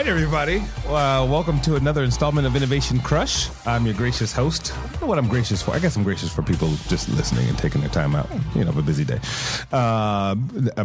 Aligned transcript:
right, 0.00 0.08
everybody. 0.08 0.62
Uh, 0.86 1.26
welcome 1.28 1.60
to 1.60 1.76
another 1.76 2.02
installment 2.04 2.46
of 2.46 2.56
Innovation 2.56 3.00
Crush. 3.00 3.50
I'm 3.66 3.84
your 3.84 3.94
gracious 3.94 4.32
host. 4.32 4.72
I 4.74 4.82
don't 4.92 5.02
know 5.02 5.06
what 5.06 5.18
I'm 5.18 5.28
gracious 5.28 5.60
for. 5.60 5.72
I 5.72 5.78
guess 5.78 5.94
I'm 5.94 6.04
gracious 6.04 6.32
for 6.32 6.42
people 6.42 6.70
just 6.88 7.10
listening 7.10 7.46
and 7.50 7.58
taking 7.58 7.82
their 7.82 7.90
time 7.90 8.14
out, 8.14 8.26
you 8.54 8.64
know, 8.64 8.70
of 8.70 8.78
a 8.78 8.82
busy 8.82 9.04
day. 9.04 9.20
Uh, 9.70 10.36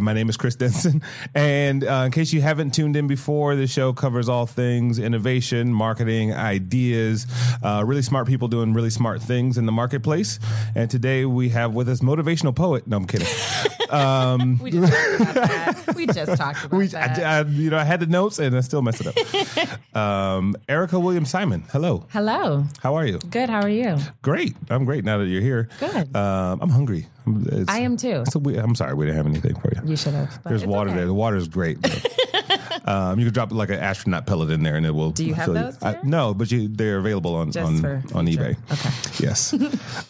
my 0.02 0.12
name 0.12 0.28
is 0.28 0.36
Chris 0.36 0.54
Denson. 0.54 1.00
And 1.34 1.82
uh, 1.82 2.02
in 2.04 2.12
case 2.12 2.34
you 2.34 2.42
haven't 2.42 2.74
tuned 2.74 2.94
in 2.94 3.06
before, 3.06 3.56
the 3.56 3.66
show 3.66 3.94
covers 3.94 4.28
all 4.28 4.44
things 4.44 4.98
innovation, 4.98 5.72
marketing, 5.72 6.34
ideas, 6.34 7.26
uh, 7.62 7.84
really 7.86 8.02
smart 8.02 8.26
people 8.26 8.48
doing 8.48 8.74
really 8.74 8.90
smart 8.90 9.22
things 9.22 9.56
in 9.56 9.64
the 9.64 9.72
marketplace. 9.72 10.38
And 10.74 10.90
today 10.90 11.24
we 11.24 11.48
have 11.50 11.72
with 11.72 11.88
us 11.88 12.00
motivational 12.00 12.54
poet. 12.54 12.86
No, 12.86 12.98
I'm 12.98 13.06
kidding. 13.06 13.28
Um, 13.88 14.58
we 14.62 14.72
just 14.72 14.92
talked 14.92 15.20
about 15.20 15.34
that. 15.34 15.94
We 15.94 16.06
just 16.06 16.36
talked 16.36 16.64
about 16.64 16.76
we, 16.76 16.86
that. 16.88 17.18
I, 17.18 17.38
I, 17.38 17.42
you 17.44 17.70
know, 17.70 17.78
I 17.78 17.84
had 17.84 18.00
the 18.00 18.06
notes 18.06 18.38
and 18.38 18.54
I 18.54 18.60
still 18.60 18.82
messed 18.82 19.05
it 19.06 19.68
up. 19.94 19.96
um, 19.96 20.56
Erica 20.68 20.98
Williams 20.98 21.30
Simon, 21.30 21.64
hello. 21.70 22.06
Hello. 22.10 22.64
How 22.82 22.94
are 22.94 23.06
you? 23.06 23.18
Good. 23.18 23.48
How 23.50 23.60
are 23.60 23.68
you? 23.68 23.98
Great. 24.22 24.56
I'm 24.70 24.84
great 24.84 25.04
now 25.04 25.18
that 25.18 25.26
you're 25.26 25.42
here. 25.42 25.68
Good. 25.78 26.14
Um, 26.14 26.60
I'm 26.60 26.70
hungry. 26.70 27.06
It's, 27.26 27.70
I 27.70 27.78
am 27.78 27.96
too. 27.96 28.24
We, 28.40 28.56
I'm 28.56 28.74
sorry, 28.74 28.94
we 28.94 29.06
didn't 29.06 29.16
have 29.16 29.26
anything 29.26 29.54
for 29.56 29.72
you. 29.74 29.90
You 29.90 29.96
should 29.96 30.14
have. 30.14 30.42
There's 30.44 30.64
water 30.64 30.90
okay. 30.90 30.98
there. 30.98 31.06
The 31.06 31.14
water 31.14 31.36
is 31.36 31.48
great. 31.48 31.78
Um, 32.86 33.18
you 33.18 33.26
can 33.26 33.34
drop 33.34 33.52
like 33.52 33.70
an 33.70 33.80
astronaut 33.80 34.26
pellet 34.26 34.50
in 34.50 34.62
there, 34.62 34.76
and 34.76 34.86
it 34.86 34.92
will. 34.92 35.10
Do 35.10 35.24
you 35.24 35.34
have 35.34 35.52
those? 35.52 35.82
You. 35.82 35.88
I, 35.88 35.98
no, 36.04 36.34
but 36.34 36.52
you, 36.52 36.68
they're 36.68 36.98
available 36.98 37.34
on 37.34 37.50
Just 37.50 37.84
on, 37.84 37.84
on 38.14 38.26
eBay. 38.26 38.56
Okay. 38.70 39.24
Yes. 39.24 39.54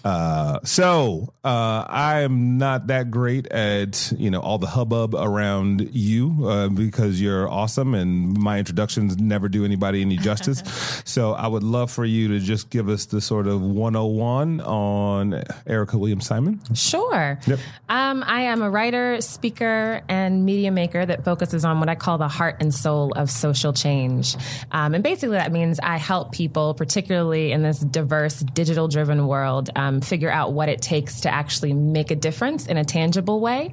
uh, 0.04 0.60
so 0.62 1.32
uh, 1.42 1.86
I 1.88 2.20
am 2.20 2.58
not 2.58 2.88
that 2.88 3.10
great 3.10 3.46
at 3.46 4.12
you 4.18 4.30
know 4.30 4.40
all 4.40 4.58
the 4.58 4.66
hubbub 4.66 5.14
around 5.14 5.88
you 5.92 6.46
uh, 6.46 6.68
because 6.68 7.20
you're 7.20 7.48
awesome, 7.48 7.94
and 7.94 8.36
my 8.36 8.58
introductions 8.58 9.16
never 9.16 9.48
do 9.48 9.64
anybody 9.64 10.02
any 10.02 10.18
justice. 10.18 10.62
so 11.06 11.32
I 11.32 11.46
would 11.46 11.62
love 11.62 11.90
for 11.90 12.04
you 12.04 12.28
to 12.28 12.40
just 12.40 12.68
give 12.68 12.90
us 12.90 13.06
the 13.06 13.22
sort 13.22 13.46
of 13.46 13.62
101 13.62 14.60
on 14.60 15.42
Erica 15.66 15.96
Williams 15.96 16.26
Simon. 16.26 16.60
Sure. 16.74 17.05
Yep. 17.46 17.58
Um, 17.88 18.24
I 18.26 18.42
am 18.42 18.62
a 18.62 18.70
writer, 18.70 19.20
speaker, 19.20 20.02
and 20.08 20.44
media 20.44 20.70
maker 20.70 21.04
that 21.04 21.24
focuses 21.24 21.64
on 21.64 21.80
what 21.80 21.88
I 21.88 21.94
call 21.94 22.18
the 22.18 22.28
heart 22.28 22.56
and 22.60 22.74
soul 22.74 23.12
of 23.12 23.30
social 23.30 23.72
change. 23.72 24.36
Um, 24.72 24.94
and 24.94 25.02
basically, 25.04 25.36
that 25.36 25.52
means 25.52 25.78
I 25.80 25.96
help 25.96 26.32
people, 26.32 26.74
particularly 26.74 27.52
in 27.52 27.62
this 27.62 27.78
diverse, 27.78 28.40
digital 28.40 28.88
driven 28.88 29.26
world, 29.26 29.70
um, 29.76 30.00
figure 30.00 30.30
out 30.30 30.52
what 30.52 30.68
it 30.68 30.82
takes 30.82 31.20
to 31.22 31.32
actually 31.32 31.72
make 31.72 32.10
a 32.10 32.16
difference 32.16 32.66
in 32.66 32.76
a 32.76 32.84
tangible 32.84 33.40
way. 33.40 33.72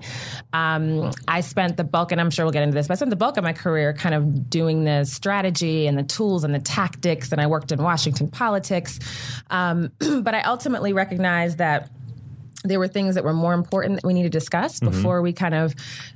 Um, 0.53 1.11
I 1.27 1.41
spent 1.41 1.77
the 1.77 1.83
bulk, 1.83 2.11
and 2.11 2.21
I'm 2.21 2.29
sure 2.29 2.45
we'll 2.45 2.51
get 2.51 2.63
into 2.63 2.75
this, 2.75 2.87
but 2.87 2.93
I 2.93 2.95
spent 2.95 3.09
the 3.09 3.15
bulk 3.15 3.37
of 3.37 3.43
my 3.43 3.53
career 3.53 3.93
kind 3.93 4.15
of 4.15 4.49
doing 4.49 4.83
the 4.83 5.05
strategy 5.05 5.87
and 5.87 5.97
the 5.97 6.03
tools 6.03 6.43
and 6.43 6.53
the 6.53 6.59
tactics, 6.59 7.31
and 7.31 7.41
I 7.41 7.47
worked 7.47 7.71
in 7.71 7.81
Washington 7.81 8.29
politics. 8.29 8.99
Um, 9.49 9.91
but 10.21 10.35
I 10.35 10.41
ultimately 10.41 10.93
recognized 10.93 11.57
that 11.57 11.89
there 12.63 12.79
were 12.79 12.87
things 12.87 13.15
that 13.15 13.23
were 13.23 13.33
more 13.33 13.53
important 13.53 14.01
that 14.01 14.07
we 14.07 14.13
need 14.13 14.23
to 14.23 14.29
discuss 14.29 14.79
mm-hmm. 14.79 14.91
before 14.91 15.21
we 15.21 15.33
kind 15.33 15.53
of 15.53 15.75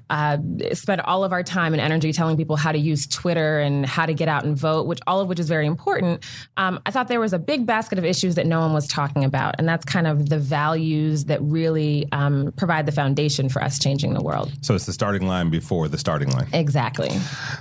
uh, 0.09 0.37
spend 0.73 1.01
all 1.01 1.23
of 1.23 1.31
our 1.31 1.43
time 1.43 1.73
and 1.73 1.81
energy 1.81 2.13
telling 2.13 2.37
people 2.37 2.55
how 2.55 2.71
to 2.71 2.77
use 2.77 3.07
Twitter 3.07 3.59
and 3.59 3.85
how 3.85 4.05
to 4.05 4.13
get 4.13 4.27
out 4.27 4.43
and 4.45 4.57
vote, 4.57 4.87
which 4.87 4.99
all 5.07 5.19
of 5.19 5.27
which 5.27 5.39
is 5.39 5.47
very 5.47 5.65
important. 5.65 6.23
Um, 6.55 6.79
I 6.85 6.91
thought 6.91 7.07
there 7.07 7.19
was 7.19 7.33
a 7.33 7.39
big 7.39 7.65
basket 7.65 7.97
of 7.97 8.05
issues 8.05 8.35
that 8.35 8.45
no 8.45 8.59
one 8.59 8.73
was 8.73 8.87
talking 8.87 9.23
about, 9.23 9.55
and 9.57 9.67
that's 9.67 9.85
kind 9.85 10.07
of 10.07 10.29
the 10.29 10.39
values 10.39 11.25
that 11.25 11.41
really 11.41 12.07
um, 12.11 12.53
provide 12.55 12.85
the 12.85 12.91
foundation 12.91 13.49
for 13.49 13.61
us 13.63 13.79
changing 13.79 14.13
the 14.13 14.21
world. 14.21 14.51
So 14.61 14.75
it's 14.75 14.85
the 14.85 14.93
starting 14.93 15.27
line 15.27 15.49
before 15.49 15.87
the 15.87 15.97
starting 15.97 16.29
line. 16.31 16.47
Exactly. 16.53 17.09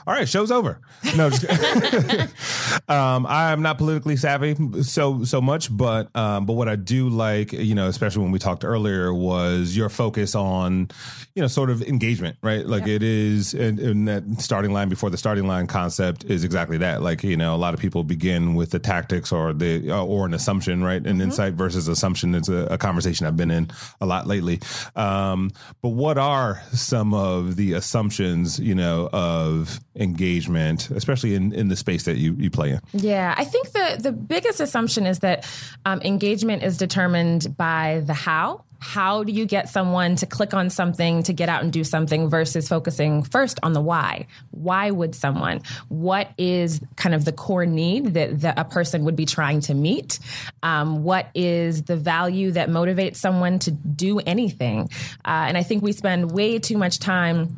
All 0.07 0.15
right, 0.15 0.29
show's 0.29 0.51
over. 0.51 0.81
No, 1.17 1.27
um, 2.89 3.27
I'm 3.27 3.63
not 3.63 3.79
politically 3.79 4.17
savvy 4.17 4.57
so 4.83 5.25
so 5.25 5.41
much, 5.41 5.75
but 5.75 6.15
um, 6.17 6.47
but 6.47 6.55
what 6.55 6.69
I 6.69 6.77
do 6.77 7.09
like, 7.09 7.53
you 7.53 7.75
know, 7.75 7.89
especially 7.89 8.23
when 8.23 8.33
we 8.33 8.39
talked 8.39 8.65
earlier, 8.65 9.13
was 9.13 9.77
your 9.77 9.89
focus 9.89 10.35
on, 10.35 10.89
you 11.35 11.43
know, 11.43 11.49
sort 11.49 11.71
of 11.71 11.83
engagement 11.83 12.36
right? 12.43 12.67
Like 12.67 12.87
it 12.87 13.03
is, 13.03 13.55
and, 13.55 13.79
and, 13.81 14.07
that 14.07 14.23
starting 14.39 14.73
line 14.73 14.89
before 14.89 15.11
the 15.11 15.17
starting 15.17 15.47
line 15.47 15.67
concept 15.67 16.25
is 16.25 16.45
exactly 16.45 16.79
that. 16.79 17.03
Like 17.03 17.25
you 17.25 17.37
know, 17.37 17.55
a 17.55 17.57
lot 17.57 17.75
of 17.75 17.81
people 17.81 18.05
begin 18.05 18.55
with 18.55 18.71
the 18.71 18.79
tactics 18.79 19.33
or 19.33 19.53
the 19.53 19.91
uh, 19.91 20.05
or 20.05 20.27
an 20.27 20.35
assumption, 20.35 20.85
right? 20.85 20.97
An 20.97 21.15
mm-hmm. 21.15 21.23
insight 21.23 21.55
versus 21.55 21.89
assumption 21.89 22.35
is 22.35 22.49
a, 22.49 22.67
a, 22.71 22.79
conversation 22.79 23.27
I've 23.27 23.37
been 23.37 23.51
in 23.51 23.71
a 24.01 24.07
lot 24.07 24.27
lately. 24.27 24.61
Um, 24.95 25.51
but 25.83 25.91
what 25.91 26.19
are 26.19 26.63
some 26.73 27.15
of 27.15 27.57
the 27.57 27.73
assumptions, 27.73 28.61
you 28.61 28.75
know, 28.75 29.09
of 29.13 29.81
engagement, 29.97 30.91
especially 30.91 31.35
in 31.35 31.53
in 31.53 31.69
the 31.69 31.77
space 31.77 32.05
that 32.05 32.19
you 32.19 32.37
you 32.39 32.51
play 32.51 32.73
in? 32.73 32.81
Yeah, 32.93 33.35
I 33.37 33.45
think 33.45 33.73
the 33.73 33.99
the 34.01 34.13
biggest 34.13 34.61
assumption 34.61 35.07
is 35.07 35.21
that 35.21 35.49
um, 35.85 36.01
engagement 36.03 36.63
is 36.63 36.77
determined 36.77 37.57
by 37.57 38.03
the 38.05 38.15
how 38.15 38.66
how 38.79 39.25
do 39.25 39.33
you 39.33 39.47
get 39.47 39.69
someone 39.69 40.17
to 40.17 40.27
click 40.27 40.55
on 40.55 40.71
something 40.71 41.23
to 41.25 41.33
get 41.33 41.49
out 41.49 41.63
and 41.63 41.73
do 41.73 41.85
something 41.85 42.29
versus 42.29 42.69
focusing 42.69 43.23
first 43.23 43.59
on 43.63 43.73
the 43.73 43.81
why? 43.81 44.27
Why 44.51 44.91
would 44.91 45.15
someone? 45.15 45.63
What 45.89 46.31
is 46.39 46.81
kind 46.97 47.15
of 47.15 47.25
the 47.25 47.33
core 47.33 47.67
need 47.67 48.15
that, 48.15 48.41
that 48.41 48.59
a 48.59 48.65
person 48.65 49.05
would 49.05 49.17
be 49.17 49.27
trying 49.27 49.61
to 49.63 49.75
meet? 49.75 50.19
Um, 50.63 51.03
what 51.03 51.29
is 51.35 51.85
the 51.85 51.97
value 51.97 52.53
that 52.53 52.69
motivates 52.69 53.17
someone 53.17 53.59
to 53.61 53.71
do 53.71 54.19
anything? 54.21 54.91
Uh, 55.25 55.47
and 55.49 55.57
I 55.57 55.63
think 55.63 55.83
we 55.83 55.93
spend 55.93 56.33
way 56.33 56.59
too 56.59 56.79
much 56.79 56.99
time 56.99 57.57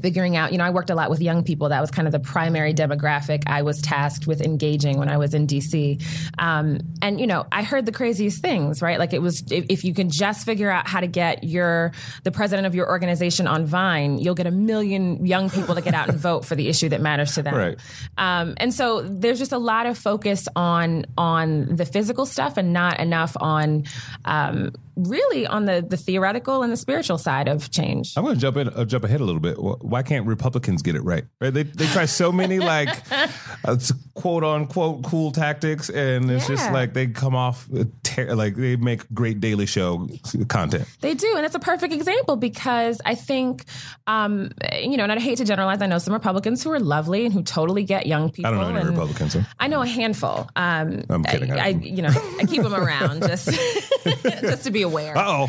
figuring 0.00 0.36
out, 0.36 0.52
you 0.52 0.58
know, 0.58 0.64
I 0.64 0.70
worked 0.70 0.90
a 0.90 0.94
lot 0.94 1.10
with 1.10 1.20
young 1.20 1.42
people. 1.44 1.68
That 1.68 1.80
was 1.80 1.90
kind 1.90 2.08
of 2.08 2.12
the 2.12 2.20
primary 2.20 2.74
demographic 2.74 3.42
I 3.46 3.62
was 3.62 3.80
tasked 3.80 4.26
with 4.26 4.40
engaging 4.40 4.98
when 4.98 5.08
I 5.08 5.16
was 5.16 5.34
in 5.34 5.46
DC. 5.46 6.02
Um, 6.38 6.80
and, 7.02 7.20
you 7.20 7.26
know, 7.26 7.46
I 7.52 7.62
heard 7.62 7.86
the 7.86 7.92
craziest 7.92 8.40
things, 8.40 8.82
right? 8.82 8.98
Like 8.98 9.12
it 9.12 9.20
was, 9.20 9.42
if, 9.50 9.66
if, 9.68 9.84
you 9.84 9.94
can 9.94 10.10
just 10.10 10.44
figure 10.44 10.70
out 10.70 10.86
how 10.86 11.00
to 11.00 11.06
get 11.06 11.44
your, 11.44 11.92
the 12.24 12.30
president 12.30 12.66
of 12.66 12.74
your 12.74 12.88
organization 12.88 13.46
on 13.46 13.66
Vine, 13.66 14.18
you'll 14.18 14.34
get 14.34 14.46
a 14.46 14.50
million 14.50 15.24
young 15.24 15.50
people 15.50 15.74
to 15.74 15.80
get 15.80 15.94
out 15.94 16.08
and 16.08 16.18
vote 16.20 16.44
for 16.44 16.54
the 16.54 16.68
issue 16.68 16.88
that 16.88 17.00
matters 17.00 17.34
to 17.34 17.42
them. 17.42 17.54
Right. 17.54 17.78
Um, 18.18 18.54
and 18.58 18.72
so 18.72 19.02
there's 19.02 19.38
just 19.38 19.52
a 19.52 19.58
lot 19.58 19.86
of 19.86 19.96
focus 19.98 20.48
on, 20.54 21.06
on 21.16 21.76
the 21.76 21.84
physical 21.84 22.26
stuff 22.26 22.56
and 22.56 22.72
not 22.72 23.00
enough 23.00 23.36
on, 23.40 23.84
um, 24.24 24.72
really 25.08 25.46
on 25.46 25.64
the, 25.64 25.84
the 25.86 25.96
theoretical 25.96 26.62
and 26.62 26.72
the 26.72 26.76
spiritual 26.76 27.18
side 27.18 27.48
of 27.48 27.70
change. 27.70 28.14
I'm 28.16 28.24
going 28.24 28.34
to 28.34 28.40
jump 28.40 28.56
in, 28.56 28.68
uh, 28.68 28.84
jump 28.84 29.04
ahead 29.04 29.20
a 29.20 29.24
little 29.24 29.40
bit. 29.40 29.56
Why 29.58 30.02
can't 30.02 30.26
Republicans 30.26 30.82
get 30.82 30.94
it 30.94 31.02
right? 31.02 31.24
Right? 31.40 31.52
They 31.52 31.62
they 31.62 31.86
try 31.86 32.06
so 32.06 32.32
many 32.32 32.58
like 32.58 32.88
uh, 33.64 33.76
quote 34.14 34.44
unquote 34.44 35.04
cool 35.04 35.32
tactics, 35.32 35.88
and 35.90 36.30
it's 36.30 36.48
yeah. 36.48 36.56
just 36.56 36.72
like 36.72 36.94
they 36.94 37.06
come 37.08 37.34
off 37.34 37.68
ter- 38.02 38.34
like 38.34 38.56
they 38.56 38.76
make 38.76 39.12
great 39.12 39.40
Daily 39.40 39.66
Show 39.66 40.08
content. 40.48 40.86
They 41.00 41.14
do, 41.14 41.34
and 41.36 41.46
it's 41.46 41.54
a 41.54 41.60
perfect 41.60 41.92
example 41.92 42.36
because 42.36 43.00
I 43.04 43.14
think, 43.14 43.64
um, 44.06 44.50
you 44.80 44.96
know, 44.96 45.04
and 45.04 45.12
I 45.12 45.18
hate 45.18 45.38
to 45.38 45.44
generalize. 45.44 45.80
I 45.82 45.86
know 45.86 45.98
some 45.98 46.14
Republicans 46.14 46.62
who 46.62 46.70
are 46.72 46.80
lovely 46.80 47.24
and 47.24 47.34
who 47.34 47.42
totally 47.42 47.84
get 47.84 48.06
young 48.06 48.30
people. 48.30 48.50
I 48.50 48.54
don't 48.54 48.74
know 48.74 48.80
any 48.80 48.90
Republicans. 48.90 49.32
So. 49.32 49.42
I 49.58 49.68
know 49.68 49.82
a 49.82 49.86
handful. 49.86 50.48
Um, 50.56 51.04
I'm 51.08 51.24
kidding. 51.24 51.52
I, 51.52 51.66
I, 51.66 51.68
you 51.68 52.02
know, 52.02 52.10
I 52.38 52.44
keep 52.46 52.62
them 52.62 52.74
around 52.74 53.22
just 53.22 53.50
just 54.24 54.64
to 54.64 54.70
be 54.70 54.82
aware. 54.82 54.89
Oh. 55.16 55.48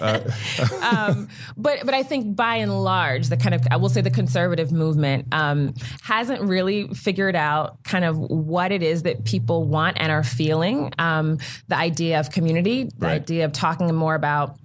um, 0.82 1.28
but 1.56 1.80
but 1.84 1.94
I 1.94 2.02
think 2.02 2.36
by 2.36 2.56
and 2.56 2.82
large, 2.82 3.28
the 3.28 3.36
kind 3.36 3.54
of 3.54 3.66
I 3.70 3.76
will 3.76 3.88
say 3.88 4.00
the 4.00 4.10
conservative 4.10 4.72
movement 4.72 5.26
um, 5.32 5.74
hasn't 6.02 6.42
really 6.42 6.88
figured 6.88 7.36
out 7.36 7.82
kind 7.84 8.04
of 8.04 8.18
what 8.18 8.72
it 8.72 8.82
is 8.82 9.02
that 9.02 9.24
people 9.24 9.64
want 9.64 9.96
and 10.00 10.10
are 10.12 10.24
feeling. 10.24 10.92
Um, 10.98 11.38
the 11.68 11.76
idea 11.76 12.20
of 12.20 12.30
community, 12.30 12.84
the 12.84 13.06
right. 13.06 13.22
idea 13.22 13.44
of 13.44 13.52
talking 13.52 13.94
more 13.94 14.14
about 14.14 14.56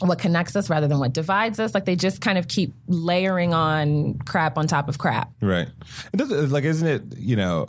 what 0.00 0.18
connects 0.18 0.56
us 0.56 0.70
rather 0.70 0.88
than 0.88 0.98
what 0.98 1.12
divides 1.12 1.60
us. 1.60 1.74
Like 1.74 1.84
they 1.84 1.96
just 1.96 2.20
kind 2.20 2.38
of 2.38 2.48
keep 2.48 2.74
layering 2.86 3.54
on 3.54 4.18
crap 4.18 4.58
on 4.58 4.66
top 4.66 4.88
of 4.88 4.98
crap. 4.98 5.30
Right. 5.40 5.68
It 6.12 6.16
doesn't 6.16 6.50
like 6.50 6.64
isn't 6.64 6.86
it, 6.86 7.02
you 7.18 7.36
know, 7.36 7.66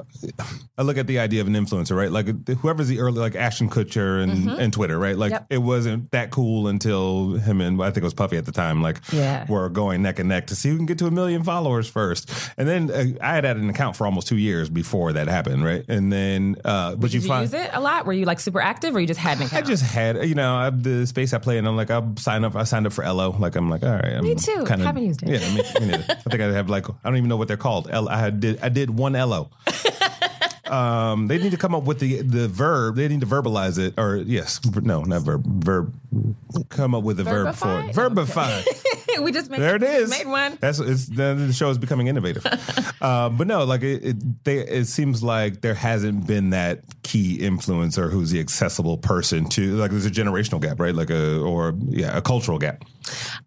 I 0.78 0.82
look 0.82 0.98
at 0.98 1.08
the 1.08 1.20
idea 1.20 1.42
of 1.42 1.48
an 1.48 1.54
influencer, 1.54 1.96
right? 1.96 2.12
Like 2.12 2.48
whoever's 2.58 2.88
the 2.88 3.00
early 3.00 3.20
like 3.20 3.36
Ashton 3.36 3.70
Kutcher 3.70 4.24
and, 4.24 4.32
mm-hmm. 4.32 4.60
and 4.60 4.74
Twitter, 4.74 4.98
right? 4.98 5.18
Like 5.18 5.32
yep. 5.32 5.46
it 5.50 5.60
wasn't 5.60 6.12
that 6.12 6.32
cool 6.32 6.68
until 6.68 7.34
him 7.34 7.62
and 7.62 7.82
I 7.82 7.88
think 7.88 7.98
it 7.98 8.04
was 8.04 8.14
Puffy 8.14 8.38
at 8.38 8.46
the 8.46 8.52
time, 8.52 8.82
like 8.82 9.00
yeah. 9.12 9.46
were 9.50 9.70
going 9.70 10.02
neck 10.02 10.20
and 10.20 10.30
neck 10.30 10.48
to 10.48 10.56
see 10.56 10.70
who 10.70 10.78
can 10.78 10.86
get 10.86 10.98
to 11.00 11.08
a 11.08 11.12
million 11.12 11.44
followers 11.44 11.88
first. 11.88 12.32
And 12.58 12.68
then 12.68 12.92
uh, 12.92 13.06
I 13.22 13.36
had 13.36 13.44
had 13.44 13.58
an 13.58 13.70
account 13.70 13.96
for 13.96 14.06
almost 14.06 14.28
two 14.28 14.38
years 14.38 14.70
before 14.70 15.14
that 15.14 15.28
happened, 15.28 15.64
right? 15.64 15.84
And 15.88 16.12
then 16.12 16.56
uh 16.66 16.96
but 16.96 17.12
Did 17.12 17.24
you, 17.24 17.34
you 17.34 17.40
use 17.42 17.54
it 17.54 17.70
a 17.74 17.80
lot? 17.80 18.06
Were 18.06 18.14
you 18.14 18.26
like 18.26 18.40
super 18.40 18.62
active 18.62 18.96
or 18.96 19.00
you 19.00 19.08
just 19.08 19.20
had 19.20 19.38
an 19.38 19.48
account? 19.48 19.64
I 19.64 19.68
just 19.68 19.84
had, 19.84 20.24
you 20.28 20.36
know, 20.36 20.56
I, 20.56 20.70
the 20.70 21.06
space 21.06 21.34
I 21.34 21.38
play 21.38 21.58
in, 21.58 21.66
I'm 21.66 21.76
like, 21.76 21.90
I'm 21.90 22.18
sign 22.26 22.44
up. 22.44 22.56
I 22.56 22.64
signed 22.64 22.88
up 22.88 22.94
for 22.94 23.04
Ello. 23.04 23.32
Like 23.38 23.56
I'm 23.56 23.70
like, 23.70 23.84
all 23.84 23.92
right. 23.92 24.14
I'm 24.18 24.24
me 24.24 24.36
too. 24.36 24.66
Kinda, 24.66 24.86
Haven't 24.86 25.06
used 25.06 25.24
it. 25.24 25.30
Yeah, 25.30 25.40
me, 25.54 25.88
me 25.88 25.94
I 25.94 26.16
think 26.30 26.42
I 26.42 26.52
have 26.52 26.70
like 26.70 26.90
I 26.90 26.94
don't 27.04 27.18
even 27.18 27.30
know 27.30 27.38
what 27.38 27.48
they're 27.48 27.56
called. 27.56 27.88
L, 27.90 28.10
I 28.10 28.32
did 28.32 28.60
I 28.62 28.70
did 28.70 28.90
one 28.90 29.16
Ello. 29.16 29.50
um, 30.66 31.28
they 31.28 31.38
need 31.38 31.52
to 31.52 31.58
come 31.58 31.76
up 31.76 31.84
with 31.84 32.00
the 32.00 32.22
the 32.22 32.48
verb. 32.48 32.96
They 32.96 33.08
need 33.08 33.22
to 33.22 33.28
verbalize 33.28 33.78
it, 33.78 33.94
or 33.98 34.18
yes, 34.18 34.60
no, 34.82 35.04
not 35.04 35.22
verb. 35.22 35.46
Verb. 35.46 35.94
Come 36.70 36.96
up 36.96 37.04
with 37.04 37.20
a 37.20 37.24
verb 37.24 37.56
for 37.56 37.80
it. 37.82 37.96
Verbify. 37.96 38.66
we 39.22 39.32
just 39.32 39.50
made 39.50 39.62
there 39.62 39.76
it 39.76 39.84
is. 39.84 40.10
Made 40.10 40.28
one. 40.28 40.58
That's 40.60 40.80
it's 40.80 41.08
the, 41.08 41.36
the 41.36 41.54
show 41.54 41.70
is 41.70 41.78
becoming 41.78 42.08
innovative. 42.08 42.46
uh, 43.02 43.30
but 43.38 43.48
no, 43.48 43.64
like 43.64 43.84
it, 43.84 44.04
it, 44.04 44.44
they, 44.44 44.60
it 44.60 44.86
seems 44.86 45.24
like 45.24 45.62
there 45.62 45.74
hasn't 45.74 46.28
been 46.28 46.52
that 46.52 46.82
key 47.04 47.38
influencer 47.40 48.12
who's 48.12 48.32
the 48.32 48.40
accessible 48.40 48.98
person 48.98 49.46
to 49.50 49.76
like 49.76 49.92
there's 49.92 50.06
a 50.06 50.12
generational 50.12 50.62
gap, 50.62 50.80
right? 50.80 50.96
Like 50.96 51.10
a 51.10 51.40
or 51.40 51.76
yeah, 51.86 52.18
a 52.18 52.22
cultural 52.22 52.60
gap. 52.60 52.86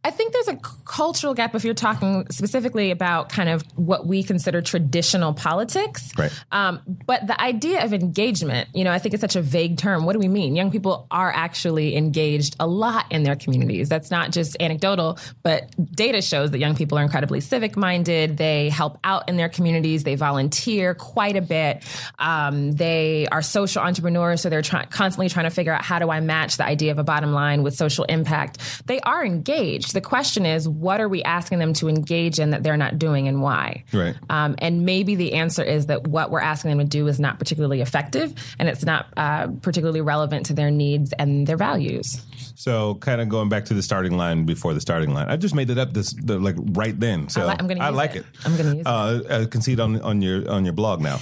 I 0.05 0.11
think 0.11 0.33
there's 0.33 0.49
a 0.49 0.57
cultural 0.85 1.35
gap 1.35 1.55
if 1.55 1.65
you're 1.65 1.75
talking 1.75 2.27
specifically 2.31 2.91
about 2.91 3.29
kind 3.29 3.49
of 3.49 3.63
what 3.77 4.07
we 4.07 4.23
consider 4.23 4.63
traditional 4.63 5.35
politics. 5.35 6.13
Right. 6.17 6.33
Um, 6.53 6.81
but 7.07 7.27
the 7.27 7.41
idea 7.41 7.85
of 7.85 7.93
engagement, 7.93 8.69
you 8.75 8.85
know, 8.85 8.93
I 8.93 8.99
think 8.99 9.15
it's 9.15 9.21
such 9.21 9.37
a 9.37 9.43
vague 9.43 9.79
term. 9.79 10.05
What 10.05 10.13
do 10.13 10.19
we 10.19 10.29
mean? 10.29 10.55
Young 10.57 10.71
people 10.71 11.07
are 11.11 11.33
actually 11.35 11.97
engaged 11.97 12.57
a 12.61 12.67
lot 12.67 13.11
in 13.11 13.23
their 13.23 13.37
communities. 13.37 13.89
That's 13.89 14.11
not 14.11 14.31
just 14.31 14.57
anecdotal, 14.61 15.19
but 15.43 15.75
data 15.95 16.23
shows 16.23 16.53
that 16.53 16.59
young 16.59 16.77
people 16.77 16.99
are 16.99 17.03
incredibly 17.03 17.41
civic 17.41 17.77
minded. 17.77 18.37
They 18.37 18.69
help 18.69 18.99
out 19.03 19.29
in 19.29 19.37
their 19.37 19.49
communities. 19.49 20.05
They 20.05 20.15
volunteer 20.15 20.95
quite 20.95 21.37
a 21.37 21.43
bit. 21.43 21.85
Um, 22.19 22.73
they 22.73 23.27
are 23.33 23.43
social 23.43 23.83
entrepreneurs, 23.83 24.41
so 24.41 24.49
they're 24.49 24.63
try- 24.63 24.85
constantly 24.87 25.29
trying 25.29 25.47
to 25.47 25.51
figure 25.51 25.73
out 25.73 25.85
how 25.85 25.99
do 25.99 26.11
I 26.11 26.21
match 26.21 26.57
the 26.57 26.65
idea 26.65 26.93
of 26.93 26.99
a 26.99 27.05
bottom 27.05 27.33
line 27.33 27.63
with 27.63 27.75
social 27.75 28.05
impact. 28.05 28.87
They 28.87 29.01
are 29.01 29.25
engaged. 29.25 29.48
The 29.93 30.01
question 30.01 30.45
is, 30.47 30.69
what 30.69 31.01
are 31.01 31.09
we 31.09 31.23
asking 31.23 31.59
them 31.59 31.73
to 31.75 31.89
engage 31.89 32.39
in 32.39 32.51
that 32.51 32.63
they're 32.63 32.77
not 32.77 32.99
doing 32.99 33.29
and 33.29 33.41
why? 33.43 33.85
Right. 33.93 34.15
Um, 34.29 34.57
and 34.59 34.85
maybe 34.85 35.15
the 35.15 35.35
answer 35.35 35.63
is 35.63 35.87
that 35.87 36.07
what 36.07 36.31
we're 36.31 36.41
asking 36.41 36.71
them 36.71 36.81
to 36.81 36.85
do 36.85 37.07
is 37.07 37.19
not 37.19 37.39
particularly 37.39 37.81
effective 37.81 38.35
and 38.59 38.69
it's 38.69 38.85
not 38.85 39.07
uh, 39.17 39.49
particularly 39.63 40.01
relevant 40.01 40.47
to 40.47 40.55
their 40.55 40.71
needs 40.71 41.13
and 41.15 41.47
their 41.47 41.57
values. 41.57 42.21
So 42.59 42.97
kind 42.97 43.21
of 43.21 43.29
going 43.29 43.49
back 43.49 43.67
to 43.67 43.75
the 43.75 43.85
starting 43.85 44.17
line 44.17 44.43
before 44.45 44.75
the 44.75 44.81
starting 44.81 45.15
line. 45.15 45.29
I 45.29 45.37
just 45.37 45.55
made 45.55 45.71
it 45.71 45.79
up 45.79 45.93
this 45.93 46.13
the, 46.13 46.41
like 46.41 46.57
right 46.59 46.99
then. 46.99 47.29
So 47.29 47.47
I 47.47 47.55
I'm 47.57 47.69
gonna 47.69 47.81
I 47.81 47.91
use 47.91 47.97
like 47.97 48.17
it. 48.17 48.19
it. 48.19 48.25
I'm 48.45 48.57
gonna 48.57 48.75
use 48.75 48.81
it. 48.81 48.87
uh, 48.89 49.43
I 49.43 49.45
can 49.45 49.61
see 49.61 49.75
it 49.75 49.79
on 49.79 50.01
on 50.03 50.21
your 50.21 50.51
on 50.51 50.65
your 50.65 50.73
blog 50.73 51.01
now. 51.01 51.21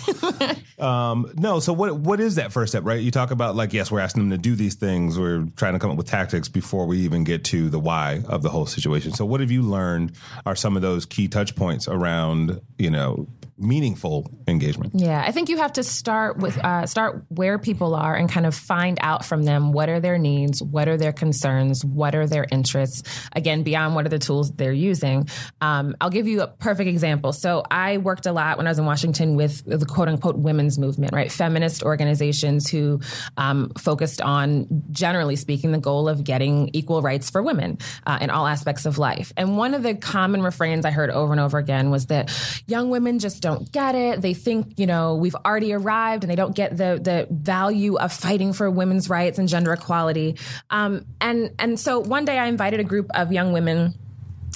um, 0.78 1.30
no, 1.34 1.60
so 1.60 1.74
what 1.74 1.94
what 1.98 2.20
is 2.20 2.36
that 2.36 2.52
first 2.52 2.72
step, 2.72 2.84
right? 2.86 3.02
You 3.02 3.10
talk 3.10 3.32
about 3.32 3.54
like 3.54 3.74
yes, 3.74 3.90
we're 3.90 4.00
asking 4.00 4.22
them 4.22 4.30
to 4.30 4.38
do 4.38 4.54
these 4.54 4.76
things. 4.76 5.18
We're 5.18 5.46
trying 5.56 5.74
to 5.74 5.78
come 5.78 5.90
up 5.90 5.98
with 5.98 6.08
tactics 6.08 6.48
before 6.48 6.86
we 6.86 7.00
even 7.00 7.22
get 7.22 7.44
to 7.44 7.68
the 7.68 7.78
why 7.78 8.22
of 8.28 8.42
the 8.42 8.48
whole 8.48 8.64
situation. 8.64 9.12
So 9.12 9.26
what 9.26 9.40
have 9.40 9.50
you 9.50 9.60
learned 9.60 10.12
are 10.46 10.56
some 10.56 10.74
of 10.74 10.80
those 10.80 11.04
key 11.04 11.28
touch 11.28 11.54
points 11.54 11.86
around 11.86 12.62
you 12.78 12.88
know 12.88 13.26
meaningful 13.58 14.30
engagement? 14.46 14.92
Yeah, 14.94 15.22
I 15.24 15.32
think 15.32 15.48
you 15.48 15.56
have 15.58 15.72
to 15.74 15.82
start 15.82 16.38
with 16.38 16.56
uh, 16.58 16.86
start 16.86 17.24
where 17.28 17.58
people 17.58 17.94
are 17.94 18.14
and 18.14 18.30
kind 18.30 18.46
of 18.46 18.54
find 18.54 18.98
out 19.00 19.24
from 19.24 19.44
them 19.44 19.72
what 19.72 19.88
are 19.88 20.00
their 20.00 20.18
needs, 20.18 20.62
what 20.62 20.88
are 20.88 20.96
their 20.96 21.12
concerns, 21.12 21.84
what 21.84 22.14
are 22.14 22.26
their 22.26 22.46
interests. 22.50 23.02
Again, 23.32 23.62
beyond 23.62 23.94
what 23.94 24.06
are 24.06 24.10
the 24.10 24.18
tools 24.18 24.52
they're 24.52 24.72
using. 24.72 25.28
Um, 25.60 25.96
I'll 26.00 26.10
give 26.10 26.26
you 26.26 26.42
a 26.42 26.46
perfect 26.46 26.88
example. 26.88 27.32
So 27.32 27.62
I 27.70 27.98
worked 27.98 28.26
a 28.26 28.32
lot 28.32 28.58
when 28.58 28.66
I 28.66 28.70
was 28.70 28.78
in 28.78 28.84
Washington 28.84 29.36
with 29.36 29.64
the 29.64 29.86
quote 29.86 30.08
unquote 30.08 30.36
women's 30.36 30.78
movement, 30.78 31.12
right? 31.12 31.30
Feminist 31.30 31.82
organizations 31.82 32.68
who 32.70 33.00
um, 33.36 33.72
focused 33.78 34.20
on, 34.20 34.84
generally 34.90 35.36
speaking, 35.36 35.72
the 35.72 35.78
goal 35.78 36.08
of 36.08 36.24
getting 36.24 36.70
equal 36.72 37.02
rights 37.02 37.30
for 37.30 37.42
women 37.42 37.78
uh, 38.06 38.18
in 38.20 38.30
all 38.30 38.46
aspects 38.46 38.86
of 38.86 38.98
life. 38.98 39.32
And 39.36 39.56
one 39.56 39.74
of 39.74 39.82
the 39.82 39.94
common 39.94 40.42
refrains 40.42 40.84
I 40.84 40.90
heard 40.90 41.10
over 41.10 41.32
and 41.32 41.40
over 41.40 41.58
again 41.58 41.90
was 41.90 42.06
that 42.06 42.30
young 42.66 42.90
women 42.90 43.18
just 43.18 43.45
don't 43.46 43.70
get 43.70 43.94
it. 43.94 44.20
They 44.20 44.34
think, 44.34 44.76
you 44.76 44.87
know, 44.87 45.14
we've 45.14 45.37
already 45.37 45.72
arrived 45.72 46.25
and 46.25 46.31
they 46.31 46.34
don't 46.34 46.54
get 46.54 46.76
the 46.76 46.98
the 47.00 47.28
value 47.31 47.96
of 47.96 48.12
fighting 48.12 48.52
for 48.52 48.69
women's 48.69 49.08
rights 49.08 49.38
and 49.38 49.48
gender 49.48 49.72
equality. 49.72 50.37
Um, 50.69 51.06
and 51.20 51.52
and 51.60 51.78
so 51.78 52.00
one 52.00 52.25
day 52.25 52.38
I 52.38 52.46
invited 52.46 52.81
a 52.81 52.84
group 52.84 53.08
of 53.14 53.32
young 53.32 53.52
women 53.52 53.94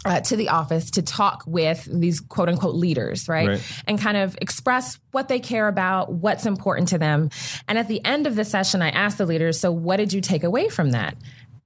uh, 0.04 0.20
to 0.22 0.36
the 0.36 0.48
office 0.48 0.90
to 0.92 1.02
talk 1.02 1.44
with 1.46 1.86
these 1.92 2.18
quote 2.20 2.48
unquote 2.48 2.74
leaders, 2.74 3.28
right? 3.28 3.48
Right. 3.48 3.82
And 3.86 4.00
kind 4.00 4.16
of 4.16 4.36
express 4.40 4.98
what 5.12 5.28
they 5.28 5.38
care 5.38 5.68
about, 5.68 6.12
what's 6.12 6.46
important 6.46 6.88
to 6.88 6.98
them. 6.98 7.30
And 7.68 7.78
at 7.78 7.86
the 7.86 8.04
end 8.04 8.26
of 8.26 8.34
the 8.34 8.44
session, 8.44 8.82
I 8.82 8.88
asked 8.90 9.18
the 9.18 9.26
leaders, 9.26 9.60
so 9.60 9.70
what 9.70 9.98
did 9.98 10.12
you 10.12 10.20
take 10.20 10.42
away 10.42 10.68
from 10.68 10.90
that? 10.92 11.16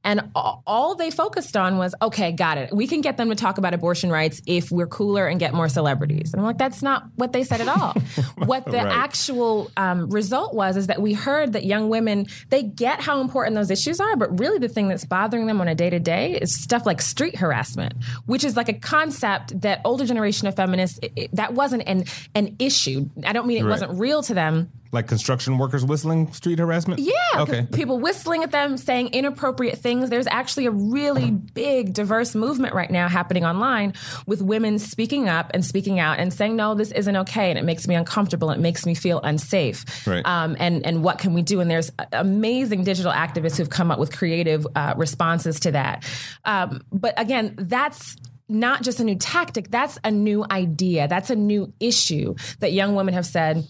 And 0.05 0.31
all, 0.35 0.95
they 0.97 1.11
focused 1.11 1.57
on 1.57 1.79
was, 1.79 1.95
okay, 2.03 2.31
got 2.33 2.59
it. 2.59 2.71
We 2.75 2.87
can 2.87 3.01
get 3.01 3.17
them 3.17 3.31
to 3.31 3.35
talk 3.35 3.57
about 3.59 3.73
abortion 3.73 4.11
rights 4.11 4.43
if 4.47 4.71
we're 4.71 4.87
cooler 4.87 5.27
and 5.27 5.41
get 5.41 5.55
more 5.55 5.69
celebrities. 5.69 6.33
And 6.33 6.41
I'm 6.41 6.47
like, 6.47 6.59
that's 6.59 6.83
not 6.83 7.05
what 7.17 7.33
they 7.33 7.43
said 7.43 7.63
at 7.63 7.69
all. 7.69 7.93
what 8.45 8.65
the 8.67 8.73
Right. 8.73 8.87
actual 8.93 9.71
um, 9.79 10.11
result 10.11 10.53
was 10.55 10.77
is 10.77 10.89
that 10.89 11.01
we 11.01 11.15
heard 11.15 11.55
that 11.55 11.65
young 11.65 11.89
women 11.89 12.27
they 12.51 12.63
get 12.63 13.01
how 13.01 13.21
important 13.23 13.55
those 13.57 13.71
issues 13.71 13.99
are, 14.01 14.15
but 14.17 14.39
really 14.39 14.59
the 14.59 14.69
thing 14.69 14.89
that's 14.89 15.05
bothering 15.07 15.47
them 15.47 15.61
on 15.61 15.69
a 15.69 15.75
day 15.75 15.89
to 15.89 15.99
day 16.01 16.33
is 16.41 16.55
stuff 16.63 16.85
like 16.85 17.01
street 17.01 17.37
harassment, 17.37 17.95
which 18.27 18.45
is 18.45 18.57
like 18.57 18.69
a 18.69 18.75
concept 18.75 19.59
that 19.63 19.81
older 19.85 20.05
generation 20.05 20.47
of 20.49 20.55
feminists 20.55 20.99
it, 21.03 21.13
it- 21.17 21.31
that 21.35 21.55
wasn't 21.55 21.83
an 21.87 22.05
an 22.35 22.57
issue. 22.59 23.09
I 23.25 23.33
don't 23.33 23.47
mean 23.47 23.57
it 23.59 23.63
Right. 23.65 23.71
wasn't 23.71 23.99
real 23.99 24.23
to 24.25 24.35
them. 24.35 24.71
Like 24.95 25.09
construction 25.09 25.59
workers 25.59 25.85
whistling 25.85 26.33
street 26.33 26.61
harassment? 26.61 27.01
Yeah. 27.01 27.13
Okay. 27.37 27.67
People 27.73 27.99
whistling 27.99 28.45
at 28.45 28.53
them, 28.53 28.77
saying 28.77 29.09
inappropriate 29.09 29.79
things. 29.79 30.09
There's 30.09 30.29
actually 30.29 30.67
a 30.67 30.71
really 30.71 31.33
big, 31.33 31.93
diverse 31.93 32.37
movement 32.37 32.75
right 32.75 32.91
now 32.91 33.09
happening 33.09 33.45
online 33.45 33.95
with 34.27 34.41
women 34.41 34.79
speaking 34.79 35.29
up 35.29 35.51
and 35.53 35.65
speaking 35.65 35.99
out 35.99 36.21
and 36.21 36.33
saying, 36.33 36.55
no, 36.55 36.75
this 36.75 36.93
isn't 36.93 37.17
okay. 37.17 37.51
And 37.51 37.59
it 37.59 37.65
makes 37.65 37.89
me 37.89 37.97
uncomfortable. 37.97 38.51
It 38.51 38.61
makes 38.61 38.87
me 38.87 38.95
feel 38.95 39.21
unsafe. 39.21 40.07
Right. 40.07 40.25
Um, 40.25 40.57
and, 40.61 40.87
and 40.87 41.03
what 41.03 41.19
can 41.19 41.35
we 41.35 41.43
do? 41.43 41.61
And 41.61 41.69
there's 41.69 41.91
amazing 42.13 42.85
digital 42.85 43.11
activists 43.13 43.57
who've 43.59 43.69
come 43.69 43.91
up 43.91 43.99
with 43.99 44.17
creative 44.17 44.65
uh, 44.77 44.95
responses 44.97 45.59
to 45.61 45.73
that. 45.73 46.09
Um, 46.45 46.83
but 46.93 47.19
again, 47.19 47.57
that's 47.59 48.17
not 48.49 48.83
just 48.83 49.01
a 49.01 49.05
new 49.05 49.17
tactic, 49.17 49.71
that's 49.71 49.99
a 50.05 50.11
new 50.11 50.45
idea. 50.51 51.09
That's 51.09 51.31
a 51.31 51.35
new 51.35 51.73
issue 51.81 52.35
that 52.61 52.73
young 52.73 52.95
women 52.95 53.15
have 53.15 53.27
said 53.27 53.67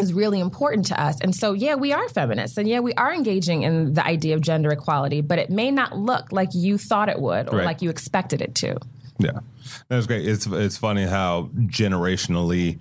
is 0.00 0.12
really 0.12 0.40
important 0.40 0.86
to 0.86 1.00
us. 1.00 1.20
And 1.20 1.34
so, 1.34 1.52
yeah, 1.52 1.74
we 1.76 1.92
are 1.92 2.08
feminists 2.08 2.56
and 2.58 2.68
yeah, 2.68 2.80
we 2.80 2.92
are 2.94 3.12
engaging 3.12 3.62
in 3.62 3.94
the 3.94 4.04
idea 4.04 4.34
of 4.34 4.40
gender 4.40 4.70
equality, 4.70 5.20
but 5.20 5.38
it 5.38 5.50
may 5.50 5.70
not 5.70 5.96
look 5.96 6.32
like 6.32 6.48
you 6.52 6.78
thought 6.78 7.08
it 7.08 7.20
would 7.20 7.48
or 7.52 7.58
Right. 7.58 7.64
like 7.66 7.82
you 7.82 7.90
expected 7.90 8.40
it 8.42 8.54
to. 8.56 8.76
Yeah, 9.18 9.38
that's 9.88 10.06
great. 10.06 10.26
It's 10.26 10.46
it's 10.46 10.76
funny 10.76 11.04
how 11.06 11.50
generationally 11.54 12.80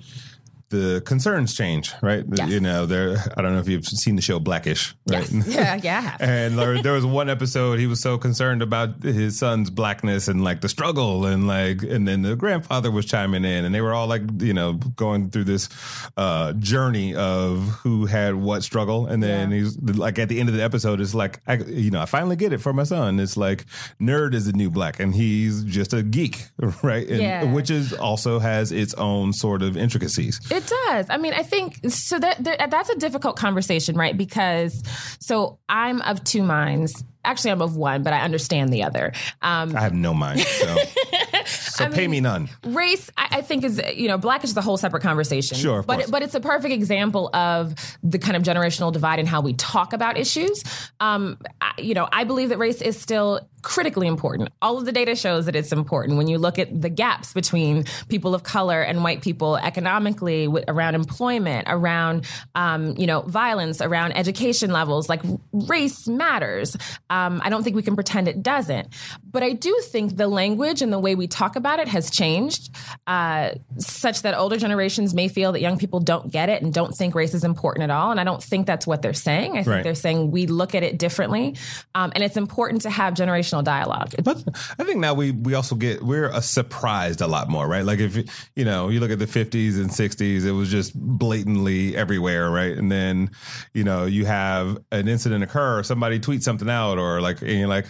the 0.74 1.02
concerns 1.06 1.54
change, 1.56 1.94
right? 2.02 2.26
Yes. 2.36 2.50
You 2.50 2.60
know, 2.60 2.86
there. 2.86 3.18
I 3.38 3.42
don't 3.42 3.54
know 3.54 3.60
if 3.60 3.68
you've 3.70 3.86
seen 3.86 4.16
the 4.16 4.22
show 4.22 4.40
Black-ish, 4.40 4.94
right? 5.08 5.30
Yes. 5.32 5.48
Yeah, 5.54 5.76
yeah, 5.76 6.18
And 6.34 6.58
there, 6.58 6.82
there 6.82 6.94
was 6.94 7.06
one 7.06 7.30
episode 7.30 7.80
he 7.80 7.86
was 7.88 8.02
so 8.02 8.18
concerned 8.18 8.62
about 8.62 9.04
his 9.04 9.38
son's 9.38 9.70
blackness 9.70 10.28
and 10.28 10.44
like 10.44 10.62
the 10.62 10.70
struggle 10.70 11.26
and 11.26 11.48
like 11.48 11.84
and 11.84 12.08
then 12.08 12.24
the 12.24 12.36
grandfather 12.36 12.90
was 12.92 13.06
chiming 13.06 13.46
in 13.46 13.66
and 13.66 13.74
they 13.76 13.82
were 13.82 13.94
all 13.94 14.08
like 14.08 14.24
you 14.42 14.54
know 14.54 14.74
going 14.74 15.30
through 15.30 15.44
this 15.46 15.70
uh, 16.18 16.54
journey 16.54 17.14
of 17.16 17.68
who 17.84 18.06
had 18.08 18.36
what 18.36 18.64
struggle 18.64 19.06
and 19.08 19.22
then 19.22 19.52
Yeah. 19.52 19.58
he's 19.60 19.78
like 19.82 20.18
at 20.20 20.28
the 20.30 20.40
end 20.40 20.50
of 20.50 20.56
the 20.56 20.64
episode 20.64 21.00
it's 21.02 21.14
like 21.14 21.40
I, 21.48 21.56
you 21.58 21.92
know 21.92 22.02
I 22.02 22.06
finally 22.06 22.36
get 22.36 22.52
it 22.54 22.60
for 22.60 22.74
my 22.74 22.84
son 22.84 23.20
it's 23.20 23.38
like 23.38 23.66
nerd 24.02 24.34
is 24.34 24.46
the 24.46 24.54
new 24.54 24.70
black 24.72 25.00
and 25.00 25.14
he's 25.14 25.64
just 25.64 25.94
a 25.94 26.02
geek 26.04 26.48
right 26.84 27.08
and, 27.08 27.22
Yeah. 27.22 27.44
which 27.54 27.70
is 27.70 27.94
also 27.94 28.40
has 28.40 28.72
its 28.72 28.94
own 28.96 29.34
sort 29.34 29.62
of 29.62 29.78
intricacies 29.78 30.40
It 30.52 30.63
does. 30.68 31.08
I 31.10 31.18
mean, 31.18 31.34
I 31.34 31.44
think 31.44 31.80
so. 31.90 32.20
That, 32.20 32.44
that 32.44 32.72
that's 32.72 32.90
a 32.90 32.96
difficult 32.96 33.38
conversation, 33.38 33.96
right? 33.96 34.18
Because 34.18 34.84
so 35.20 35.60
I'm 35.70 36.02
of 36.02 36.24
two 36.24 36.44
minds. 36.44 37.04
Actually, 37.26 37.52
I'm 37.52 37.62
of 37.62 37.78
one, 37.78 38.04
but 38.04 38.12
I 38.12 38.20
understand 38.20 38.74
the 38.74 38.84
other. 38.84 39.14
Um, 39.42 39.76
I 39.78 39.82
have 39.82 39.94
no 39.94 40.14
mind 40.14 40.42
so 40.42 40.76
so 41.46 41.90
pay 41.90 42.08
me 42.08 42.20
none 42.20 42.50
race 42.66 43.10
I, 43.18 43.28
I 43.32 43.42
think 43.42 43.64
is 43.64 43.82
you 43.96 44.08
know 44.08 44.18
Black-ish 44.18 44.52
is 44.52 44.58
a 44.58 44.62
whole 44.62 44.78
separate 44.78 45.02
conversation 45.02 45.58
Sure, 45.58 45.80
of 45.80 45.88
but 45.88 46.02
it, 46.02 46.12
but 46.12 46.22
it's 46.22 46.36
a 46.36 46.40
perfect 46.40 46.74
example 46.74 47.30
of 47.36 47.74
the 48.04 48.20
kind 48.20 48.36
of 48.36 48.44
generational 48.44 48.92
divide 48.92 49.20
in 49.20 49.26
how 49.26 49.42
we 49.42 49.54
talk 49.54 49.94
about 49.94 50.18
issues 50.18 50.64
um 51.00 51.38
I, 51.62 51.74
you 51.80 51.94
know 51.94 52.08
i 52.12 52.24
believe 52.24 52.50
that 52.50 52.58
race 52.58 52.82
is 52.82 53.00
still 53.00 53.42
critically 53.64 54.08
important 54.08 54.50
all 54.62 54.78
of 54.78 54.86
the 54.86 54.92
data 54.92 55.16
shows 55.16 55.46
that 55.46 55.56
it's 55.56 55.72
important 55.72 56.18
when 56.18 56.28
you 56.28 56.38
look 56.38 56.60
at 56.60 56.82
the 56.82 56.90
gaps 56.90 57.34
between 57.34 57.86
people 58.10 58.36
of 58.36 58.44
color 58.44 58.82
and 58.82 59.04
white 59.04 59.22
people 59.22 59.58
economically 59.58 60.48
with, 60.48 60.64
around 60.68 60.96
employment 60.96 61.66
around 61.70 62.26
um, 62.56 62.94
you 62.98 63.08
know 63.08 63.22
violence 63.22 63.82
around 63.82 64.12
education 64.12 64.72
levels 64.72 65.10
like 65.10 65.22
race 65.52 66.08
matters 66.08 66.78
um, 67.10 67.42
i 67.44 67.50
don't 67.50 67.64
think 67.64 67.76
we 67.76 67.82
can 67.82 67.96
pretend 67.96 68.28
it 68.28 68.44
doesn't 68.44 68.88
but 69.32 69.42
i 69.44 69.52
do 69.54 69.74
think 69.86 70.18
the 70.18 70.28
language 70.28 70.82
and 70.82 70.92
the 70.94 71.00
way 71.00 71.16
we 71.16 71.26
talk 71.28 71.56
about 71.56 71.80
it 71.80 71.88
has 71.88 72.12
changed 72.12 72.70
uh, 73.08 73.50
such 73.78 74.22
that 74.24 74.36
older 74.38 74.58
generations 74.58 75.14
may 75.14 75.28
feel 75.28 75.52
that 75.54 75.62
young 75.62 75.78
people 75.78 76.00
don't 76.00 76.32
get 76.32 76.50
it 76.50 76.62
and 76.62 76.74
don't 76.74 76.94
think 76.94 77.16
race 77.16 77.34
is 77.34 77.44
important 77.44 77.84
at 77.84 77.90
all. 77.90 78.12
And 78.12 78.20
I 78.20 78.24
don't 78.24 78.42
think 78.42 78.66
that's 78.66 78.88
what 78.88 79.02
they're 79.02 79.14
saying. 79.14 79.52
I 79.54 79.56
think 79.64 79.68
Right. 79.68 79.84
they're 79.84 79.96
saying 79.96 80.32
we 80.32 80.48
look 80.48 80.76
at 80.76 80.84
it 80.84 80.98
differently. 80.98 81.56
Um, 81.96 82.12
and 82.16 82.24
it's 82.24 82.38
important 82.38 82.82
to 82.84 82.90
have 82.90 83.14
generational 83.14 83.53
dialogue. 83.62 84.14
But 84.24 84.44
I 84.80 84.84
think 84.84 85.00
now 85.00 85.14
we 85.14 85.32
we 85.32 85.54
also 85.54 85.76
get 85.76 86.02
we're 86.02 86.32
uh, 86.32 86.42
surprised 86.42 87.22
a 87.22 87.28
lot 87.28 87.50
more, 87.50 87.68
right? 87.68 87.86
Like 87.86 88.00
if 88.00 88.18
you 88.56 88.66
know 88.66 88.90
you 88.90 89.00
look 89.00 89.12
at 89.12 89.20
the 89.20 89.26
50s 89.26 89.76
and 89.80 89.90
60s, 89.90 90.46
it 90.46 90.52
was 90.52 90.70
just 90.70 90.94
blatantly 90.96 91.96
everywhere, 91.96 92.50
right? 92.50 92.78
And 92.78 92.92
then 92.92 93.32
you 93.74 93.84
know 93.84 94.06
you 94.06 94.26
have 94.26 94.78
an 94.92 95.08
incident 95.08 95.44
occur, 95.44 95.84
somebody 95.84 96.20
tweets 96.20 96.44
something 96.44 96.70
out, 96.70 96.98
or 96.98 97.22
like 97.22 97.42
and 97.42 97.52
you're 97.52 97.68
like, 97.68 97.88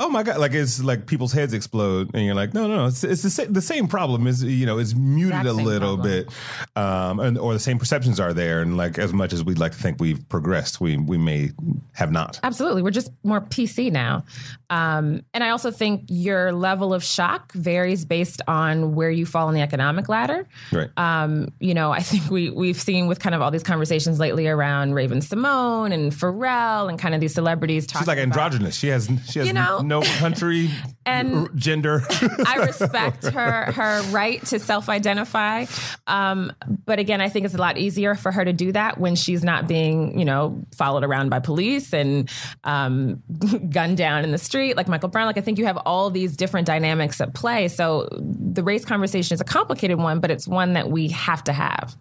oh 0.00 0.08
my 0.08 0.22
god, 0.22 0.38
like 0.38 0.52
it's 0.52 0.82
like 0.82 1.06
people's 1.06 1.32
heads 1.32 1.52
explode, 1.52 2.10
and 2.14 2.24
you're 2.24 2.34
like, 2.34 2.54
no, 2.54 2.66
no, 2.66 2.76
no 2.76 2.86
it's, 2.86 3.04
it's 3.04 3.22
the, 3.22 3.30
same, 3.30 3.52
the 3.52 3.62
same 3.62 3.88
problem 3.88 4.26
is 4.26 4.42
you 4.42 4.66
know 4.66 4.78
it's 4.78 4.94
muted 4.94 5.46
a 5.46 5.52
little 5.52 5.96
problem. 5.96 6.26
bit, 6.26 6.28
um, 6.76 7.20
and 7.20 7.38
or 7.38 7.52
the 7.52 7.58
same 7.58 7.78
perceptions 7.78 8.20
are 8.20 8.32
there, 8.32 8.60
and 8.60 8.76
like 8.76 8.98
as 8.98 9.12
much 9.12 9.32
as 9.32 9.44
we'd 9.44 9.58
like 9.58 9.72
to 9.72 9.78
think 9.78 10.00
we've 10.00 10.28
progressed, 10.28 10.80
we 10.80 10.96
we 10.96 11.18
may 11.18 11.50
have 11.92 12.10
not. 12.12 12.40
Absolutely, 12.42 12.82
we're 12.82 12.90
just 12.90 13.10
more 13.22 13.40
PC 13.40 13.90
now. 13.90 14.24
Um, 14.70 14.97
and 14.98 15.44
I 15.44 15.50
also 15.50 15.70
think 15.70 16.04
your 16.08 16.52
level 16.52 16.92
of 16.92 17.02
shock 17.02 17.52
varies 17.52 18.04
based 18.04 18.42
on 18.46 18.94
where 18.94 19.10
you 19.10 19.24
fall 19.24 19.48
on 19.48 19.54
the 19.54 19.62
economic 19.62 20.08
ladder. 20.08 20.46
Right. 20.70 20.90
Um, 20.96 21.52
you 21.58 21.74
know, 21.74 21.90
I 21.90 22.00
think 22.00 22.30
we 22.30 22.50
we've 22.50 22.80
seen 22.80 23.06
with 23.06 23.18
kind 23.18 23.34
of 23.34 23.40
all 23.40 23.50
these 23.50 23.62
conversations 23.62 24.18
lately 24.18 24.46
around 24.46 24.94
Raven-Symoné 24.94 25.94
and 25.94 26.12
Pharrell 26.12 26.88
and 26.88 26.98
kind 26.98 27.14
of 27.14 27.20
these 27.20 27.34
celebrities 27.34 27.86
talking. 27.86 28.02
She's 28.02 28.08
like 28.08 28.18
androgynous. 28.18 28.60
About, 28.60 28.74
she 28.74 28.88
has 28.88 29.06
she 29.26 29.38
has 29.38 29.48
you 29.48 29.54
know, 29.54 29.80
no 29.80 30.02
country 30.02 30.70
and 31.06 31.48
gender. 31.54 32.02
I 32.44 32.56
respect 32.66 33.24
her 33.32 33.72
her 33.72 34.02
right 34.10 34.44
to 34.46 34.58
self 34.58 34.88
identify, 34.88 35.64
um, 36.06 36.52
but 36.84 36.98
again, 36.98 37.22
I 37.22 37.30
think 37.30 37.46
it's 37.46 37.54
a 37.54 37.58
lot 37.58 37.78
easier 37.78 38.14
for 38.14 38.32
her 38.32 38.44
to 38.44 38.52
do 38.52 38.72
that 38.72 38.98
when 38.98 39.16
she's 39.16 39.42
not 39.42 39.66
being 39.66 40.18
you 40.18 40.26
know 40.26 40.62
followed 40.76 41.04
around 41.04 41.30
by 41.30 41.38
police 41.38 41.94
and 41.94 42.30
um, 42.64 43.22
gunned 43.70 43.96
down 43.96 44.24
in 44.24 44.30
the 44.30 44.38
street 44.38 44.58
street, 44.58 44.76
like 44.88 44.98
Michael 44.98 45.08
Brown. 45.10 45.26
Like 45.26 45.38
I 45.38 45.40
think 45.42 45.58
you 45.58 45.66
have 45.66 45.76
all 45.84 46.10
these 46.10 46.36
different 46.36 46.66
dynamics 46.66 47.20
at 47.20 47.34
play. 47.34 47.68
So 47.68 48.08
the 48.12 48.62
race 48.62 48.84
conversation 48.84 49.34
is 49.34 49.40
a 49.40 49.44
complicated 49.44 49.98
one, 49.98 50.20
but 50.20 50.30
it's 50.30 50.48
one 50.48 50.72
that 50.72 50.90
we 50.90 51.08
have 51.08 51.44
to 51.44 51.52
have. 51.52 51.96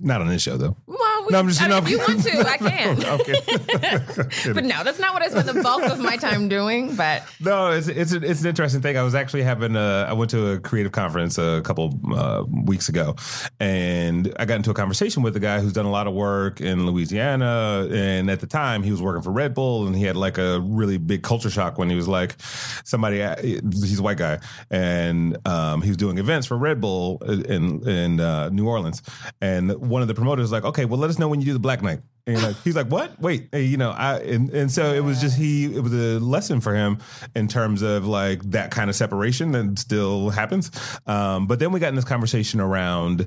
Not 0.00 0.20
on 0.20 0.28
this 0.28 0.42
show, 0.42 0.56
though. 0.56 0.76
Well, 0.86 0.98
we, 1.28 1.32
no, 1.32 1.38
I'm 1.40 1.48
just, 1.48 1.60
I 1.60 1.68
mean, 1.68 1.82
if 1.82 1.90
you 1.90 1.98
want 1.98 2.22
to, 2.22 2.38
I 2.48 2.56
can. 2.56 3.04
okay. 3.04 4.52
but 4.52 4.64
no, 4.64 4.82
that's 4.82 4.98
not 4.98 5.12
what 5.12 5.22
I 5.22 5.28
spend 5.28 5.48
the 5.48 5.62
bulk 5.62 5.82
of 5.82 5.98
my 5.98 6.16
time 6.16 6.48
doing. 6.48 6.94
But 6.96 7.22
no, 7.40 7.70
it's 7.72 7.88
it's 7.88 8.12
an, 8.12 8.24
it's 8.24 8.40
an 8.40 8.46
interesting 8.46 8.80
thing. 8.80 8.96
I 8.96 9.02
was 9.02 9.14
actually 9.14 9.42
having 9.42 9.76
a, 9.76 10.06
I 10.08 10.14
went 10.14 10.30
to 10.30 10.52
a 10.52 10.60
creative 10.60 10.92
conference 10.92 11.36
a 11.38 11.60
couple 11.62 11.98
uh, 12.14 12.44
weeks 12.48 12.88
ago, 12.88 13.16
and 13.60 14.34
I 14.38 14.44
got 14.46 14.56
into 14.56 14.70
a 14.70 14.74
conversation 14.74 15.22
with 15.22 15.36
a 15.36 15.40
guy 15.40 15.60
who's 15.60 15.72
done 15.72 15.86
a 15.86 15.90
lot 15.90 16.06
of 16.06 16.14
work 16.14 16.60
in 16.60 16.86
Louisiana, 16.86 17.88
and 17.90 18.30
at 18.30 18.40
the 18.40 18.46
time 18.46 18.82
he 18.82 18.90
was 18.90 19.02
working 19.02 19.22
for 19.22 19.30
Red 19.30 19.54
Bull, 19.54 19.86
and 19.86 19.94
he 19.94 20.04
had 20.04 20.16
like 20.16 20.38
a 20.38 20.60
really 20.60 20.96
big 20.96 21.22
culture 21.22 21.50
shock 21.50 21.78
when 21.78 21.90
he 21.90 21.96
was 21.96 22.08
like, 22.08 22.36
somebody, 22.84 23.22
uh, 23.22 23.36
he's 23.42 23.98
a 23.98 24.02
white 24.02 24.18
guy, 24.18 24.38
and 24.70 25.36
um, 25.46 25.82
he 25.82 25.90
was 25.90 25.96
doing 25.96 26.18
events 26.18 26.46
for 26.46 26.56
Red 26.56 26.80
Bull 26.80 27.18
in 27.18 27.86
in 27.86 28.20
uh, 28.20 28.48
New 28.48 28.66
Orleans, 28.66 29.02
and 29.40 29.72
one 29.78 30.00
of 30.00 30.08
the 30.08 30.14
promoters 30.14 30.44
was 30.44 30.52
like, 30.52 30.64
okay, 30.64 30.84
well, 30.84 30.98
let 30.98 31.10
us 31.10 31.17
know 31.18 31.28
when 31.28 31.40
you 31.40 31.46
do 31.46 31.52
the 31.52 31.58
Black 31.58 31.82
Night. 31.82 32.00
And 32.26 32.42
like, 32.42 32.56
he's 32.62 32.76
like, 32.76 32.88
what? 32.88 33.18
Wait, 33.18 33.48
hey, 33.52 33.62
you 33.62 33.78
know, 33.78 33.90
I 33.90 34.18
and, 34.18 34.50
and 34.50 34.70
so 34.70 34.92
it 34.92 35.00
was 35.00 35.18
just 35.18 35.38
he. 35.38 35.64
It 35.64 35.82
was 35.82 35.94
a 35.94 36.20
lesson 36.20 36.60
for 36.60 36.74
him 36.74 36.98
in 37.34 37.48
terms 37.48 37.80
of 37.80 38.06
like 38.06 38.42
that 38.50 38.70
kind 38.70 38.90
of 38.90 38.96
separation 38.96 39.52
that 39.52 39.78
still 39.78 40.28
happens. 40.28 40.70
Um, 41.06 41.46
but 41.46 41.58
then 41.58 41.72
we 41.72 41.80
got 41.80 41.88
in 41.88 41.94
this 41.94 42.04
conversation 42.04 42.60
around 42.60 43.26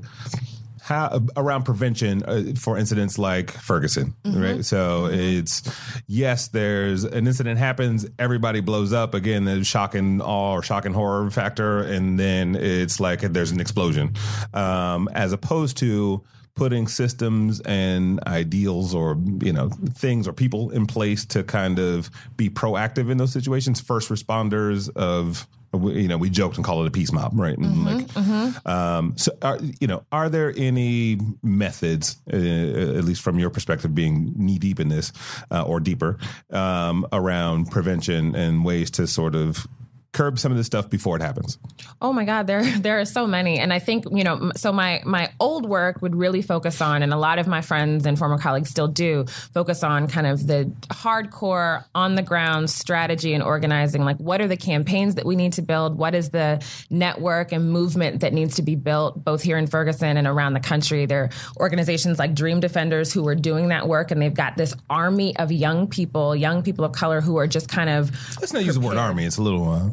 how 0.82 1.22
around 1.38 1.64
prevention 1.64 2.24
uh, 2.24 2.54
for 2.56 2.78
incidents 2.78 3.18
like 3.18 3.52
Ferguson, 3.52 4.14
mm-hmm. 4.24 4.42
right? 4.42 4.66
So 4.66 5.04
mm-hmm. 5.04 5.20
it's 5.20 5.64
yes, 6.06 6.50
there's 6.50 7.04
an 7.04 7.28
incident 7.28 7.60
happens, 7.60 8.06
everybody 8.20 8.62
blows 8.62 8.92
up 8.92 9.14
again, 9.14 9.46
the 9.46 9.64
shock 9.64 9.96
and 9.96 10.22
awe 10.22 10.54
or 10.54 10.64
shock 10.64 10.86
and 10.86 10.94
horror 10.94 11.30
factor, 11.32 11.80
and 11.80 12.20
then 12.20 12.56
it's 12.56 13.00
like 13.00 13.22
there's 13.22 13.52
an 13.52 13.60
explosion, 13.60 14.14
um, 14.54 15.08
as 15.14 15.34
opposed 15.34 15.78
to 15.78 16.24
putting 16.62 16.88
systems 16.88 17.60
and 17.62 18.24
ideals 18.28 18.94
or 18.94 19.18
you 19.42 19.52
know 19.52 19.70
things 19.96 20.28
or 20.28 20.32
people 20.32 20.70
in 20.70 20.86
place 20.86 21.26
to 21.26 21.44
kind 21.44 21.80
of 21.80 22.12
be 22.38 22.52
proactive 22.52 23.10
in 23.10 23.18
those 23.18 23.34
situations 23.34 23.82
first 23.82 24.10
responders 24.10 24.88
of 24.96 25.48
you 25.74 26.08
know 26.08 26.20
we 26.20 26.30
joked 26.30 26.58
and 26.58 26.64
call 26.64 26.84
it 26.84 26.88
a 26.88 26.92
peace 26.92 27.12
mob 27.12 27.32
right 27.34 27.58
mm-hmm, 27.58 27.88
like, 27.88 28.06
mm-hmm. 28.10 28.70
Um, 28.70 29.18
so 29.18 29.32
are, 29.42 29.58
you 29.80 29.88
know 29.88 30.06
are 30.12 30.30
there 30.30 30.54
any 30.56 31.18
methods 31.42 32.18
uh, 32.32 32.36
at 32.36 33.06
least 33.06 33.24
from 33.24 33.40
your 33.40 33.50
perspective 33.50 33.96
being 33.96 34.32
knee 34.36 34.60
deep 34.60 34.80
in 34.80 34.90
this 34.90 35.12
uh, 35.50 35.64
or 35.64 35.80
deeper 35.80 36.20
um, 36.52 37.08
around 37.12 37.72
prevention 37.72 38.36
and 38.36 38.64
ways 38.64 38.92
to 38.92 39.08
sort 39.08 39.34
of 39.34 39.66
curb 40.14 40.38
some 40.38 40.52
of 40.52 40.58
this 40.58 40.68
stuff 40.68 40.90
before 40.90 41.16
it 41.16 41.22
happens? 41.22 41.58
Oh 42.02 42.12
my 42.12 42.26
God, 42.26 42.48
there 42.48 42.64
there 42.80 43.00
are 43.00 43.06
so 43.06 43.28
many, 43.28 43.60
and 43.60 43.72
I 43.72 43.80
think 43.80 44.06
you 44.12 44.24
know. 44.24 44.52
So 44.56 44.72
my 44.72 45.02
my 45.06 45.32
old 45.40 45.68
work 45.68 46.02
would 46.02 46.16
really 46.16 46.42
focus 46.42 46.82
on, 46.82 47.02
and 47.04 47.14
a 47.14 47.18
lot 47.18 47.40
of 47.40 47.48
my 47.48 47.62
friends 47.62 48.06
and 48.06 48.18
former 48.18 48.38
colleagues 48.38 48.70
still 48.70 48.88
do 48.88 49.26
focus 49.54 49.84
on 49.84 50.08
kind 50.08 50.28
of 50.28 50.46
the 50.46 50.72
hardcore 50.90 51.86
on 51.96 52.16
the 52.16 52.22
ground 52.22 52.70
strategy 52.70 53.34
and 53.34 53.44
organizing. 53.44 54.04
Like, 54.04 54.18
what 54.18 54.42
are 54.42 54.48
the 54.48 54.58
campaigns 54.58 55.16
that 55.16 55.26
we 55.26 55.36
need 55.36 55.54
to 55.54 55.62
build? 55.62 55.98
What 55.98 56.14
is 56.14 56.30
the 56.30 56.64
network 56.90 57.52
and 57.52 57.72
movement 57.72 58.22
that 58.22 58.34
needs 58.34 58.56
to 58.56 58.62
be 58.62 58.76
built, 58.76 59.24
both 59.24 59.42
here 59.42 59.58
in 59.58 59.68
Ferguson 59.68 60.18
and 60.18 60.28
around 60.28 60.54
the 60.54 60.60
country? 60.60 61.06
There 61.06 61.24
are 61.24 61.30
organizations 61.58 62.20
like 62.20 62.34
Dream 62.34 62.60
Defenders 62.60 63.14
who 63.14 63.28
are 63.28 63.36
doing 63.36 63.70
that 63.70 63.88
work, 63.88 64.12
and 64.12 64.22
they've 64.22 64.34
got 64.34 64.58
this 64.58 64.76
army 64.90 65.36
of 65.38 65.52
young 65.52 65.88
people, 65.88 66.36
young 66.36 66.64
people 66.64 66.84
of 66.84 66.92
color 66.92 67.22
who 67.22 67.38
are 67.38 67.48
just 67.48 67.70
kind 67.70 67.90
of. 67.90 68.12
Let's 68.40 68.54
not 68.54 68.66
use 68.66 68.76
the 68.76 68.82
word 68.82 68.98
army. 68.98 69.26
It's 69.26 69.38
a 69.38 69.42
little. 69.42 69.70
Uh... 69.70 69.92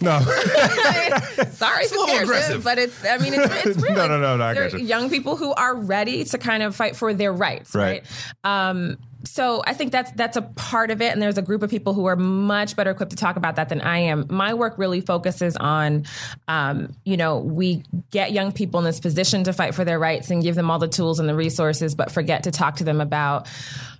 No. 0.00 0.20
Sorry, 1.50 1.84
it's 1.84 1.92
a 1.92 1.98
little 1.98 2.18
aggressive, 2.18 2.64
but 2.64 2.78
it's. 2.78 3.04
I 3.04 3.18
mean, 3.18 3.34
it's, 3.34 3.54
it's 3.66 3.82
real. 3.82 3.94
no, 3.94 4.06
no, 4.06 4.20
no, 4.20 4.36
no. 4.36 4.44
I 4.44 4.54
got 4.54 4.72
you. 4.72 4.78
Young 4.80 5.10
people 5.10 5.36
who 5.36 5.52
are 5.52 5.74
ready 5.74 6.24
to 6.24 6.38
kind 6.38 6.62
of 6.62 6.74
fight 6.74 6.96
for 6.96 7.12
their 7.12 7.32
rights, 7.32 7.74
right? 7.74 8.04
right? 8.44 8.70
Um, 8.70 8.96
so 9.24 9.62
I 9.66 9.74
think 9.74 9.92
that's 9.92 10.10
that's 10.12 10.36
a 10.36 10.42
part 10.42 10.90
of 10.90 11.02
it, 11.02 11.12
and 11.12 11.20
there's 11.20 11.38
a 11.38 11.42
group 11.42 11.62
of 11.62 11.70
people 11.70 11.92
who 11.92 12.06
are 12.06 12.16
much 12.16 12.76
better 12.76 12.90
equipped 12.90 13.10
to 13.10 13.16
talk 13.16 13.36
about 13.36 13.56
that 13.56 13.68
than 13.68 13.80
I 13.80 13.98
am. 13.98 14.26
My 14.30 14.54
work 14.54 14.78
really 14.78 15.00
focuses 15.00 15.56
on, 15.56 16.04
um, 16.48 16.94
you 17.04 17.16
know, 17.16 17.38
we 17.38 17.84
get 18.10 18.32
young 18.32 18.52
people 18.52 18.80
in 18.80 18.84
this 18.84 19.00
position 19.00 19.44
to 19.44 19.52
fight 19.52 19.74
for 19.74 19.84
their 19.84 19.98
rights 19.98 20.30
and 20.30 20.42
give 20.42 20.54
them 20.54 20.70
all 20.70 20.78
the 20.78 20.88
tools 20.88 21.18
and 21.18 21.28
the 21.28 21.34
resources, 21.34 21.94
but 21.94 22.10
forget 22.10 22.44
to 22.44 22.50
talk 22.50 22.76
to 22.76 22.84
them 22.84 23.00
about, 23.00 23.46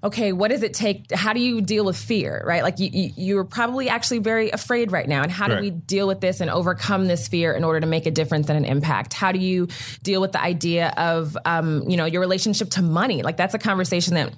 okay, 0.02 0.32
what 0.32 0.48
does 0.48 0.62
it 0.62 0.72
take? 0.72 1.12
How 1.12 1.32
do 1.32 1.40
you 1.40 1.60
deal 1.60 1.84
with 1.84 1.96
fear, 1.96 2.42
right? 2.46 2.62
Like 2.62 2.78
you, 2.78 3.10
you 3.16 3.38
are 3.38 3.44
probably 3.44 3.88
actually 3.88 4.18
very 4.18 4.50
afraid 4.50 4.90
right 4.90 5.08
now, 5.08 5.22
and 5.22 5.30
how 5.30 5.48
do 5.48 5.54
right. 5.54 5.62
we 5.62 5.70
deal 5.70 6.06
with 6.08 6.20
this 6.20 6.40
and 6.40 6.50
overcome 6.50 7.06
this 7.06 7.28
fear 7.28 7.52
in 7.52 7.64
order 7.64 7.80
to 7.80 7.86
make 7.86 8.06
a 8.06 8.10
difference 8.10 8.48
and 8.48 8.56
an 8.56 8.64
impact? 8.64 9.12
How 9.12 9.32
do 9.32 9.38
you 9.38 9.68
deal 10.02 10.20
with 10.20 10.32
the 10.32 10.42
idea 10.42 10.94
of, 10.96 11.36
um, 11.44 11.88
you 11.88 11.96
know, 11.96 12.06
your 12.06 12.20
relationship 12.20 12.70
to 12.70 12.82
money? 12.82 13.22
Like 13.22 13.36
that's 13.36 13.54
a 13.54 13.58
conversation 13.58 14.14
that 14.14 14.32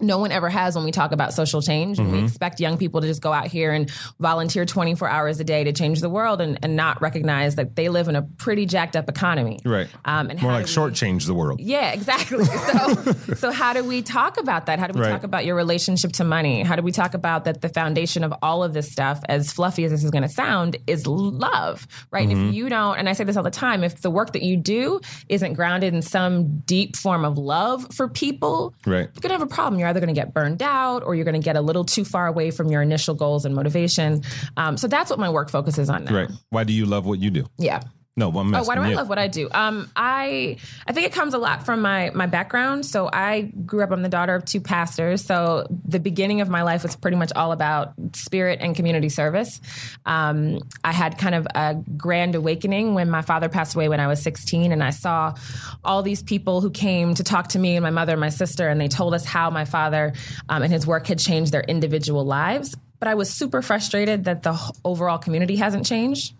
no 0.00 0.18
one 0.18 0.32
ever 0.32 0.48
has 0.48 0.74
when 0.74 0.84
we 0.84 0.90
talk 0.90 1.12
about 1.12 1.32
social 1.32 1.62
change. 1.62 1.98
Mm-hmm. 1.98 2.12
We 2.12 2.24
expect 2.24 2.60
young 2.60 2.78
people 2.78 3.00
to 3.00 3.06
just 3.06 3.22
go 3.22 3.32
out 3.32 3.46
here 3.46 3.72
and 3.72 3.90
volunteer 4.18 4.64
24 4.64 5.08
hours 5.08 5.40
a 5.40 5.44
day 5.44 5.64
to 5.64 5.72
change 5.72 6.00
the 6.00 6.10
world 6.10 6.40
and, 6.40 6.58
and 6.62 6.76
not 6.76 7.00
recognize 7.00 7.56
that 7.56 7.76
they 7.76 7.88
live 7.88 8.08
in 8.08 8.16
a 8.16 8.22
pretty 8.22 8.66
jacked 8.66 8.96
up 8.96 9.08
economy. 9.08 9.58
Right. 9.64 9.88
Um, 10.04 10.30
and 10.30 10.40
More 10.42 10.52
like 10.52 10.66
shortchange 10.66 11.26
the 11.26 11.34
world. 11.34 11.60
Yeah, 11.60 11.92
exactly. 11.92 12.46
So, 12.62 13.34
so 13.34 13.50
how 13.50 13.72
do 13.72 13.82
we 13.82 14.02
talk 14.02 14.38
about 14.38 14.66
that? 14.66 14.78
How 14.78 14.86
do 14.86 14.94
we 14.94 15.04
right. 15.04 15.10
talk 15.10 15.24
about 15.24 15.44
your 15.44 15.56
relationship 15.56 16.12
to 16.12 16.24
money? 16.24 16.62
How 16.62 16.76
do 16.76 16.82
we 16.82 16.92
talk 16.92 17.14
about 17.14 17.44
that 17.44 17.60
the 17.60 17.68
foundation 17.68 18.24
of 18.24 18.32
all 18.40 18.62
of 18.62 18.72
this 18.72 18.90
stuff, 18.90 19.20
as 19.28 19.52
fluffy 19.52 19.84
as 19.84 19.90
this 19.90 20.04
is 20.04 20.10
going 20.10 20.22
to 20.22 20.28
sound, 20.28 20.76
is 20.86 21.06
love, 21.06 21.86
right? 22.10 22.28
Mm-hmm. 22.28 22.48
If 22.48 22.54
you 22.54 22.68
don't, 22.68 22.98
and 22.98 23.08
I 23.08 23.14
say 23.14 23.24
this 23.24 23.36
all 23.36 23.42
the 23.42 23.50
time, 23.50 23.82
if 23.82 24.00
the 24.00 24.10
work 24.10 24.32
that 24.34 24.42
you 24.42 24.56
do 24.56 25.00
isn't 25.28 25.54
grounded 25.54 25.92
in 25.92 26.02
some 26.02 26.58
deep 26.60 26.96
form 26.96 27.24
of 27.24 27.36
love 27.36 27.92
for 27.92 28.08
people, 28.08 28.74
right. 28.86 29.08
you're 29.12 29.20
going 29.20 29.30
to 29.30 29.38
have 29.38 29.42
a 29.42 29.46
problem. 29.46 29.78
You're 29.80 29.91
either 29.92 30.00
going 30.00 30.14
to 30.14 30.18
get 30.20 30.34
burned 30.34 30.62
out 30.62 31.02
or 31.04 31.14
you're 31.14 31.24
going 31.24 31.40
to 31.40 31.44
get 31.44 31.56
a 31.56 31.60
little 31.60 31.84
too 31.84 32.04
far 32.04 32.26
away 32.26 32.50
from 32.50 32.70
your 32.70 32.82
initial 32.82 33.14
goals 33.14 33.44
and 33.44 33.54
motivation. 33.54 34.22
Um, 34.56 34.76
so 34.76 34.88
that's 34.88 35.10
what 35.10 35.18
my 35.18 35.30
work 35.30 35.50
focuses 35.50 35.88
on 35.88 36.04
now. 36.04 36.14
Right. 36.14 36.30
Why 36.50 36.64
do 36.64 36.72
you 36.72 36.86
love 36.86 37.06
what 37.06 37.20
you 37.20 37.30
do? 37.30 37.46
Yeah. 37.58 37.82
No, 38.14 38.28
I'm 38.28 38.54
oh, 38.54 38.62
why 38.64 38.74
do 38.74 38.82
I 38.82 38.92
love 38.92 39.08
what 39.08 39.18
I 39.18 39.26
do? 39.26 39.48
Um, 39.52 39.90
I 39.96 40.58
I 40.86 40.92
think 40.92 41.06
it 41.06 41.14
comes 41.14 41.32
a 41.32 41.38
lot 41.38 41.64
from 41.64 41.80
my 41.80 42.10
my 42.10 42.26
background. 42.26 42.84
So 42.84 43.08
I 43.10 43.50
grew 43.64 43.82
up. 43.82 43.90
I'm 43.90 44.02
the 44.02 44.10
daughter 44.10 44.34
of 44.34 44.44
two 44.44 44.60
pastors. 44.60 45.24
So 45.24 45.66
the 45.86 45.98
beginning 45.98 46.42
of 46.42 46.50
my 46.50 46.60
life 46.62 46.82
was 46.82 46.94
pretty 46.94 47.16
much 47.16 47.32
all 47.34 47.52
about 47.52 47.94
spirit 48.12 48.58
and 48.60 48.76
community 48.76 49.08
service. 49.08 49.62
Um, 50.04 50.58
I 50.84 50.92
had 50.92 51.16
kind 51.16 51.34
of 51.34 51.46
a 51.54 51.74
grand 51.96 52.34
awakening 52.34 52.92
when 52.92 53.08
my 53.08 53.22
father 53.22 53.48
passed 53.48 53.74
away 53.74 53.88
when 53.88 53.98
I 53.98 54.08
was 54.08 54.20
16, 54.20 54.72
and 54.72 54.84
I 54.84 54.90
saw 54.90 55.34
all 55.82 56.02
these 56.02 56.22
people 56.22 56.60
who 56.60 56.70
came 56.70 57.14
to 57.14 57.24
talk 57.24 57.48
to 57.48 57.58
me 57.58 57.76
and 57.76 57.82
my 57.82 57.90
mother 57.90 58.12
and 58.12 58.20
my 58.20 58.28
sister, 58.28 58.68
and 58.68 58.78
they 58.78 58.88
told 58.88 59.14
us 59.14 59.24
how 59.24 59.48
my 59.48 59.64
father 59.64 60.12
um, 60.50 60.62
and 60.62 60.70
his 60.70 60.86
work 60.86 61.06
had 61.06 61.18
changed 61.18 61.50
their 61.52 61.62
individual 61.62 62.26
lives. 62.26 62.76
But 62.98 63.08
I 63.08 63.14
was 63.14 63.30
super 63.30 63.62
frustrated 63.62 64.24
that 64.24 64.42
the 64.42 64.54
overall 64.84 65.16
community 65.16 65.56
hasn't 65.56 65.86
changed. 65.86 66.34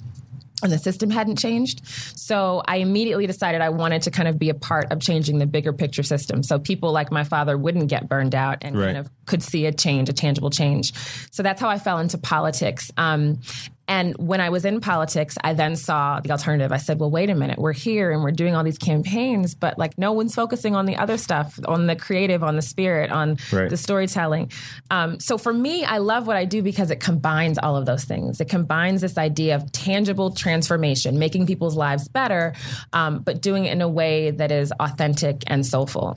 And 0.62 0.72
the 0.72 0.78
system 0.78 1.10
hadn't 1.10 1.36
changed. 1.38 1.86
So 2.16 2.62
I 2.66 2.76
immediately 2.76 3.26
decided 3.26 3.60
I 3.60 3.68
wanted 3.70 4.02
to 4.02 4.10
kind 4.10 4.28
of 4.28 4.38
be 4.38 4.48
a 4.48 4.54
part 4.54 4.92
of 4.92 5.00
changing 5.00 5.38
the 5.38 5.46
bigger 5.46 5.72
picture 5.72 6.02
system. 6.02 6.42
So 6.42 6.58
people 6.58 6.92
like 6.92 7.10
my 7.10 7.24
father 7.24 7.56
wouldn't 7.58 7.88
get 7.88 8.08
burned 8.08 8.34
out 8.34 8.58
and 8.62 8.76
Right. 8.76 8.86
kind 8.86 8.98
of 8.98 9.10
could 9.26 9.42
see 9.42 9.66
a 9.66 9.72
change, 9.72 10.08
a 10.08 10.12
tangible 10.12 10.50
change. 10.50 10.92
So 11.30 11.42
that's 11.42 11.60
how 11.60 11.68
I 11.68 11.78
fell 11.78 11.98
into 11.98 12.18
politics. 12.18 12.90
Um, 12.96 13.40
and 13.88 14.16
when 14.16 14.40
I 14.40 14.50
was 14.50 14.64
in 14.64 14.80
politics, 14.80 15.36
I 15.42 15.54
then 15.54 15.76
saw 15.76 16.20
the 16.20 16.30
alternative. 16.30 16.72
I 16.72 16.76
said, 16.76 16.98
well, 17.00 17.10
wait 17.10 17.30
a 17.30 17.34
minute, 17.34 17.58
we're 17.58 17.72
here 17.72 18.10
and 18.12 18.22
we're 18.22 18.30
doing 18.30 18.54
all 18.54 18.62
these 18.64 18.78
campaigns, 18.78 19.54
but 19.54 19.78
like 19.78 19.98
no 19.98 20.12
one's 20.12 20.34
focusing 20.34 20.74
on 20.76 20.86
the 20.86 20.96
other 20.96 21.18
stuff, 21.18 21.58
on 21.66 21.86
the 21.86 21.96
creative, 21.96 22.42
on 22.42 22.56
the 22.56 22.62
spirit, 22.62 23.10
on 23.10 23.36
Right. 23.52 23.68
the 23.68 23.76
storytelling. 23.76 24.50
Um, 24.90 25.18
so 25.20 25.36
for 25.36 25.52
me, 25.52 25.84
I 25.84 25.98
love 25.98 26.26
what 26.26 26.36
I 26.36 26.44
do 26.44 26.62
because 26.62 26.90
it 26.90 27.00
combines 27.00 27.58
all 27.58 27.76
of 27.76 27.84
those 27.86 28.04
things. 28.04 28.40
It 28.40 28.48
combines 28.48 29.00
this 29.00 29.18
idea 29.18 29.56
of 29.56 29.70
tangible 29.72 30.30
transformation, 30.32 31.18
making 31.18 31.46
people's 31.46 31.76
lives 31.76 32.08
better, 32.08 32.54
um, 32.92 33.18
but 33.20 33.42
doing 33.42 33.64
it 33.66 33.72
in 33.72 33.82
a 33.82 33.88
way 33.88 34.30
that 34.30 34.52
is 34.52 34.72
authentic 34.80 35.42
and 35.48 35.66
soulful. 35.66 36.16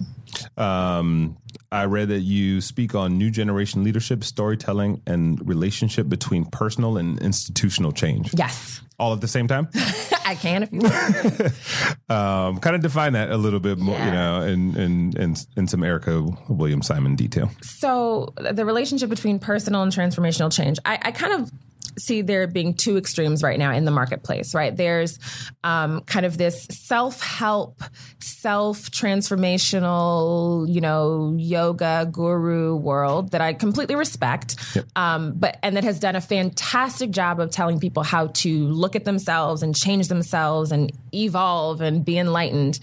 Um, 0.57 1.37
I 1.71 1.85
read 1.85 2.09
that 2.09 2.21
you 2.21 2.61
speak 2.61 2.95
on 2.95 3.17
new 3.17 3.29
generation 3.29 3.83
leadership, 3.83 4.23
storytelling, 4.23 5.01
and 5.05 5.45
relationship 5.47 6.07
between 6.07 6.45
personal 6.45 6.97
and 6.97 7.21
institutional 7.21 7.91
change. 7.91 8.31
Yes. 8.37 8.81
All 8.97 9.13
at 9.13 9.21
the 9.21 9.27
same 9.27 9.47
time. 9.47 9.69
I 10.25 10.35
can 10.35 10.63
if 10.63 10.71
you 10.71 10.79
want. 10.79 12.09
um, 12.09 12.59
kind 12.59 12.75
of 12.75 12.81
define 12.81 13.13
that 13.13 13.29
a 13.29 13.37
little 13.37 13.59
bit 13.59 13.77
more, 13.77 13.97
you 13.97 14.11
know, 14.11 14.41
in, 14.41 14.75
in 14.77 15.17
in 15.17 15.35
in 15.57 15.67
some 15.67 15.83
Erica 15.83 16.21
Williams 16.47 16.87
Simon 16.87 17.15
detail. 17.15 17.51
So 17.61 18.33
the 18.37 18.65
relationship 18.65 19.09
between 19.09 19.37
personal 19.39 19.81
and 19.83 19.91
transformational 19.91 20.51
change, 20.51 20.79
I, 20.85 20.97
I 21.01 21.11
kind 21.11 21.33
of 21.33 21.51
see 21.97 22.21
there 22.21 22.47
being 22.47 22.73
two 22.73 22.97
extremes 22.97 23.43
right 23.43 23.59
now 23.59 23.71
in 23.71 23.85
the 23.85 23.91
marketplace, 23.91 24.53
right? 24.53 24.75
There's 24.75 25.19
um, 25.63 26.01
kind 26.01 26.25
of 26.25 26.37
this 26.37 26.67
self 26.71 27.21
help, 27.21 27.81
self 28.19 28.91
transformational, 28.91 30.71
you 30.71 30.81
know, 30.81 31.35
yoga 31.37 32.07
guru 32.11 32.75
world 32.75 33.31
that 33.31 33.41
I 33.41 33.53
completely 33.53 33.95
respect, 33.95 34.55
um, 34.95 35.33
but 35.35 35.57
and 35.63 35.77
that 35.77 35.83
has 35.83 35.99
done 35.99 36.15
a 36.15 36.21
fantastic 36.21 37.11
job 37.11 37.39
of 37.39 37.51
telling 37.51 37.79
people 37.79 38.03
how 38.03 38.27
to 38.27 38.67
look 38.67 38.95
at 38.95 39.05
themselves 39.05 39.63
and 39.63 39.75
change 39.75 40.07
themselves 40.07 40.71
and 40.71 40.91
evolve 41.13 41.81
and 41.81 42.03
be 42.03 42.17
enlightened, 42.17 42.79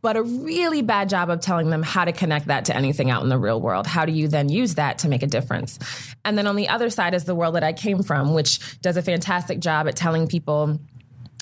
but 0.00 0.16
a 0.16 0.22
really 0.22 0.82
bad 0.82 1.08
job 1.08 1.30
of 1.30 1.40
telling 1.40 1.70
them 1.70 1.82
how 1.82 2.04
to 2.04 2.12
connect 2.12 2.46
that 2.46 2.66
to 2.66 2.76
anything 2.76 3.10
out 3.10 3.22
in 3.22 3.28
the 3.28 3.38
real 3.38 3.60
world. 3.60 3.86
How 3.86 4.04
do 4.04 4.12
you 4.12 4.28
then 4.28 4.48
use 4.48 4.76
that 4.76 4.98
to 4.98 5.08
make 5.08 5.22
a 5.22 5.26
difference? 5.26 5.78
And 6.24 6.36
then 6.36 6.46
on 6.46 6.56
the 6.56 6.68
other 6.68 6.90
side 6.90 7.14
is 7.14 7.24
the 7.24 7.34
world 7.34 7.54
that 7.54 7.64
I 7.64 7.72
came 7.72 8.02
from, 8.02 8.34
which 8.34 8.45
does 8.82 8.96
a 8.96 9.02
fantastic 9.02 9.60
job 9.60 9.88
at 9.88 9.96
telling 9.96 10.26
people 10.26 10.78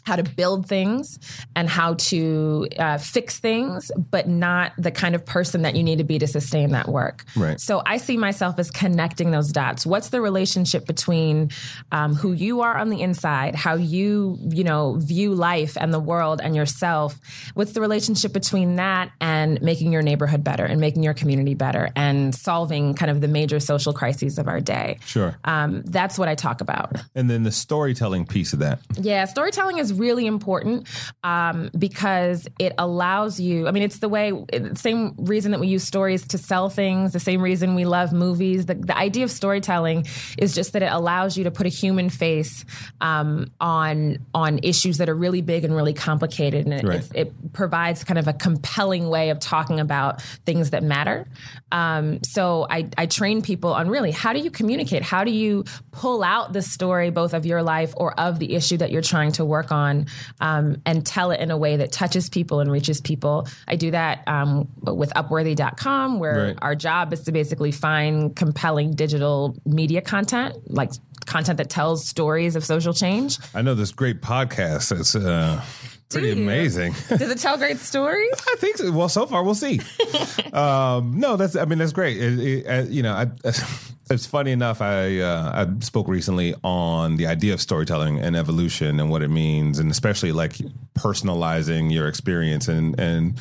how 0.04 0.16
to 0.16 0.22
build 0.22 0.66
things 0.66 1.18
and 1.56 1.68
how 1.68 1.94
to 1.94 2.68
uh, 2.78 2.98
fix 2.98 3.38
things, 3.38 3.90
but 3.96 4.28
not 4.28 4.72
the 4.78 4.90
kind 4.90 5.14
of 5.14 5.24
person 5.24 5.62
that 5.62 5.74
you 5.74 5.82
need 5.82 5.98
to 5.98 6.04
be 6.04 6.18
to 6.18 6.26
sustain 6.26 6.70
that 6.72 6.88
work. 6.88 7.24
Right. 7.34 7.58
So 7.60 7.82
I 7.84 7.96
see 7.96 8.16
myself 8.16 8.58
as 8.58 8.70
connecting 8.70 9.30
those 9.30 9.50
dots. 9.50 9.86
What's 9.86 10.10
the 10.10 10.20
relationship 10.20 10.86
between 10.86 11.50
um, 11.90 12.14
who 12.14 12.32
you 12.32 12.60
are 12.60 12.76
on 12.76 12.90
the 12.90 13.00
inside, 13.00 13.54
how 13.54 13.74
you 13.74 14.38
you 14.42 14.64
know 14.64 14.96
view 14.98 15.34
life 15.34 15.76
and 15.80 15.92
the 15.92 16.00
world 16.00 16.40
and 16.42 16.54
yourself? 16.54 17.18
What's 17.54 17.72
the 17.72 17.80
relationship 17.80 18.32
between 18.32 18.76
that 18.76 19.10
and 19.20 19.60
making 19.62 19.92
your 19.92 20.02
neighborhood 20.02 20.44
better 20.44 20.64
and 20.64 20.80
making 20.80 21.02
your 21.02 21.14
community 21.14 21.54
better 21.54 21.90
and 21.96 22.34
solving 22.34 22.94
kind 22.94 23.10
of 23.10 23.20
the 23.22 23.28
major 23.28 23.58
social 23.58 23.94
crises 23.94 24.38
of 24.38 24.48
our 24.48 24.60
day? 24.60 24.98
Sure. 25.06 25.38
Um, 25.44 25.82
that's 25.86 26.18
what 26.18 26.28
I 26.28 26.34
talk 26.34 26.60
about. 26.60 26.92
And 27.14 27.30
then 27.30 27.44
the 27.44 27.52
storytelling 27.52 28.26
piece 28.26 28.52
of 28.52 28.58
that. 28.58 28.80
Yeah, 29.00 29.24
storytelling 29.24 29.78
is 29.78 29.93
really 29.94 30.26
important 30.26 30.86
um, 31.22 31.70
because 31.76 32.46
it 32.58 32.72
allows 32.78 33.40
you. 33.40 33.66
I 33.68 33.70
mean, 33.70 33.82
it's 33.82 33.98
the 33.98 34.08
way, 34.08 34.32
same 34.74 35.14
reason 35.18 35.52
that 35.52 35.60
we 35.60 35.68
use 35.68 35.84
stories 35.84 36.26
to 36.28 36.38
sell 36.38 36.68
things, 36.70 37.12
the 37.12 37.20
same 37.20 37.40
reason 37.42 37.74
we 37.74 37.84
love 37.84 38.12
movies. 38.12 38.66
The, 38.66 38.74
the 38.74 38.96
idea 38.96 39.24
of 39.24 39.30
storytelling 39.30 40.06
is 40.38 40.54
just 40.54 40.72
that 40.72 40.82
it 40.82 40.92
allows 40.92 41.36
you 41.36 41.44
to 41.44 41.50
put 41.50 41.66
a 41.66 41.70
human 41.70 42.10
face 42.10 42.64
um, 43.00 43.50
on 43.60 44.18
on 44.34 44.60
issues 44.62 44.98
that 44.98 45.08
are 45.08 45.14
really 45.14 45.42
big 45.42 45.64
and 45.64 45.74
really 45.74 45.94
complicated, 45.94 46.66
and 46.66 46.74
it, 46.74 46.84
Right. 46.84 47.04
it 47.14 47.52
provides 47.52 48.04
kind 48.04 48.18
of 48.18 48.28
a 48.28 48.32
compelling 48.32 49.08
way 49.08 49.30
of 49.30 49.38
talking 49.38 49.80
about 49.80 50.20
things 50.46 50.70
that 50.70 50.82
matter. 50.82 51.26
Um, 51.72 52.22
so 52.22 52.66
I, 52.68 52.88
I 52.96 53.06
train 53.06 53.42
people 53.42 53.72
on 53.72 53.88
really 53.88 54.10
how 54.12 54.32
do 54.32 54.40
you 54.40 54.50
communicate? 54.50 55.02
How 55.02 55.24
do 55.24 55.30
you 55.30 55.64
pull 55.92 56.22
out 56.22 56.52
the 56.52 56.62
story 56.62 57.10
both 57.10 57.34
of 57.34 57.46
your 57.46 57.62
life 57.62 57.92
or 57.96 58.18
of 58.18 58.38
the 58.38 58.54
issue 58.54 58.76
that 58.78 58.90
you're 58.90 59.02
trying 59.14 59.32
to 59.32 59.44
work 59.44 59.70
on 59.72 59.83
um, 60.40 60.76
and 60.86 61.04
tell 61.06 61.30
it 61.30 61.40
in 61.40 61.50
a 61.50 61.56
way 61.56 61.76
that 61.76 61.92
touches 61.92 62.28
people 62.28 62.60
and 62.60 62.70
reaches 62.70 63.00
people? 63.00 63.46
I 63.68 63.76
do 63.76 63.90
that 63.92 64.22
um, 64.26 64.68
with 64.82 65.10
Upworthy.com, 65.14 66.18
where 66.18 66.46
Right. 66.48 66.58
our 66.62 66.74
job 66.74 67.12
is 67.12 67.22
to 67.22 67.32
basically 67.32 67.72
find 67.72 68.34
compelling 68.34 68.92
digital 68.94 69.56
media 69.64 70.00
content, 70.00 70.54
like 70.70 70.90
content 71.26 71.56
that 71.58 71.70
tells 71.70 72.06
stories 72.08 72.56
of 72.56 72.64
social 72.64 72.92
change. 72.92 73.38
I 73.54 73.62
know 73.62 73.74
this 73.74 73.92
great 73.92 74.20
podcast. 74.20 74.98
It's 74.98 75.14
uh, 75.14 75.62
pretty 76.14 76.28
you? 76.28 76.42
amazing. 76.44 76.94
Does 77.08 77.30
it 77.30 77.38
tell 77.38 77.56
great 77.56 77.78
stories? 77.78 78.32
I 78.52 78.56
think 78.58 78.78
so. 78.78 78.90
Well, 78.92 79.08
so 79.08 79.26
far 79.26 79.42
we'll 79.42 79.54
see. 79.54 79.80
um, 80.52 81.18
no, 81.18 81.36
that's. 81.36 81.56
I 81.56 81.64
mean, 81.64 81.78
that's 81.78 81.92
great. 81.92 82.16
It, 82.16 82.38
it, 82.38 82.66
uh, 82.66 82.82
you 82.88 83.02
know, 83.02 83.12
I, 83.12 83.26
it's 84.10 84.26
funny 84.26 84.52
enough. 84.52 84.80
I 84.80 85.18
uh, 85.18 85.66
I 85.66 85.84
spoke 85.84 86.08
recently 86.08 86.54
on 86.62 87.16
the 87.16 87.26
idea 87.26 87.54
of 87.54 87.60
storytelling 87.60 88.18
and 88.20 88.36
evolution 88.36 89.00
and 89.00 89.10
what 89.10 89.22
it 89.22 89.28
means, 89.28 89.78
and 89.78 89.90
especially 89.90 90.32
like 90.32 90.54
personalizing 90.94 91.92
your 91.92 92.08
experience 92.08 92.68
and 92.68 92.98
and. 92.98 93.38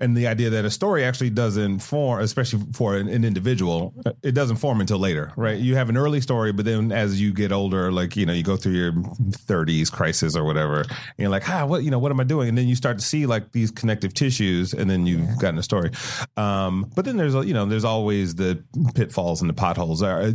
And 0.00 0.16
the 0.16 0.26
idea 0.28 0.50
that 0.50 0.64
a 0.64 0.70
story 0.70 1.04
actually 1.04 1.30
doesn't 1.30 1.80
form, 1.80 2.20
especially 2.20 2.60
for 2.72 2.96
an, 2.96 3.08
an 3.08 3.24
individual, 3.24 3.94
it 4.22 4.32
doesn't 4.32 4.56
form 4.56 4.80
until 4.80 4.98
later, 4.98 5.32
right? 5.36 5.58
You 5.58 5.74
have 5.76 5.88
an 5.88 5.96
early 5.96 6.20
story, 6.20 6.52
but 6.52 6.64
then 6.64 6.92
as 6.92 7.20
you 7.20 7.32
get 7.32 7.50
older, 7.52 7.90
like 7.90 8.16
you 8.16 8.24
know, 8.26 8.32
you 8.32 8.42
go 8.42 8.56
through 8.56 8.72
your 8.74 8.92
30s 8.92 9.90
crisis 9.90 10.36
or 10.36 10.44
whatever, 10.44 10.80
and 10.82 10.88
you're 11.18 11.28
like, 11.30 11.48
ah, 11.48 11.66
what 11.66 11.82
you 11.82 11.90
know, 11.90 11.98
what 11.98 12.12
am 12.12 12.20
I 12.20 12.24
doing? 12.24 12.48
And 12.48 12.56
then 12.56 12.68
you 12.68 12.76
start 12.76 12.98
to 12.98 13.04
see 13.04 13.26
like 13.26 13.52
these 13.52 13.70
connective 13.70 14.14
tissues, 14.14 14.72
and 14.72 14.88
then 14.88 15.06
you've 15.06 15.38
gotten 15.38 15.58
a 15.58 15.62
story. 15.62 15.90
Um, 16.36 16.90
but 16.94 17.04
then 17.04 17.16
there's 17.16 17.34
you 17.34 17.54
know, 17.54 17.66
there's 17.66 17.84
always 17.84 18.34
the 18.36 18.62
pitfalls 18.94 19.40
and 19.40 19.48
the 19.50 19.54
potholes. 19.54 20.02
Are 20.02 20.32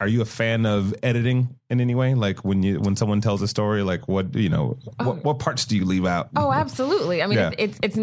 are 0.00 0.08
you 0.08 0.22
a 0.22 0.24
fan 0.26 0.66
of 0.66 0.94
editing 1.02 1.56
in 1.68 1.80
any 1.80 1.94
way? 1.94 2.14
Like 2.14 2.44
when 2.44 2.62
you 2.62 2.80
when 2.80 2.96
someone 2.96 3.20
tells 3.20 3.42
a 3.42 3.48
story, 3.48 3.82
like 3.82 4.08
what 4.08 4.34
you 4.34 4.48
know, 4.48 4.78
what, 4.98 5.24
what 5.24 5.38
parts 5.38 5.64
do 5.64 5.76
you 5.76 5.84
leave 5.84 6.06
out? 6.06 6.30
Oh, 6.36 6.52
absolutely. 6.52 7.22
I 7.22 7.26
mean, 7.26 7.38
Yeah. 7.38 7.50
it's, 7.58 7.78
it's 7.82 7.90
it's 7.90 7.96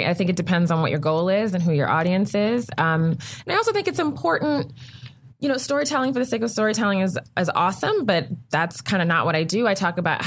necessary. 0.00 0.10
I 0.10 0.14
think 0.14 0.30
it 0.30 0.36
depends 0.36 0.70
on 0.70 0.80
what 0.80 0.90
your 0.90 1.00
goal 1.00 1.28
is 1.28 1.54
and 1.54 1.62
who 1.62 1.72
your 1.72 1.88
audience 1.88 2.34
is. 2.34 2.68
Um, 2.78 3.04
and 3.46 3.52
I 3.52 3.54
also 3.54 3.72
think 3.72 3.88
it's 3.88 3.98
important. 3.98 4.72
You 5.40 5.48
know, 5.48 5.56
storytelling 5.56 6.12
for 6.12 6.18
the 6.18 6.24
sake 6.24 6.42
of 6.42 6.50
storytelling 6.50 6.98
is 7.00 7.16
is 7.36 7.48
awesome, 7.54 8.06
but 8.06 8.26
that's 8.50 8.80
kind 8.80 9.00
of 9.00 9.06
not 9.06 9.24
what 9.24 9.36
I 9.36 9.44
do. 9.44 9.68
I 9.68 9.74
talk 9.74 9.96
about 9.96 10.20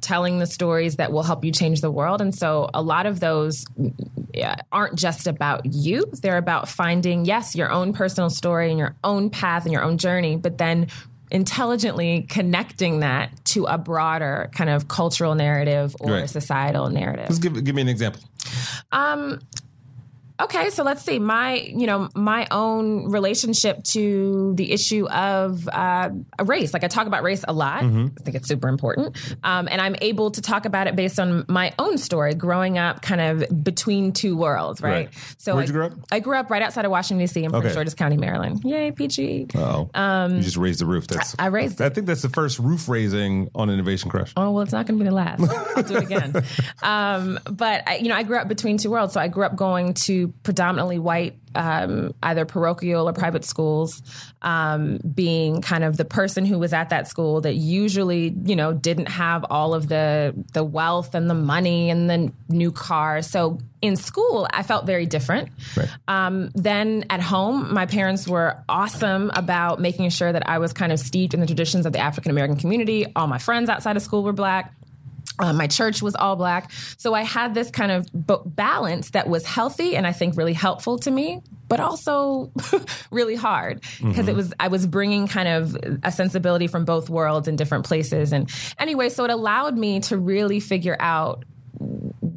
telling 0.00 0.38
the 0.38 0.46
stories 0.46 0.96
that 0.96 1.10
will 1.10 1.24
help 1.24 1.44
you 1.44 1.50
change 1.50 1.80
the 1.80 1.90
world, 1.90 2.20
and 2.20 2.32
so 2.32 2.70
a 2.72 2.80
lot 2.80 3.06
of 3.06 3.18
those 3.18 3.64
aren't 4.70 4.94
just 4.94 5.26
about 5.26 5.66
you. 5.66 6.04
They're 6.22 6.38
about 6.38 6.68
finding 6.68 7.24
yes 7.24 7.56
your 7.56 7.72
own 7.72 7.92
personal 7.92 8.30
story 8.30 8.70
and 8.70 8.78
your 8.78 8.94
own 9.02 9.30
path 9.30 9.64
and 9.64 9.72
your 9.72 9.82
own 9.82 9.98
journey, 9.98 10.36
but 10.36 10.58
then 10.58 10.86
intelligently 11.32 12.22
connecting 12.28 13.00
that 13.00 13.44
to 13.46 13.64
a 13.64 13.78
broader 13.78 14.50
kind 14.54 14.70
of 14.70 14.86
cultural 14.86 15.34
narrative 15.34 15.96
or 15.98 16.12
Right. 16.12 16.30
societal 16.30 16.88
narrative. 16.90 17.26
Just 17.28 17.42
give 17.42 17.64
give 17.64 17.74
me 17.74 17.82
an 17.82 17.88
example. 17.88 18.20
Um, 18.92 19.40
Okay, 20.42 20.70
so 20.70 20.82
let's 20.82 21.02
see 21.02 21.18
my 21.18 21.54
you 21.54 21.86
know 21.86 22.08
my 22.14 22.46
own 22.50 23.10
relationship 23.10 23.82
to 23.84 24.54
the 24.56 24.72
issue 24.72 25.08
of 25.08 25.68
uh, 25.68 26.10
race. 26.44 26.72
Like 26.74 26.84
I 26.84 26.88
talk 26.88 27.06
about 27.06 27.22
race 27.22 27.44
a 27.46 27.52
lot. 27.52 27.82
Mm-hmm. 27.82 28.08
I 28.18 28.22
think 28.22 28.36
it's 28.36 28.48
super 28.48 28.68
important, 28.68 29.16
um, 29.44 29.68
and 29.70 29.80
I'm 29.80 29.96
able 30.00 30.30
to 30.32 30.42
talk 30.42 30.64
about 30.64 30.86
it 30.86 30.96
based 30.96 31.20
on 31.20 31.44
my 31.48 31.72
own 31.78 31.98
story, 31.98 32.34
growing 32.34 32.78
up 32.78 33.02
kind 33.02 33.20
of 33.20 33.64
between 33.64 34.12
two 34.12 34.36
worlds. 34.36 34.80
Right. 34.80 34.92
Right. 34.92 35.08
So 35.38 35.54
Where'd 35.54 35.64
I, 35.64 35.66
you 35.68 35.72
grow 35.72 35.86
up? 35.86 35.92
I 36.10 36.20
grew 36.20 36.36
up 36.36 36.50
right 36.50 36.62
outside 36.62 36.84
of 36.84 36.90
Washington 36.90 37.24
D.C. 37.24 37.44
in 37.44 37.50
Prince 37.50 37.66
Okay. 37.66 37.74
George's 37.74 37.94
County, 37.94 38.16
Maryland. 38.16 38.62
Yay, 38.64 38.90
PG. 38.90 39.48
Oh, 39.54 39.88
you 40.28 40.40
just 40.42 40.56
raised 40.56 40.80
the 40.80 40.86
roof. 40.86 41.06
That's 41.06 41.36
I 41.38 41.46
raised 41.46 41.80
I 41.80 41.88
think 41.88 42.06
that's 42.06 42.22
the 42.22 42.28
first 42.28 42.58
roof 42.58 42.88
raising 42.88 43.48
on 43.54 43.70
Innovation 43.70 44.10
Crush. 44.10 44.32
Oh 44.36 44.50
well, 44.50 44.62
it's 44.62 44.72
not 44.72 44.86
going 44.86 44.98
to 44.98 45.04
be 45.04 45.08
the 45.08 45.14
last. 45.14 45.42
I'll 45.76 45.82
do 45.82 45.96
it 45.96 46.04
again. 46.04 46.44
um, 46.82 47.38
but 47.50 47.88
I, 47.88 47.96
you 47.96 48.08
know, 48.08 48.16
I 48.16 48.22
grew 48.24 48.38
up 48.38 48.48
between 48.48 48.78
two 48.78 48.90
worlds, 48.90 49.14
so 49.14 49.20
I 49.20 49.28
grew 49.28 49.44
up 49.44 49.56
going 49.56 49.94
to 49.94 50.31
predominantly 50.42 50.98
white, 50.98 51.38
um, 51.54 52.14
either 52.22 52.44
parochial 52.44 53.08
or 53.08 53.12
private 53.12 53.44
schools. 53.44 54.02
Um, 54.42 54.98
being 55.14 55.62
kind 55.62 55.84
of 55.84 55.96
the 55.96 56.04
person 56.04 56.44
who 56.44 56.58
was 56.58 56.72
at 56.72 56.88
that 56.88 57.06
school 57.06 57.42
that 57.42 57.54
usually, 57.54 58.34
you 58.44 58.56
know, 58.56 58.72
didn't 58.72 59.06
have 59.06 59.44
all 59.50 59.72
of 59.72 59.88
the 59.88 60.34
the 60.52 60.64
wealth 60.64 61.14
and 61.14 61.30
the 61.30 61.34
money 61.34 61.90
and 61.90 62.10
the 62.10 62.32
new 62.48 62.72
cars. 62.72 63.28
So 63.28 63.58
in 63.80 63.96
school, 63.96 64.48
I 64.52 64.62
felt 64.62 64.86
very 64.86 65.06
different. 65.06 65.50
Right. 65.76 65.88
Um, 66.08 66.50
then 66.54 67.04
at 67.10 67.20
home, 67.20 67.72
my 67.72 67.86
parents 67.86 68.26
were 68.26 68.56
awesome 68.68 69.30
about 69.34 69.80
making 69.80 70.10
sure 70.10 70.32
that 70.32 70.48
I 70.48 70.58
was 70.58 70.72
kind 70.72 70.92
of 70.92 70.98
steeped 70.98 71.34
in 71.34 71.40
the 71.40 71.46
traditions 71.46 71.86
of 71.86 71.92
the 71.92 71.98
African 72.00 72.30
American 72.30 72.56
community. 72.56 73.06
All 73.14 73.26
my 73.26 73.38
friends 73.38 73.68
outside 73.68 73.96
of 73.96 74.02
school 74.02 74.22
were 74.22 74.32
black. 74.32 74.72
Uh, 75.38 75.52
my 75.52 75.66
church 75.66 76.02
was 76.02 76.14
all 76.14 76.36
black. 76.36 76.70
So 76.98 77.14
I 77.14 77.22
had 77.22 77.54
this 77.54 77.70
kind 77.70 77.90
of 77.90 78.06
b- 78.26 78.36
balance 78.44 79.10
that 79.10 79.28
was 79.28 79.46
healthy 79.46 79.96
and 79.96 80.06
I 80.06 80.12
think 80.12 80.36
really 80.36 80.52
helpful 80.52 80.98
to 81.00 81.10
me, 81.10 81.40
but 81.68 81.80
also 81.80 82.52
really 83.10 83.34
hard 83.34 83.80
because 83.80 84.00
mm-hmm. 84.00 84.28
it 84.28 84.36
was, 84.36 84.52
I 84.60 84.68
was 84.68 84.86
bringing 84.86 85.26
kind 85.28 85.48
of 85.48 85.76
a 86.02 86.12
sensibility 86.12 86.66
from 86.66 86.84
both 86.84 87.08
worlds 87.08 87.48
in 87.48 87.56
different 87.56 87.86
places. 87.86 88.32
And 88.32 88.50
anyway, 88.78 89.08
so 89.08 89.24
it 89.24 89.30
allowed 89.30 89.78
me 89.78 90.00
to 90.00 90.18
really 90.18 90.60
figure 90.60 90.96
out 91.00 91.44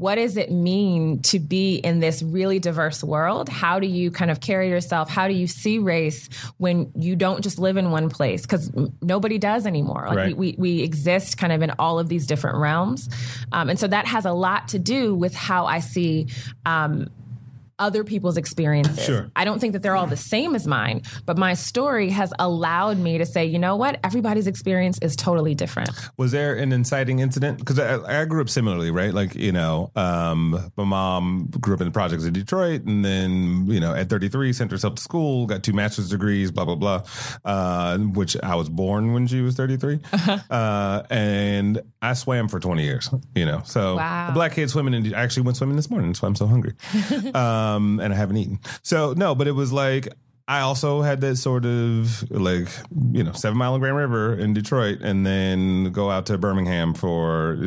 what 0.06 0.16
does 0.16 0.38
it 0.38 0.52
mean 0.52 1.20
to 1.24 1.40
be 1.40 1.78
in 1.78 2.00
this 2.00 2.22
really 2.22 2.60
diverse 2.60 3.04
world? 3.04 3.50
How 3.50 3.80
do 3.80 3.88
you 3.88 4.12
kind 4.12 4.30
of 4.30 4.40
carry 4.40 4.70
yourself? 4.70 5.10
How 5.10 5.28
do 5.28 5.34
you 5.34 5.48
see 5.48 5.80
race 5.80 6.30
when 6.58 6.92
you 6.96 7.16
don't 7.16 7.42
just 7.42 7.58
live 7.58 7.76
in 7.76 7.90
one 7.90 8.12
place? 8.12 8.44
Because 8.44 8.72
nobody 9.02 9.40
does 9.40 9.66
anymore. 9.66 10.06
Like 10.08 10.18
right. 10.18 10.38
we, 10.38 10.52
we, 10.60 10.76
we, 10.76 10.84
exist 10.84 11.40
kind 11.40 11.52
of 11.52 11.64
in 11.64 11.72
all 11.80 11.98
of 11.98 12.08
these 12.08 12.28
different 12.28 12.60
realms. 12.60 13.10
Um, 13.52 13.68
and 13.68 13.80
so 13.80 13.88
that 13.88 14.06
has 14.06 14.26
a 14.26 14.32
lot 14.32 14.68
to 14.68 14.80
do 14.80 15.16
with 15.16 15.34
how 15.34 15.66
I 15.66 15.80
see 15.80 16.28
um, 16.68 17.10
other 17.80 18.04
people's 18.04 18.38
experiences. 18.38 19.04
Sure. 19.04 19.32
I 19.36 19.46
don't 19.46 19.60
think 19.60 19.74
that 19.74 19.82
they're 19.82 19.96
all 19.96 20.08
the 20.08 20.18
same 20.18 20.56
as 20.56 20.68
mine, 20.68 21.02
but 21.26 21.38
my 21.38 21.54
story 21.54 22.10
has 22.10 22.34
allowed 22.40 22.98
me 22.98 23.18
to 23.18 23.26
say, 23.26 23.46
you 23.46 23.60
know 23.60 23.76
what? 23.76 24.00
Everybody's 24.04 24.48
experience 24.48 24.98
is 25.02 25.16
totally 25.16 25.56
different. 25.56 25.90
Was 26.18 26.32
there 26.32 26.56
an 26.56 26.72
inciting 26.72 27.20
incident? 27.20 27.60
Because 27.60 27.80
I, 27.80 28.22
I, 28.22 28.26
grew 28.26 28.42
up 28.42 28.50
similarly, 28.50 28.92
right? 28.92 29.14
Like, 29.14 29.36
you 29.36 29.52
know, 29.52 29.92
um, 29.96 30.72
my 30.78 30.84
mom 30.84 31.48
grew 31.60 31.76
up 31.76 31.82
in 31.82 31.88
the 31.88 31.92
projects 31.92 32.24
in 32.24 32.34
Detroit 32.34 32.84
and 32.84 33.04
then, 33.04 33.68
you 33.68 33.80
know, 33.80 33.94
at 33.94 34.10
33, 34.10 34.54
sent 34.54 34.72
herself 34.72 34.96
to 34.96 35.02
school, 35.02 35.46
got 35.46 35.64
two 35.64 35.74
master's 35.74 36.10
degrees, 36.10 36.52
blah, 36.52 36.66
blah, 36.66 36.76
blah, 36.76 37.04
uh, 37.44 37.98
which 37.98 38.38
I 38.42 38.56
was 38.56 38.70
born 38.70 39.14
when 39.14 39.28
she 39.28 39.42
was 39.42 39.56
33. 39.56 40.00
Uh-huh. 40.12 40.38
Uh, 40.50 41.04
and 41.10 41.82
I 42.02 42.14
swam 42.14 42.48
for 42.48 42.60
20 42.60 42.84
years, 42.84 43.10
you 43.36 43.46
know. 43.46 43.62
So 43.66 43.98
wow. 43.98 44.32
black 44.34 44.54
kid 44.54 44.70
swimming, 44.70 44.94
and 44.94 45.16
I 45.16 45.22
actually 45.22 45.44
went 45.44 45.58
swimming 45.58 45.76
this 45.76 45.90
morning. 45.90 46.10
That's 46.10 46.22
why 46.22 46.28
I'm 46.28 46.36
so 46.36 46.48
hungry. 46.48 46.74
um, 47.66 48.00
and 48.00 48.14
I 48.14 48.18
haven't 48.18 48.38
eaten. 48.38 48.60
So 48.82 49.14
no, 49.14 49.36
but 49.36 49.48
it 49.48 49.54
was 49.54 49.74
like 49.74 50.10
I 50.48 50.60
also 50.60 51.02
had 51.02 51.22
that 51.22 51.38
sort 51.38 51.66
of 51.66 52.30
like 52.30 52.68
you 53.12 53.24
know 53.24 53.32
seven 53.32 53.58
mile 53.58 53.74
and 53.74 53.82
Grand 53.82 53.98
River 53.98 54.36
in 54.36 54.54
Detroit, 54.54 55.00
and 55.02 55.26
then 55.26 55.92
go 55.92 56.12
out 56.12 56.28
to 56.28 56.38
Birmingham 56.38 56.94
for 56.94 57.58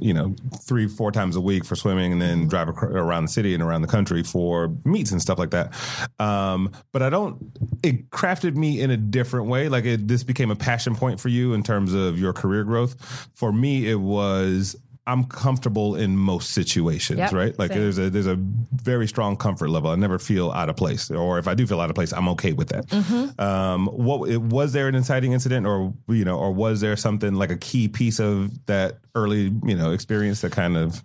you 0.00 0.14
know 0.14 0.34
three 0.62 0.88
four 0.88 1.12
times 1.12 1.36
a 1.36 1.40
week 1.40 1.66
for 1.66 1.76
swimming, 1.76 2.12
and 2.12 2.22
then 2.22 2.48
drive 2.48 2.68
around 2.68 3.24
the 3.24 3.28
city 3.28 3.52
and 3.52 3.62
around 3.62 3.82
the 3.82 3.88
country 3.88 4.22
for 4.22 4.74
meets 4.86 5.10
and 5.10 5.20
stuff 5.20 5.38
like 5.38 5.50
that. 5.50 5.74
Um, 6.18 6.72
but 6.92 7.02
I 7.02 7.10
don't. 7.10 7.52
It 7.82 8.08
crafted 8.08 8.56
me 8.56 8.80
in 8.80 8.90
a 8.90 8.96
different 8.96 9.48
way. 9.48 9.68
Like 9.68 9.84
it, 9.84 10.08
this 10.08 10.24
became 10.24 10.50
a 10.50 10.56
passion 10.56 10.96
point 10.96 11.20
for 11.20 11.28
you 11.28 11.52
in 11.52 11.62
terms 11.62 11.92
of 11.92 12.18
your 12.18 12.32
career 12.32 12.64
growth. 12.64 13.28
For 13.34 13.52
me, 13.52 13.90
it 13.90 14.00
was 14.00 14.76
I'm 15.06 15.24
comfortable 15.24 15.96
in 15.96 16.16
most 16.16 16.52
situations, 16.52 17.18
yep, 17.18 17.32
right? 17.32 17.58
Like 17.58 17.70
same. 17.72 17.80
there's 17.80 17.98
a 17.98 18.08
there's 18.08 18.26
a 18.26 18.36
very 18.36 19.06
strong 19.06 19.36
comfort 19.36 19.68
level. 19.68 19.90
I 19.90 19.96
never 19.96 20.18
feel 20.18 20.50
out 20.50 20.70
of 20.70 20.76
place, 20.76 21.10
or 21.10 21.38
if 21.38 21.46
I 21.46 21.54
do 21.54 21.66
feel 21.66 21.80
out 21.80 21.90
of 21.90 21.94
place, 21.94 22.12
I'm 22.12 22.28
okay 22.30 22.54
with 22.54 22.68
that. 22.70 22.86
Mm-hmm. 22.86 23.40
Um, 23.40 23.86
what 23.88 24.38
was 24.38 24.72
there 24.72 24.88
an 24.88 24.94
inciting 24.94 25.32
incident, 25.32 25.66
or 25.66 25.92
you 26.08 26.24
know, 26.24 26.38
or 26.38 26.52
was 26.52 26.80
there 26.80 26.96
something 26.96 27.34
like 27.34 27.50
a 27.50 27.58
key 27.58 27.86
piece 27.86 28.18
of 28.18 28.64
that 28.66 28.98
early 29.14 29.52
you 29.64 29.76
know 29.76 29.92
experience 29.92 30.40
that 30.40 30.52
kind 30.52 30.76
of 30.76 31.02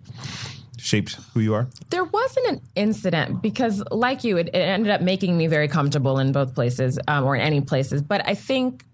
shaped 0.78 1.18
who 1.34 1.40
you 1.40 1.52
are? 1.52 1.68
There 1.90 2.04
wasn't 2.04 2.46
an 2.48 2.60
incident 2.74 3.42
because, 3.42 3.82
like 3.90 4.24
you, 4.24 4.38
it, 4.38 4.48
it 4.48 4.54
ended 4.54 4.90
up 4.90 5.02
making 5.02 5.36
me 5.36 5.46
very 5.46 5.68
comfortable 5.68 6.18
in 6.18 6.32
both 6.32 6.54
places 6.54 6.98
um, 7.06 7.24
or 7.24 7.36
in 7.36 7.42
any 7.42 7.60
places. 7.60 8.00
But 8.00 8.26
I 8.26 8.34
think 8.34 8.84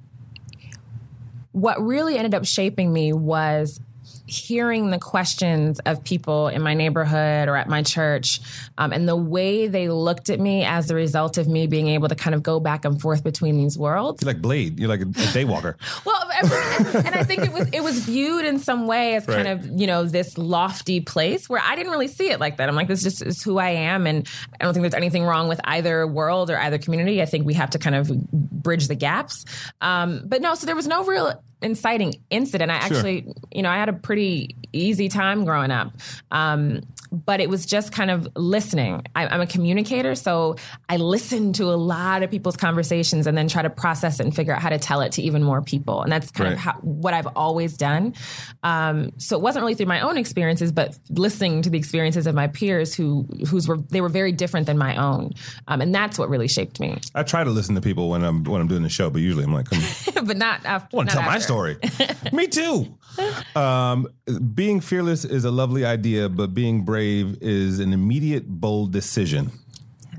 what 1.52 1.80
really 1.80 2.18
ended 2.18 2.34
up 2.34 2.44
shaping 2.44 2.92
me 2.92 3.12
was 3.12 3.80
hearing 4.26 4.90
the 4.90 4.98
questions 4.98 5.80
of 5.86 6.02
people 6.02 6.48
in 6.48 6.62
my 6.62 6.74
neighborhood 6.74 7.48
or 7.48 7.56
at 7.56 7.68
my 7.68 7.82
church 7.82 8.40
um, 8.78 8.92
and 8.92 9.08
the 9.08 9.16
way 9.16 9.68
they 9.68 9.88
looked 9.88 10.30
at 10.30 10.40
me 10.40 10.64
as 10.64 10.90
a 10.90 10.94
result 10.94 11.38
of 11.38 11.46
me 11.46 11.66
being 11.66 11.88
able 11.88 12.08
to 12.08 12.14
kind 12.14 12.34
of 12.34 12.42
go 12.42 12.58
back 12.58 12.84
and 12.84 13.00
forth 13.00 13.22
between 13.22 13.56
these 13.56 13.78
worlds. 13.78 14.22
You're 14.22 14.32
like 14.32 14.42
Blade. 14.42 14.78
You're 14.78 14.88
like 14.88 15.00
a, 15.00 15.04
a 15.04 15.32
daywalker. 15.32 15.76
well, 16.04 16.30
and 17.04 17.14
I 17.14 17.22
think 17.22 17.44
it 17.44 17.52
was 17.52 17.68
it 17.72 17.82
was 17.82 18.00
viewed 18.00 18.44
in 18.44 18.58
some 18.58 18.86
way 18.86 19.14
as 19.14 19.26
right. 19.26 19.44
kind 19.44 19.48
of 19.48 19.80
you 19.80 19.86
know 19.86 20.04
this 20.04 20.36
lofty 20.36 21.00
place 21.00 21.48
where 21.48 21.60
I 21.62 21.76
didn't 21.76 21.92
really 21.92 22.08
see 22.08 22.30
it 22.30 22.40
like 22.40 22.56
that. 22.56 22.68
I'm 22.68 22.74
like 22.74 22.88
this 22.88 23.02
just 23.02 23.22
is 23.22 23.42
who 23.42 23.58
I 23.58 23.70
am, 23.70 24.06
and 24.06 24.28
I 24.60 24.64
don't 24.64 24.74
think 24.74 24.82
there's 24.82 24.94
anything 24.94 25.24
wrong 25.24 25.48
with 25.48 25.60
either 25.64 26.06
world 26.06 26.50
or 26.50 26.58
either 26.58 26.78
community. 26.78 27.22
I 27.22 27.26
think 27.26 27.46
we 27.46 27.54
have 27.54 27.70
to 27.70 27.78
kind 27.78 27.96
of 27.96 28.10
bridge 28.30 28.88
the 28.88 28.94
gaps. 28.94 29.44
Um, 29.80 30.22
but 30.24 30.42
no, 30.42 30.54
so 30.54 30.66
there 30.66 30.76
was 30.76 30.86
no 30.86 31.04
real 31.04 31.42
inciting 31.66 32.14
incident. 32.30 32.70
I 32.70 32.76
actually, 32.76 33.22
sure. 33.22 33.32
you 33.52 33.62
know, 33.62 33.70
I 33.70 33.76
had 33.76 33.90
a 33.90 33.92
pretty 33.92 34.56
easy 34.72 35.08
time 35.08 35.44
growing 35.44 35.70
up. 35.70 35.92
Um, 36.30 36.80
but 37.24 37.40
it 37.40 37.48
was 37.48 37.64
just 37.64 37.92
kind 37.92 38.10
of 38.10 38.28
listening. 38.36 39.02
I, 39.14 39.34
am 39.34 39.40
a 39.40 39.46
communicator, 39.46 40.14
so 40.14 40.56
I 40.88 40.98
listen 40.98 41.52
to 41.54 41.64
a 41.64 41.76
lot 41.76 42.22
of 42.22 42.30
people's 42.30 42.56
conversations 42.56 43.26
and 43.26 43.36
then 43.36 43.48
try 43.48 43.62
to 43.62 43.70
process 43.70 44.20
it 44.20 44.24
and 44.24 44.34
figure 44.34 44.54
out 44.54 44.60
how 44.60 44.68
to 44.68 44.78
tell 44.78 45.00
it 45.00 45.12
to 45.12 45.22
even 45.22 45.42
more 45.42 45.62
people. 45.62 46.02
And 46.02 46.12
that's 46.12 46.30
kind 46.30 46.50
right. 46.50 46.54
of 46.54 46.58
how, 46.58 46.72
what 46.82 47.14
I've 47.14 47.28
always 47.28 47.76
done. 47.76 48.14
Um, 48.62 49.12
so 49.18 49.36
it 49.36 49.42
wasn't 49.42 49.62
really 49.62 49.74
through 49.74 49.86
my 49.86 50.00
own 50.00 50.18
experiences, 50.18 50.72
but 50.72 50.98
listening 51.10 51.62
to 51.62 51.70
the 51.70 51.78
experiences 51.78 52.26
of 52.26 52.34
my 52.34 52.48
peers 52.48 52.94
who 52.94 53.26
whose 53.48 53.66
were 53.66 53.78
they 53.78 54.00
were 54.00 54.08
very 54.08 54.32
different 54.32 54.66
than 54.66 54.76
my 54.76 54.96
own, 54.96 55.32
um, 55.68 55.80
and 55.80 55.94
that's 55.94 56.18
what 56.18 56.28
really 56.28 56.48
shaped 56.48 56.80
me. 56.80 56.98
I 57.14 57.22
try 57.22 57.44
to 57.44 57.50
listen 57.50 57.74
to 57.76 57.80
people 57.80 58.10
when 58.10 58.22
I'm 58.24 58.44
when 58.44 58.60
I'm 58.60 58.68
doing 58.68 58.82
the 58.82 58.88
show, 58.88 59.10
but 59.10 59.22
usually 59.22 59.44
I'm 59.44 59.54
like, 59.54 59.70
Come 59.70 59.82
but 60.26 60.36
not 60.36 60.64
after. 60.64 60.94
I 60.94 60.96
want 60.96 61.08
to 61.10 61.14
tell 61.14 61.22
after. 61.22 61.32
my 61.32 61.38
story. 61.38 61.78
me 62.32 62.46
too. 62.46 62.98
Um, 63.54 64.08
being 64.54 64.80
fearless 64.80 65.24
is 65.24 65.44
a 65.44 65.50
lovely 65.50 65.84
idea, 65.84 66.28
but 66.28 66.52
being 66.52 66.84
brave 66.84 67.05
is 67.40 67.80
an 67.80 67.92
immediate, 67.92 68.46
bold 68.48 68.92
decision. 68.92 69.50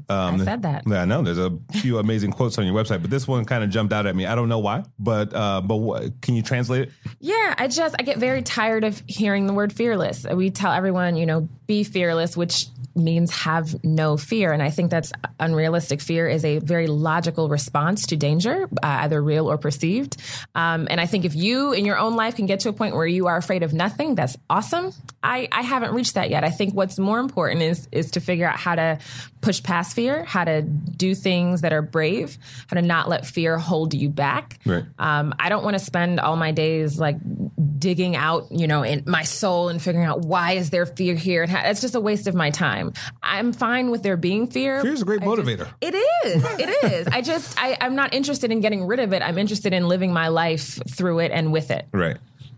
Um, 0.10 0.41
I 0.41 0.45
said 0.45 0.62
that. 0.62 0.84
Yeah, 0.88 1.02
I 1.02 1.06
know. 1.06 1.21
There's 1.21 1.38
a 1.38 1.58
few 1.82 1.97
amazing 1.97 2.32
quotes 2.32 2.58
on 2.58 2.65
your 2.65 2.73
website, 2.73 3.02
but 3.02 3.10
this 3.10 3.28
one 3.28 3.43
kind 3.43 3.62
of 3.63 3.69
jumped 3.69 3.91
out 3.91 4.06
at 4.06 4.15
me. 4.15 4.26
I 4.26 4.36
don't 4.36 4.47
know 4.47 4.60
why, 4.60 4.86
but 4.97 5.34
uh, 5.34 5.60
but 5.60 5.78
what, 5.78 6.21
can 6.21 6.36
you 6.36 6.41
translate 6.41 6.84
it? 6.84 6.91
Yeah, 7.19 7.54
I 7.58 7.67
just 7.67 7.93
I 8.00 8.04
get 8.04 8.17
very 8.17 8.41
tired 8.41 8.86
of 8.86 9.04
hearing 9.08 9.47
the 9.47 9.54
word 9.54 9.73
fearless. 9.73 10.26
We 10.26 10.50
tell 10.50 10.71
everyone, 10.71 11.17
you 11.17 11.26
know, 11.26 11.50
be 11.65 11.84
fearless, 11.84 12.38
which 12.38 12.67
means 12.98 13.32
have 13.32 13.84
no 13.84 14.18
fear. 14.18 14.52
And 14.52 14.62
I 14.62 14.70
think 14.70 14.92
that's 14.92 15.12
unrealistic. 15.40 16.02
Fear 16.02 16.28
is 16.28 16.44
a 16.44 16.60
very 16.60 16.88
logical 16.88 17.50
response 17.50 18.08
to 18.08 18.18
danger, 18.18 18.68
uh, 18.84 18.88
either 19.02 19.22
real 19.22 19.50
or 19.50 19.58
perceived. 19.58 20.18
Um, 20.56 20.88
and 20.90 21.00
I 21.00 21.06
think 21.06 21.26
if 21.26 21.36
you 21.36 21.74
in 21.74 21.86
your 21.86 21.98
own 21.98 22.16
life 22.16 22.36
can 22.36 22.46
get 22.46 22.62
to 22.62 22.70
a 22.70 22.74
point 22.74 22.96
where 22.96 23.08
you 23.08 23.28
are 23.28 23.38
afraid 23.38 23.64
of 23.64 23.74
nothing, 23.74 24.16
that's 24.16 24.38
awesome. 24.50 24.94
I, 25.24 25.48
I 25.52 25.62
haven't 25.62 25.94
reached 25.94 26.16
that 26.16 26.30
yet. 26.30 26.44
I 26.44 26.50
think 26.50 26.74
what's 26.74 26.98
more 26.98 27.20
important 27.20 27.62
is 27.62 27.88
is 27.92 28.12
to 28.12 28.20
figure 28.20 28.48
out 28.48 28.58
how 28.58 28.76
to 28.76 29.00
push 29.42 29.62
past 29.62 29.96
fear, 29.96 30.24
how 30.24 30.44
to 30.44 30.62
do 30.62 31.14
things 31.14 31.62
that 31.62 31.72
are 31.74 31.82
brave, 31.82 32.38
how 32.68 32.76
to 32.76 32.82
not 32.82 33.08
let 33.08 33.26
fear 33.26 33.58
hold 33.58 33.94
you 33.94 34.10
back. 34.10 34.60
Right. 34.66 34.84
Um, 34.98 35.34
I 35.40 35.50
don't 35.50 35.64
want 35.64 35.76
to 35.76 35.84
spend 35.84 36.20
all 36.20 36.36
my 36.36 36.52
days 36.52 37.00
like 37.00 37.18
digging 37.78 38.16
out, 38.16 38.48
you 38.52 38.68
know, 38.68 38.84
in 38.84 39.04
my 39.06 39.24
soul 39.24 39.70
and 39.70 39.82
figuring 39.82 40.08
out 40.08 40.22
why 40.22 40.54
is 40.54 40.70
there 40.70 40.86
fear 40.86 41.16
here, 41.16 41.44
and 41.44 41.52
how, 41.52 41.70
it's 41.70 41.82
just 41.82 41.96
a 41.96 42.00
waste 42.00 42.28
of 42.28 42.36
my 42.36 42.50
time. 42.50 42.87
I'm 43.23 43.54
fine 43.54 43.89
with 43.89 44.04
there 44.04 44.17
being 44.17 44.47
fear. 44.47 44.82
Fear 44.82 44.93
is 44.93 45.02
a 45.02 45.06
great 45.06 45.21
motivator. 45.21 45.60
Just, 45.60 45.73
it 45.82 45.95
is. 45.95 46.43
It 46.60 46.91
is. 46.91 47.08
I 47.08 47.21
just 47.21 47.62
I, 47.62 47.78
I'm 47.82 47.95
not 47.95 48.13
interested 48.13 48.52
in 48.52 48.60
getting 48.60 48.86
rid 48.86 49.00
of 49.00 49.13
it. 49.13 49.21
I'm 49.21 49.38
interested 49.38 49.73
in 49.73 49.88
living 49.88 50.13
my 50.13 50.28
life 50.28 50.80
through 50.89 51.19
it 51.19 51.32
and 51.32 51.52
with 51.52 51.71
it. 51.71 51.88
Right. 51.91 52.17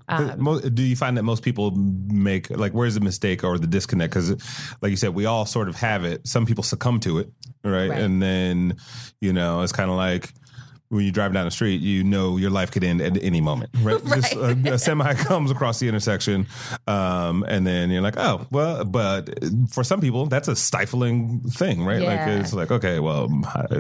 Um, 0.09 0.59
do 0.73 0.81
you 0.81 0.95
find 0.95 1.17
that 1.17 1.23
most 1.23 1.43
people 1.43 1.71
make 1.71 2.49
like 2.49 2.73
where's 2.73 2.95
the 2.95 2.99
mistake 2.99 3.43
or 3.43 3.59
the 3.59 3.67
disconnect? 3.67 4.11
Because, 4.13 4.31
like 4.81 4.89
you 4.89 4.95
said, 4.95 5.13
we 5.13 5.25
all 5.25 5.45
sort 5.45 5.69
of 5.69 5.75
have 5.75 6.03
it. 6.03 6.27
Some 6.27 6.47
people 6.47 6.63
succumb 6.63 6.99
to 7.01 7.19
it, 7.19 7.31
right? 7.63 7.89
right. 7.89 8.01
And 8.01 8.21
then, 8.21 8.77
you 9.21 9.33
know, 9.33 9.61
it's 9.61 9.71
kind 9.71 9.91
of 9.91 9.97
like 9.97 10.33
when 10.89 11.05
you 11.05 11.11
drive 11.11 11.33
down 11.33 11.45
the 11.45 11.51
street, 11.51 11.81
you 11.81 12.03
know 12.03 12.37
your 12.37 12.49
life 12.49 12.71
could 12.71 12.83
end 12.83 13.01
at 13.01 13.21
any 13.23 13.41
moment, 13.41 13.69
right? 13.81 14.03
right. 14.03 14.15
Just 14.21 14.33
a, 14.33 14.73
a, 14.73 14.79
semi 14.79 15.13
comes 15.13 15.51
across 15.51 15.79
the 15.79 15.87
intersection, 15.87 16.47
um, 16.87 17.45
and 17.47 17.65
then 17.65 17.91
you're 17.91 18.01
like, 18.01 18.17
oh, 18.17 18.47
well, 18.51 18.83
but 18.85 19.29
for 19.71 19.83
some 19.83 20.01
people, 20.01 20.25
that's 20.25 20.47
a 20.47 20.55
stifling 20.55 21.41
thing, 21.41 21.85
right? 21.85 22.01
Yeah. 22.01 22.25
Like 22.25 22.41
it's 22.41 22.53
like, 22.53 22.71
okay, 22.71 22.99
well, 22.99 23.27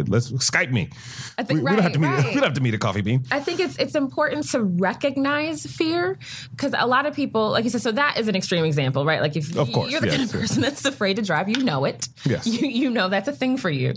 let's 0.07 0.31
Skype 0.31 0.71
me. 0.71 0.89
I 1.37 1.43
think, 1.43 1.59
we, 1.59 1.65
right, 1.65 1.71
we 1.71 1.75
don't 1.75 1.83
have 1.83 1.93
to 1.93 1.99
meet. 1.99 2.09
Right. 2.19 2.25
We 2.25 2.33
don't 2.33 2.43
have 2.43 2.53
to 2.55 2.61
meet 2.61 2.73
a 2.73 2.79
coffee 2.79 3.01
bean. 3.01 3.23
I 3.31 3.39
think 3.39 3.59
it's 3.59 3.77
it's 3.77 3.93
important 3.93 4.49
to 4.49 4.61
recognize 4.61 5.65
fear 5.65 6.17
because 6.51 6.73
a 6.77 6.87
lot 6.87 7.05
of 7.05 7.13
people, 7.13 7.51
like 7.51 7.63
you 7.63 7.69
said, 7.69 7.81
so 7.81 7.91
that 7.91 8.17
is 8.17 8.27
an 8.27 8.35
extreme 8.35 8.65
example, 8.65 9.05
right? 9.05 9.21
Like 9.21 9.35
if 9.35 9.55
of 9.55 9.71
course, 9.71 9.91
you're 9.91 10.01
the 10.01 10.07
yes, 10.07 10.17
kind 10.17 10.29
of 10.29 10.35
person 10.35 10.61
that's 10.61 10.85
afraid 10.85 11.15
to 11.17 11.21
drive, 11.21 11.47
you 11.47 11.63
know 11.63 11.85
it. 11.85 12.09
Yes, 12.25 12.47
you 12.47 12.67
you 12.67 12.89
know 12.89 13.09
that's 13.09 13.27
a 13.27 13.31
thing 13.31 13.57
for 13.57 13.69
you. 13.69 13.93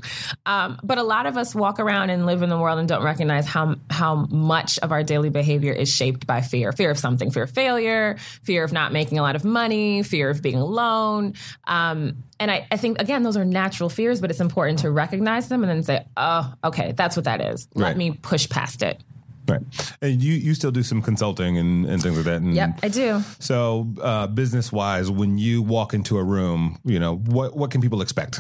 Um, 0.46 0.78
but 0.82 0.98
a 0.98 1.02
lot 1.02 1.26
of 1.26 1.36
us 1.36 1.54
walk 1.54 1.80
around 1.80 2.10
and 2.10 2.26
live 2.26 2.42
in 2.42 2.48
the 2.48 2.58
world 2.58 2.78
and 2.78 2.86
don't 2.86 3.01
don't 3.02 3.06
recognize 3.06 3.46
how 3.46 3.76
how 3.90 4.26
much 4.30 4.78
of 4.78 4.92
our 4.92 5.02
daily 5.02 5.30
behavior 5.30 5.72
is 5.72 5.92
shaped 5.92 6.26
by 6.26 6.40
fear. 6.40 6.72
Fear 6.72 6.90
of 6.90 6.98
something, 6.98 7.30
fear 7.30 7.42
of 7.44 7.50
failure, 7.50 8.16
fear 8.42 8.64
of 8.64 8.72
not 8.72 8.92
making 8.92 9.18
a 9.18 9.22
lot 9.22 9.36
of 9.36 9.44
money, 9.44 10.02
fear 10.02 10.30
of 10.30 10.40
being 10.40 10.56
alone. 10.56 11.34
Um, 11.64 12.22
and 12.38 12.50
I, 12.50 12.66
I, 12.70 12.76
think 12.76 13.00
again, 13.00 13.22
those 13.22 13.36
are 13.36 13.44
natural 13.44 13.88
fears, 13.88 14.20
but 14.20 14.30
it's 14.30 14.40
important 14.40 14.80
to 14.80 14.90
recognize 14.90 15.48
them 15.48 15.62
and 15.62 15.70
then 15.70 15.82
say, 15.82 16.04
"Oh, 16.16 16.52
okay, 16.64 16.92
that's 16.92 17.16
what 17.16 17.24
that 17.24 17.40
is. 17.40 17.68
Let 17.74 17.96
me 17.96 18.12
push 18.12 18.48
past 18.48 18.82
it." 18.82 19.00
Right. 19.48 19.62
And 20.00 20.22
you, 20.22 20.34
you 20.34 20.54
still 20.54 20.70
do 20.70 20.82
some 20.82 21.02
consulting 21.02 21.58
and, 21.58 21.86
and 21.86 22.02
things 22.02 22.16
like 22.16 22.24
that. 22.26 22.42
And 22.42 22.54
Yep, 22.54 22.78
I 22.82 22.88
do. 22.88 23.22
So, 23.38 23.92
uh, 24.00 24.26
business 24.28 24.72
wise, 24.72 25.10
when 25.10 25.38
you 25.38 25.62
walk 25.62 25.94
into 25.94 26.18
a 26.18 26.22
room, 26.22 26.78
you 26.84 26.98
know, 26.98 27.16
what, 27.16 27.56
what 27.56 27.70
can 27.70 27.80
people 27.80 28.02
expect? 28.02 28.38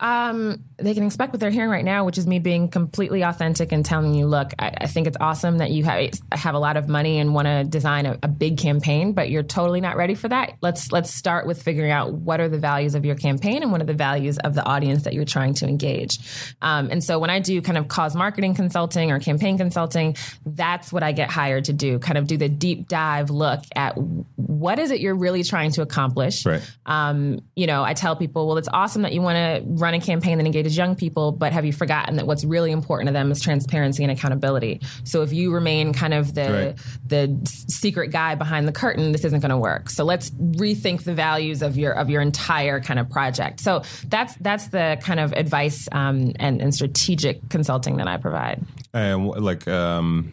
Um, 0.00 0.64
they 0.76 0.94
can 0.94 1.04
expect 1.04 1.32
what 1.32 1.40
they're 1.40 1.50
hearing 1.50 1.70
right 1.70 1.84
now, 1.84 2.04
which 2.04 2.18
is 2.18 2.26
me 2.26 2.38
being 2.38 2.68
completely 2.68 3.22
authentic 3.22 3.72
and 3.72 3.84
telling 3.84 4.14
you, 4.14 4.26
look, 4.26 4.52
I, 4.58 4.72
I 4.82 4.86
think 4.86 5.06
it's 5.06 5.16
awesome 5.20 5.58
that 5.58 5.70
you 5.70 5.84
have, 5.84 6.10
have 6.32 6.54
a 6.54 6.58
lot 6.58 6.76
of 6.76 6.88
money 6.88 7.18
and 7.18 7.34
want 7.34 7.46
to 7.46 7.64
design 7.64 8.06
a, 8.06 8.18
a 8.22 8.28
big 8.28 8.58
campaign, 8.58 9.12
but 9.12 9.30
you're 9.30 9.42
totally 9.42 9.80
not 9.80 9.96
ready 9.96 10.14
for 10.14 10.28
that. 10.28 10.56
Let's 10.60 10.92
let's 10.92 11.12
start 11.12 11.46
with 11.46 11.62
figuring 11.62 11.90
out 11.90 12.12
what 12.12 12.40
are 12.40 12.48
the 12.48 12.58
values 12.58 12.94
of 12.94 13.04
your 13.04 13.14
campaign 13.16 13.62
and 13.62 13.72
what 13.72 13.80
are 13.80 13.86
the 13.86 13.94
values 13.94 14.38
of 14.38 14.54
the 14.54 14.64
audience 14.64 15.04
that 15.04 15.14
you're 15.14 15.24
trying 15.24 15.54
to 15.54 15.66
engage. 15.66 16.18
Um, 16.62 16.88
and 16.90 17.02
so 17.02 17.18
when 17.18 17.30
I 17.30 17.40
do 17.40 17.60
kind 17.62 17.78
of 17.78 17.88
cause 17.88 18.14
marketing 18.14 18.54
consulting 18.54 19.10
or 19.10 19.18
campaign 19.18 19.58
consulting, 19.58 20.16
that's 20.46 20.92
what 20.92 21.02
I 21.02 21.12
get 21.12 21.28
hired 21.28 21.64
to 21.64 21.72
do. 21.72 21.98
Kind 21.98 22.16
of 22.16 22.26
do 22.26 22.36
the 22.36 22.48
deep 22.48 22.88
dive 22.88 23.30
look 23.30 23.60
at 23.74 23.94
what 24.36 24.78
is 24.78 24.92
it 24.92 25.00
you're 25.00 25.14
really 25.14 25.42
trying 25.42 25.72
to 25.72 25.82
accomplish. 25.82 26.46
Right. 26.46 26.62
Um, 26.86 27.40
you 27.56 27.66
know, 27.66 27.82
I 27.82 27.94
tell 27.94 28.14
people, 28.14 28.46
well, 28.46 28.56
it's 28.56 28.68
awesome 28.72 29.02
that 29.02 29.12
you 29.12 29.20
want 29.20 29.36
to 29.36 29.62
run 29.66 29.94
a 29.94 30.00
campaign 30.00 30.38
that 30.38 30.46
engages 30.46 30.76
young 30.76 30.94
people, 30.94 31.32
but 31.32 31.52
have 31.52 31.64
you 31.64 31.72
forgotten 31.72 32.16
that 32.16 32.26
what's 32.26 32.44
really 32.44 32.70
important 32.70 33.08
to 33.08 33.12
them 33.12 33.32
is 33.32 33.40
transparency 33.42 34.04
and 34.04 34.12
accountability? 34.12 34.80
So 35.04 35.22
if 35.22 35.32
you 35.32 35.52
remain 35.52 35.92
kind 35.92 36.14
of 36.14 36.34
the 36.34 36.46
Right. 36.46 36.76
the 37.06 37.50
secret 37.68 38.12
guy 38.12 38.36
behind 38.36 38.68
the 38.68 38.72
curtain, 38.72 39.10
this 39.12 39.24
isn't 39.24 39.40
going 39.40 39.50
to 39.50 39.58
work. 39.58 39.90
So 39.90 40.04
let's 40.04 40.30
rethink 40.30 41.02
the 41.02 41.12
values 41.12 41.60
of 41.60 41.76
your 41.76 41.92
of 41.92 42.08
your 42.08 42.22
entire 42.22 42.80
kind 42.80 43.00
of 43.00 43.10
project. 43.10 43.60
So 43.60 43.82
that's 44.06 44.34
that's 44.36 44.68
the 44.68 44.96
kind 45.02 45.18
of 45.18 45.32
advice 45.32 45.88
um, 45.90 46.32
and, 46.36 46.62
and 46.62 46.72
strategic 46.72 47.48
consulting 47.48 47.96
that 47.96 48.06
I 48.06 48.16
provide. 48.16 48.64
And 48.94 49.26
like, 49.28 49.66
um, 49.68 50.32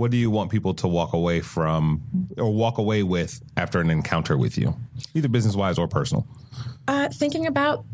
what 0.00 0.10
do 0.10 0.16
you 0.16 0.30
want 0.30 0.50
people 0.50 0.72
to 0.72 0.88
walk 0.88 1.12
away 1.12 1.42
from 1.42 2.00
or 2.38 2.50
walk 2.50 2.78
away 2.78 3.02
with 3.02 3.42
after 3.58 3.80
an 3.80 3.90
encounter 3.90 4.38
with 4.38 4.56
you, 4.56 4.74
either 5.12 5.28
business 5.28 5.54
wise 5.54 5.76
or 5.76 5.86
personal? 5.86 6.26
Uh, 6.88 7.10
thinking 7.10 7.46
about 7.46 7.84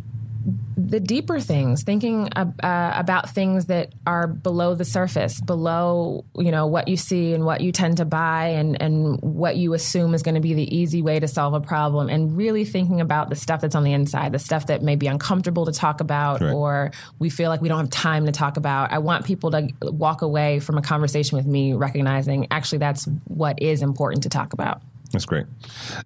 the 0.76 1.00
deeper 1.00 1.40
things, 1.40 1.82
thinking 1.82 2.28
uh, 2.36 2.50
uh, 2.62 2.92
about 2.94 3.30
things 3.30 3.66
that 3.66 3.92
are 4.06 4.26
below 4.26 4.74
the 4.74 4.84
surface, 4.84 5.40
below 5.40 6.24
you 6.38 6.52
know 6.52 6.66
what 6.66 6.86
you 6.86 6.96
see 6.96 7.32
and 7.32 7.44
what 7.44 7.60
you 7.60 7.72
tend 7.72 7.96
to 7.96 8.04
buy, 8.04 8.48
and 8.48 8.80
and 8.80 9.20
what 9.20 9.56
you 9.56 9.74
assume 9.74 10.14
is 10.14 10.22
going 10.22 10.36
to 10.36 10.40
be 10.40 10.54
the 10.54 10.76
easy 10.76 11.02
way 11.02 11.18
to 11.18 11.26
solve 11.26 11.54
a 11.54 11.60
problem, 11.60 12.08
and 12.08 12.36
really 12.36 12.64
thinking 12.64 13.00
about 13.00 13.28
the 13.28 13.36
stuff 13.36 13.60
that's 13.60 13.74
on 13.74 13.82
the 13.82 13.92
inside, 13.92 14.32
the 14.32 14.38
stuff 14.38 14.68
that 14.68 14.82
may 14.82 14.94
be 14.94 15.08
uncomfortable 15.08 15.66
to 15.66 15.72
talk 15.72 16.00
about, 16.00 16.40
or 16.42 16.92
we 17.18 17.28
feel 17.28 17.50
like 17.50 17.60
we 17.60 17.68
don't 17.68 17.78
have 17.78 17.90
time 17.90 18.26
to 18.26 18.32
talk 18.32 18.56
about. 18.56 18.92
I 18.92 18.98
want 18.98 19.24
people 19.24 19.50
to 19.50 19.68
walk 19.82 20.22
away 20.22 20.60
from 20.60 20.78
a 20.78 20.82
conversation 20.82 21.36
with 21.36 21.46
me 21.46 21.72
recognizing 21.72 22.46
actually 22.50 22.78
that's 22.78 23.08
what 23.24 23.60
is 23.60 23.82
important 23.82 24.22
to 24.22 24.28
talk 24.28 24.52
about. 24.52 24.80
That's 25.12 25.24
great. 25.24 25.46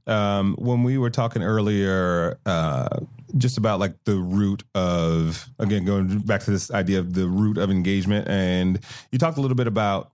Um, 0.07 0.55
when 0.59 0.83
we 0.83 0.98
were 0.98 1.11
talking 1.11 1.42
earlier, 1.42 2.38
uh, 2.46 3.00
just 3.36 3.58
about 3.58 3.80
like 3.80 4.04
the 4.04 4.16
root 4.16 4.62
of 4.74 5.48
again 5.58 5.84
going 5.84 6.20
back 6.20 6.42
to 6.42 6.50
this 6.50 6.70
idea 6.70 6.98
of 6.98 7.14
the 7.14 7.26
root 7.26 7.58
of 7.58 7.70
engagement, 7.70 8.28
and 8.28 8.80
you 9.12 9.18
talked 9.18 9.38
a 9.38 9.40
little 9.40 9.56
bit 9.56 9.66
about 9.66 10.12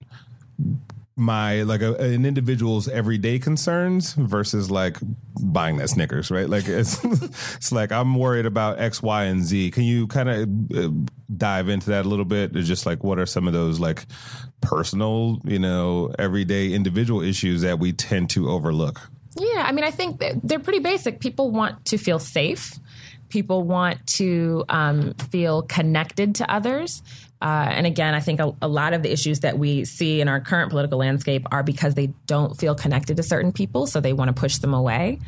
my 1.16 1.62
like 1.62 1.80
a, 1.80 1.94
an 1.94 2.26
individual's 2.26 2.88
everyday 2.88 3.38
concerns 3.38 4.12
versus 4.12 4.70
like 4.70 4.98
buying 5.40 5.78
that 5.78 5.88
Snickers, 5.88 6.30
right? 6.30 6.48
Like 6.48 6.68
it's 6.68 7.02
it's 7.56 7.72
like 7.72 7.90
I'm 7.90 8.14
worried 8.14 8.46
about 8.46 8.78
X, 8.78 9.02
Y, 9.02 9.24
and 9.24 9.42
Z. 9.42 9.70
Can 9.70 9.84
you 9.84 10.06
kind 10.08 10.28
of 10.28 10.76
uh, 10.76 10.90
dive 11.34 11.68
into 11.70 11.90
that 11.90 12.04
a 12.04 12.08
little 12.08 12.26
bit? 12.26 12.54
Or 12.54 12.62
just 12.62 12.84
like 12.84 13.02
what 13.02 13.18
are 13.18 13.26
some 13.26 13.46
of 13.46 13.54
those 13.54 13.80
like 13.80 14.04
personal, 14.60 15.40
you 15.44 15.58
know, 15.58 16.12
everyday 16.18 16.72
individual 16.72 17.22
issues 17.22 17.62
that 17.62 17.78
we 17.78 17.92
tend 17.92 18.28
to 18.30 18.50
overlook? 18.50 19.10
Yeah, 19.38 19.64
I 19.66 19.72
mean, 19.72 19.84
I 19.84 19.90
think 19.90 20.22
they're 20.42 20.58
pretty 20.58 20.78
basic. 20.78 21.20
People 21.20 21.50
want 21.50 21.84
to 21.86 21.98
feel 21.98 22.18
safe. 22.18 22.78
People 23.28 23.62
want 23.62 24.06
to 24.06 24.64
um, 24.68 25.14
feel 25.14 25.62
connected 25.62 26.34
to 26.36 26.50
others. 26.52 27.02
Uh, 27.42 27.68
and 27.70 27.86
again, 27.86 28.14
I 28.14 28.20
think 28.20 28.40
a, 28.40 28.52
a 28.62 28.68
lot 28.68 28.94
of 28.94 29.02
the 29.02 29.12
issues 29.12 29.40
that 29.40 29.58
we 29.58 29.84
see 29.84 30.20
in 30.20 30.28
our 30.28 30.40
current 30.40 30.70
political 30.70 30.98
landscape 30.98 31.46
are 31.52 31.62
because 31.62 31.94
they 31.94 32.08
don't 32.26 32.56
feel 32.56 32.74
connected 32.74 33.16
to 33.18 33.22
certain 33.22 33.52
people, 33.52 33.86
so 33.86 34.00
they 34.00 34.12
want 34.12 34.34
to 34.34 34.40
push 34.40 34.58
them 34.58 34.72
away. 34.72 35.18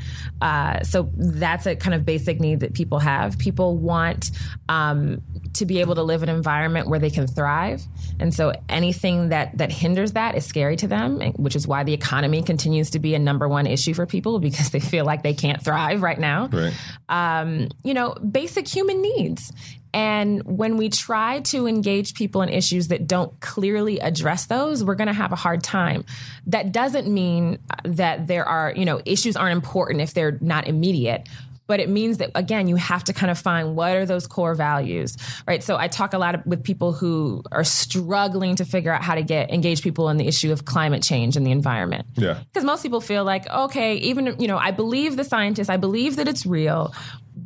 Uh, 0.40 0.82
so 0.82 1.10
that's 1.16 1.66
a 1.66 1.76
kind 1.76 1.94
of 1.94 2.04
basic 2.06 2.40
need 2.40 2.60
that 2.60 2.72
people 2.72 2.98
have. 2.98 3.38
People 3.38 3.76
want 3.76 4.30
um, 4.68 5.20
to 5.54 5.66
be 5.66 5.80
able 5.80 5.94
to 5.96 6.02
live 6.02 6.22
in 6.22 6.28
an 6.28 6.36
environment 6.36 6.88
where 6.88 6.98
they 6.98 7.10
can 7.10 7.26
thrive, 7.26 7.82
and 8.18 8.32
so 8.34 8.52
anything 8.68 9.28
that 9.28 9.56
that 9.58 9.70
hinders 9.70 10.12
that 10.12 10.34
is 10.34 10.46
scary 10.46 10.76
to 10.76 10.88
them, 10.88 11.20
which 11.36 11.54
is 11.56 11.66
why 11.68 11.84
the 11.84 11.92
economy 11.92 12.42
continues 12.42 12.90
to 12.90 12.98
be 12.98 13.14
a 13.14 13.18
number 13.18 13.48
one 13.48 13.66
issue 13.66 13.92
for 13.94 14.06
people 14.06 14.38
because 14.48 14.70
they 14.70 14.80
feel 14.80 15.04
like 15.04 15.22
they 15.22 15.34
can't 15.34 15.62
thrive 15.62 16.02
right 16.02 16.18
now 16.18 16.48
Right. 16.50 16.72
um, 17.08 17.68
you 17.84 17.92
know, 17.94 18.14
basic 18.14 18.66
human 18.66 19.02
needs. 19.02 19.52
And 19.94 20.42
when 20.44 20.76
we 20.76 20.88
try 20.88 21.40
to 21.40 21.66
engage 21.66 22.14
people 22.14 22.42
in 22.42 22.48
issues 22.48 22.88
that 22.88 23.06
don't 23.06 23.38
clearly 23.40 23.98
address 24.00 24.46
those, 24.46 24.84
we're 24.84 24.94
going 24.94 25.08
to 25.08 25.12
have 25.12 25.32
a 25.32 25.36
hard 25.36 25.62
time. 25.62 26.04
That 26.46 26.72
doesn't 26.72 27.12
mean 27.12 27.58
that 27.84 28.26
there 28.26 28.44
are, 28.44 28.72
you 28.76 28.84
know, 28.84 29.00
issues 29.04 29.36
aren't 29.36 29.52
important 29.52 30.00
if 30.00 30.14
they're 30.14 30.38
not 30.40 30.68
immediate. 30.68 31.28
But 31.66 31.80
it 31.80 31.90
means 31.90 32.16
that 32.16 32.30
again, 32.34 32.66
you 32.66 32.76
have 32.76 33.04
to 33.04 33.12
kind 33.12 33.30
of 33.30 33.38
find 33.38 33.76
what 33.76 33.94
are 33.94 34.06
those 34.06 34.26
core 34.26 34.54
values, 34.54 35.18
right? 35.46 35.62
So 35.62 35.76
I 35.76 35.88
talk 35.88 36.14
a 36.14 36.18
lot 36.18 36.46
with 36.46 36.64
people 36.64 36.94
who 36.94 37.42
are 37.52 37.62
struggling 37.62 38.56
to 38.56 38.64
figure 38.64 38.90
out 38.90 39.02
how 39.02 39.14
to 39.14 39.22
get 39.22 39.50
engage 39.50 39.82
people 39.82 40.08
in 40.08 40.16
the 40.16 40.26
issue 40.26 40.50
of 40.50 40.64
climate 40.64 41.02
change 41.02 41.36
and 41.36 41.46
the 41.46 41.50
environment. 41.50 42.06
Yeah. 42.16 42.42
Because 42.42 42.64
most 42.64 42.82
people 42.82 43.02
feel 43.02 43.22
like, 43.22 43.46
okay, 43.50 43.96
even, 43.96 44.36
you 44.38 44.48
know, 44.48 44.56
I 44.56 44.70
believe 44.70 45.16
the 45.16 45.24
scientists, 45.24 45.68
I 45.68 45.76
believe 45.76 46.16
that 46.16 46.26
it's 46.26 46.46
real, 46.46 46.94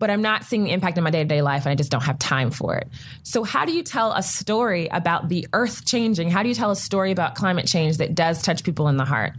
but 0.03 0.11
I'm 0.11 0.21
not 0.21 0.43
seeing 0.43 0.65
the 0.65 0.73
impact 0.73 0.99
in 0.99 1.05
my 1.05 1.11
day 1.11 1.23
to 1.23 1.29
day 1.29 1.43
life 1.43 1.65
and 1.65 1.71
I 1.71 1.77
just 1.77 1.93
don't 1.93 2.03
have 2.03 2.19
time 2.19 2.51
for 2.51 2.75
it. 2.75 2.89
So, 3.23 3.45
how 3.45 3.65
do 3.65 3.73
you 3.73 3.85
tell 3.85 4.11
a 4.15 4.23
story 4.23 4.89
about 4.89 5.29
the 5.29 5.47
earth 5.53 5.87
changing? 5.87 6.29
How 6.29 6.43
do 6.43 6.49
you 6.49 6.57
tell 6.57 6.73
a 6.73 6.77
story 6.77 7.13
about 7.13 7.37
climate 7.37 7.69
change 7.69 7.99
that 7.99 8.13
does 8.13 8.43
touch 8.43 8.65
people 8.65 8.89
in 8.89 8.97
the 8.97 9.05
heart? 9.05 9.35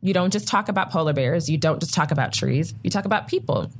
You 0.00 0.14
don't 0.14 0.32
just 0.32 0.48
talk 0.48 0.70
about 0.70 0.90
polar 0.90 1.12
bears, 1.12 1.50
you 1.50 1.58
don't 1.58 1.80
just 1.80 1.92
talk 1.92 2.12
about 2.12 2.32
trees, 2.32 2.72
you 2.82 2.88
talk 2.88 3.04
about 3.04 3.28
people. 3.28 3.70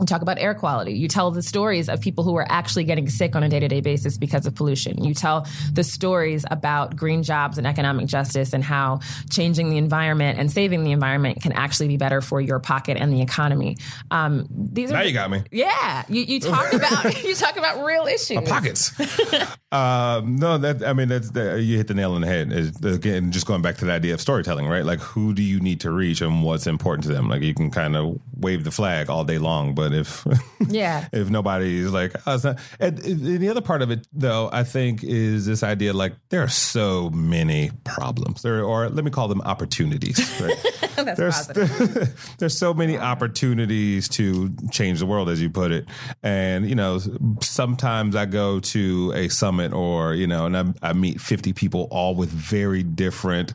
You 0.00 0.06
talk 0.06 0.22
about 0.22 0.38
air 0.38 0.54
quality. 0.54 0.92
You 0.92 1.08
tell 1.08 1.30
the 1.30 1.42
stories 1.42 1.88
of 1.88 2.00
people 2.00 2.24
who 2.24 2.36
are 2.36 2.46
actually 2.48 2.84
getting 2.84 3.08
sick 3.08 3.36
on 3.36 3.42
a 3.42 3.48
day 3.48 3.60
to 3.60 3.68
day 3.68 3.80
basis 3.80 4.18
because 4.18 4.46
of 4.46 4.54
pollution. 4.54 5.04
You 5.04 5.14
tell 5.14 5.46
the 5.72 5.84
stories 5.84 6.44
about 6.50 6.96
green 6.96 7.22
jobs 7.22 7.58
and 7.58 7.66
economic 7.66 8.06
justice 8.06 8.52
and 8.52 8.62
how 8.62 9.00
changing 9.30 9.70
the 9.70 9.76
environment 9.76 10.38
and 10.38 10.50
saving 10.50 10.84
the 10.84 10.92
environment 10.92 11.42
can 11.42 11.52
actually 11.52 11.88
be 11.88 11.96
better 11.96 12.20
for 12.20 12.40
your 12.40 12.58
pocket 12.58 12.96
and 12.96 13.12
the 13.12 13.22
economy. 13.22 13.76
Um, 14.10 14.46
these 14.50 14.90
are 14.90 14.94
Now 14.94 15.02
you 15.02 15.12
got 15.12 15.30
me. 15.30 15.42
yeah. 15.50 16.04
You, 16.08 16.22
you 16.22 16.40
talk 16.40 16.72
about 16.72 17.22
you 17.24 17.34
talk 17.34 17.56
about 17.56 17.84
real 17.84 18.06
issues. 18.06 18.36
My 18.36 18.44
pockets. 18.44 18.92
um, 19.72 20.36
no, 20.36 20.58
that 20.58 20.84
I 20.84 20.92
mean 20.92 21.08
that's 21.08 21.30
that, 21.30 21.60
you 21.60 21.76
hit 21.76 21.88
the 21.88 21.94
nail 21.94 22.12
on 22.12 22.20
the 22.20 22.26
head. 22.26 22.52
Is, 22.52 22.76
again, 22.84 23.32
just 23.32 23.46
going 23.46 23.62
back 23.62 23.76
to 23.78 23.84
the 23.84 23.92
idea 23.92 24.14
of 24.14 24.20
storytelling, 24.20 24.66
right? 24.66 24.84
Like, 24.84 25.00
who 25.00 25.34
do 25.34 25.42
you 25.42 25.60
need 25.60 25.80
to 25.80 25.90
reach 25.90 26.20
and 26.20 26.42
what's 26.42 26.66
important 26.66 27.04
to 27.04 27.12
them? 27.12 27.28
Like, 27.28 27.42
you 27.42 27.54
can 27.54 27.70
kind 27.70 27.96
of 27.96 28.18
wave 28.36 28.64
the 28.64 28.70
flag 28.70 29.10
all 29.10 29.24
day 29.24 29.38
long, 29.38 29.73
but 29.74 29.92
if 29.92 30.26
Yeah. 30.68 31.08
if 31.12 31.30
nobody's 31.30 31.90
like, 31.90 32.14
oh, 32.26 32.34
it's 32.34 32.44
not. 32.44 32.58
And, 32.80 32.98
and 33.04 33.20
the 33.40 33.48
other 33.48 33.60
part 33.60 33.82
of 33.82 33.90
it, 33.90 34.06
though, 34.12 34.48
I 34.52 34.64
think 34.64 35.02
is 35.04 35.46
this 35.46 35.62
idea 35.62 35.92
like 35.92 36.14
there 36.30 36.42
are 36.42 36.48
so 36.48 37.10
many 37.10 37.70
problems, 37.84 38.42
there, 38.42 38.62
or 38.64 38.88
let 38.88 39.04
me 39.04 39.10
call 39.10 39.28
them 39.28 39.40
opportunities. 39.42 40.18
Right? 40.40 40.56
There's 41.16 41.46
positive. 41.48 42.34
there's 42.38 42.56
so 42.56 42.72
many 42.72 42.96
opportunities 42.96 44.08
to 44.10 44.54
change 44.70 45.00
the 45.00 45.06
world, 45.06 45.28
as 45.28 45.42
you 45.42 45.50
put 45.50 45.72
it. 45.72 45.86
And 46.22 46.68
you 46.68 46.76
know, 46.76 47.00
sometimes 47.40 48.14
I 48.14 48.26
go 48.26 48.60
to 48.60 49.12
a 49.14 49.28
summit, 49.28 49.72
or 49.72 50.14
you 50.14 50.26
know, 50.26 50.46
and 50.46 50.56
I, 50.56 50.90
I 50.90 50.92
meet 50.92 51.20
50 51.20 51.52
people, 51.52 51.88
all 51.90 52.14
with 52.14 52.30
very 52.30 52.82
different 52.84 53.52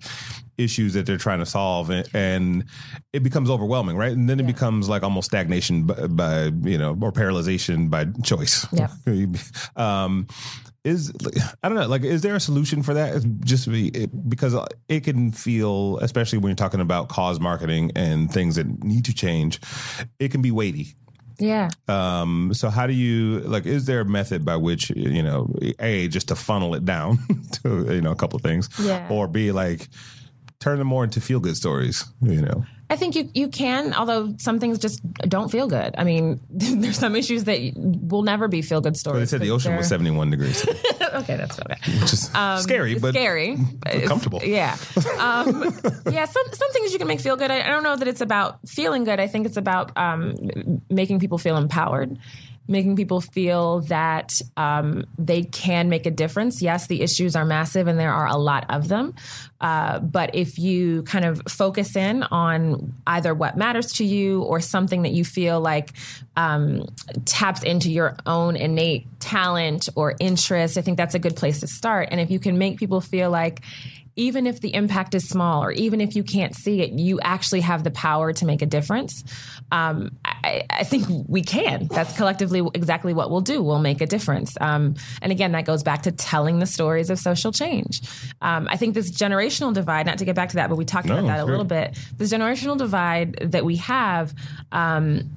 issues 0.60 0.94
that 0.94 1.06
they're 1.06 1.18
trying 1.18 1.40
to 1.40 1.46
solve 1.46 1.90
and, 1.90 2.08
and 2.14 2.66
it 3.14 3.24
becomes 3.24 3.50
overwhelming 3.50 3.96
right 3.98 4.12
and 4.12 4.30
then 4.30 4.40
it 4.40 4.46
becomes 4.46 4.88
like 4.90 5.02
almost 5.04 5.26
stagnation 5.32 5.84
by, 5.86 6.08
by 6.08 6.44
you 6.70 6.78
know 6.78 6.92
or 7.02 7.12
paralyzation 7.12 7.90
by 7.90 8.06
choice 8.24 8.68
Yep. 8.74 8.92
um 9.78 10.28
is 10.84 11.12
I 11.62 11.68
don't 11.70 11.78
know 11.78 11.88
like 11.88 12.04
is 12.04 12.22
there 12.22 12.36
a 12.36 12.40
solution 12.40 12.84
for 12.84 12.94
that 12.94 13.22
just 13.44 13.70
be 13.70 13.90
it, 13.90 14.30
because 14.30 14.56
it 14.88 15.04
can 15.04 15.32
feel 15.32 15.98
especially 16.02 16.38
when 16.40 16.50
you're 16.52 16.56
talking 16.56 16.80
about 16.82 17.10
cause 17.10 17.40
marketing 17.40 17.92
and 17.96 18.32
things 18.32 18.56
that 18.56 18.68
need 18.84 19.06
to 19.06 19.14
change 19.14 19.60
it 20.20 20.30
can 20.32 20.42
be 20.42 20.52
weighty 20.52 20.96
Yeah. 21.38 21.70
um 21.90 22.54
so 22.54 22.70
how 22.70 22.88
do 22.88 22.94
you 22.94 23.40
like 23.42 23.66
is 23.66 23.86
there 23.86 24.02
a 24.02 24.06
method 24.06 24.46
by 24.46 24.56
which 24.56 24.90
you 24.92 25.22
know 25.24 25.54
a 25.80 26.08
just 26.08 26.30
to 26.30 26.36
funnel 26.36 26.76
it 26.76 26.86
down 26.86 27.18
to 27.64 27.94
you 27.94 28.02
know 28.02 28.12
a 28.12 28.16
couple 28.16 28.38
of 28.38 28.44
things 28.44 28.70
Yeah. 28.80 29.08
or 29.12 29.28
b 29.28 29.52
like 29.52 29.88
turn 30.60 30.78
them 30.78 30.88
more 30.88 31.04
into 31.04 31.22
feel 31.22 31.40
good 31.40 31.56
stories 31.56 32.06
you 32.22 32.42
know 32.42 32.66
I 32.92 32.96
think 32.96 33.16
you 33.16 33.30
you 33.36 33.50
can, 33.50 33.94
although 33.94 34.34
some 34.38 34.60
things 34.60 34.80
just 34.80 35.02
don't 35.22 35.50
feel 35.50 35.68
good. 35.68 35.94
I 35.96 36.04
mean, 36.04 36.40
there's 36.50 36.98
some 36.98 37.16
issues 37.16 37.44
that 37.44 37.60
will 37.76 38.24
never 38.24 38.48
be 38.48 38.64
feel 38.64 38.82
good 38.82 38.98
stories. 38.98 39.30
They 39.30 39.38
said 39.38 39.42
the 39.42 39.52
ocean 39.52 39.76
was 39.76 39.88
71 39.88 40.32
degrees. 40.32 40.68
okay, 41.14 41.36
that's 41.38 41.60
okay. 41.60 41.76
Just 41.84 42.32
scary, 42.64 42.98
but 42.98 43.14
scary, 43.14 43.58
but 43.80 44.06
comfortable. 44.06 44.42
Yeah, 44.44 44.76
um, 45.20 45.72
yeah. 46.10 46.26
Some 46.26 46.46
some 46.52 46.72
things 46.72 46.92
you 46.92 46.98
can 46.98 47.08
make 47.08 47.20
feel 47.20 47.36
good. 47.36 47.52
I, 47.52 47.62
I, 47.62 47.68
don't 47.68 47.84
know 47.84 47.96
that 47.96 48.08
it's 48.08 48.22
about 48.22 48.68
feeling 48.68 49.04
good. 49.04 49.20
I 49.20 49.28
think 49.28 49.46
it's 49.46 49.58
about 49.58 49.96
um, 49.96 50.82
making 50.90 51.20
people 51.20 51.38
feel 51.38 51.58
empowered 51.58 52.18
making 52.70 52.96
people 52.96 53.20
feel 53.20 53.82
that 53.82 54.42
um, 54.56 55.06
they 55.18 55.42
can 55.44 55.90
make 55.90 56.06
a 56.06 56.12
difference. 56.12 56.62
Yes, 56.62 56.88
the 56.88 57.02
issues 57.02 57.36
are 57.36 57.44
massive 57.44 57.88
and 57.88 58.00
there 58.00 58.14
are 58.14 58.28
a 58.28 58.38
lot 58.38 58.66
of 58.70 58.88
them. 58.88 59.16
Uh, 59.60 60.00
but 60.00 60.36
if 60.36 60.58
you 60.60 61.04
kind 61.04 61.26
of 61.26 61.42
focus 61.50 61.96
in 61.96 62.24
on 62.24 62.94
either 63.08 63.34
what 63.34 63.58
matters 63.58 63.94
to 63.94 64.06
you 64.06 64.44
or 64.44 64.62
something 64.62 65.02
that 65.02 65.12
you 65.12 65.26
feel 65.26 65.60
like 65.60 65.92
um, 66.38 66.86
taps 67.26 67.64
into 67.64 67.92
your 67.92 68.16
own 68.26 68.56
innate 68.56 69.08
talent 69.20 69.90
or 69.96 70.16
interest, 70.20 70.78
I 70.78 70.82
think 70.82 70.96
that's 70.96 71.16
a 71.16 71.20
good 71.20 71.36
place 71.36 71.60
to 71.62 71.68
start. 71.68 72.10
And 72.12 72.22
if 72.22 72.30
you 72.32 72.40
can 72.40 72.58
make 72.58 72.78
people 72.78 73.02
feel 73.02 73.32
like, 73.32 73.62
even 74.20 74.46
if 74.46 74.60
the 74.60 74.76
impact 74.76 75.16
is 75.16 75.28
small 75.28 75.64
or 75.64 75.72
even 75.72 76.02
if 76.02 76.14
you 76.14 76.24
can't 76.24 76.54
see 76.54 76.82
it, 76.82 76.92
you 76.92 77.22
actually 77.22 77.62
have 77.62 77.86
the 77.86 77.92
power 77.92 78.34
to 78.34 78.46
make 78.46 78.62
a 78.62 78.66
difference. 78.66 79.24
Um, 79.72 80.18
I, 80.26 80.64
I, 80.70 80.84
think 80.84 81.08
we 81.28 81.42
can. 81.42 81.88
That's 81.88 82.18
collectively 82.18 82.60
exactly 82.74 83.14
what 83.14 83.32
we'll 83.32 83.40
do. 83.40 83.64
We'll 83.64 83.80
make 83.80 84.02
a 84.02 84.06
difference. 84.06 84.58
Um, 84.60 84.96
and 85.22 85.32
again, 85.32 85.54
that 85.54 85.64
goes 85.64 85.84
back 85.84 86.04
to 86.04 86.12
telling 86.12 86.60
the 86.60 86.66
stories 86.66 87.10
of 87.10 87.18
social 87.18 87.54
change. 87.54 88.02
Um, 88.42 88.68
I 88.70 88.76
think 88.76 88.94
this 88.94 89.10
generational 89.10 89.74
divide, 89.74 90.06
not 90.06 90.18
to 90.18 90.26
get 90.26 90.36
back 90.36 90.50
to 90.50 90.56
that, 90.58 90.70
but 90.70 90.76
we 90.76 90.84
talked 90.84 91.08
no, 91.08 91.14
about 91.14 91.28
that 91.28 91.40
a 91.40 91.46
little 91.46 91.64
bit. 91.64 91.98
This 92.18 92.34
generational 92.34 92.78
divide 92.78 93.52
that 93.52 93.64
we 93.64 93.78
have 93.78 94.34
um, 94.74 95.30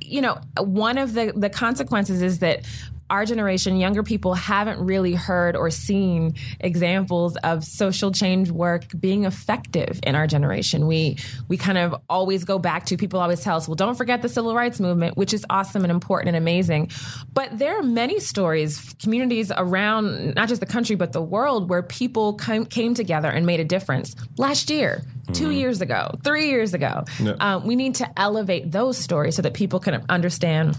you 0.00 0.20
know, 0.20 0.38
one 0.58 0.98
of 0.98 1.14
the, 1.14 1.32
the 1.34 1.50
consequences 1.50 2.22
is 2.22 2.38
that 2.40 2.64
our 3.10 3.24
generation, 3.24 3.76
younger 3.76 4.02
people, 4.02 4.34
haven't 4.34 4.78
really 4.78 5.14
heard 5.14 5.56
or 5.56 5.70
seen 5.70 6.34
examples 6.60 7.36
of 7.38 7.64
social 7.64 8.10
change 8.10 8.50
work 8.50 8.84
being 8.98 9.24
effective 9.24 10.00
in 10.02 10.14
our 10.14 10.26
generation. 10.26 10.86
We 10.86 11.18
we 11.48 11.56
kind 11.56 11.78
of 11.78 11.94
always 12.08 12.44
go 12.44 12.58
back 12.58 12.86
to 12.86 12.96
people 12.96 13.20
always 13.20 13.42
tell 13.42 13.56
us, 13.56 13.68
well, 13.68 13.74
don't 13.74 13.96
forget 13.96 14.22
the 14.22 14.28
civil 14.28 14.54
rights 14.54 14.80
movement, 14.80 15.16
which 15.16 15.32
is 15.32 15.44
awesome 15.50 15.84
and 15.84 15.90
important 15.90 16.28
and 16.28 16.36
amazing. 16.36 16.90
But 17.32 17.58
there 17.58 17.78
are 17.78 17.82
many 17.82 18.20
stories, 18.20 18.94
communities 19.02 19.52
around 19.56 20.34
not 20.34 20.48
just 20.48 20.60
the 20.60 20.66
country 20.66 20.96
but 20.96 21.12
the 21.12 21.22
world 21.22 21.68
where 21.68 21.82
people 21.82 22.34
came, 22.34 22.66
came 22.66 22.94
together 22.94 23.28
and 23.28 23.46
made 23.46 23.60
a 23.60 23.64
difference. 23.64 24.14
Last 24.36 24.70
year, 24.70 25.02
mm-hmm. 25.04 25.32
two 25.32 25.50
years 25.50 25.80
ago, 25.80 26.10
three 26.24 26.48
years 26.48 26.74
ago, 26.74 27.04
um, 27.40 27.66
we 27.66 27.76
need 27.76 27.96
to 27.96 28.20
elevate 28.20 28.72
those 28.72 28.98
stories 28.98 29.36
so 29.36 29.42
that 29.42 29.54
people 29.54 29.80
can 29.80 30.04
understand 30.08 30.78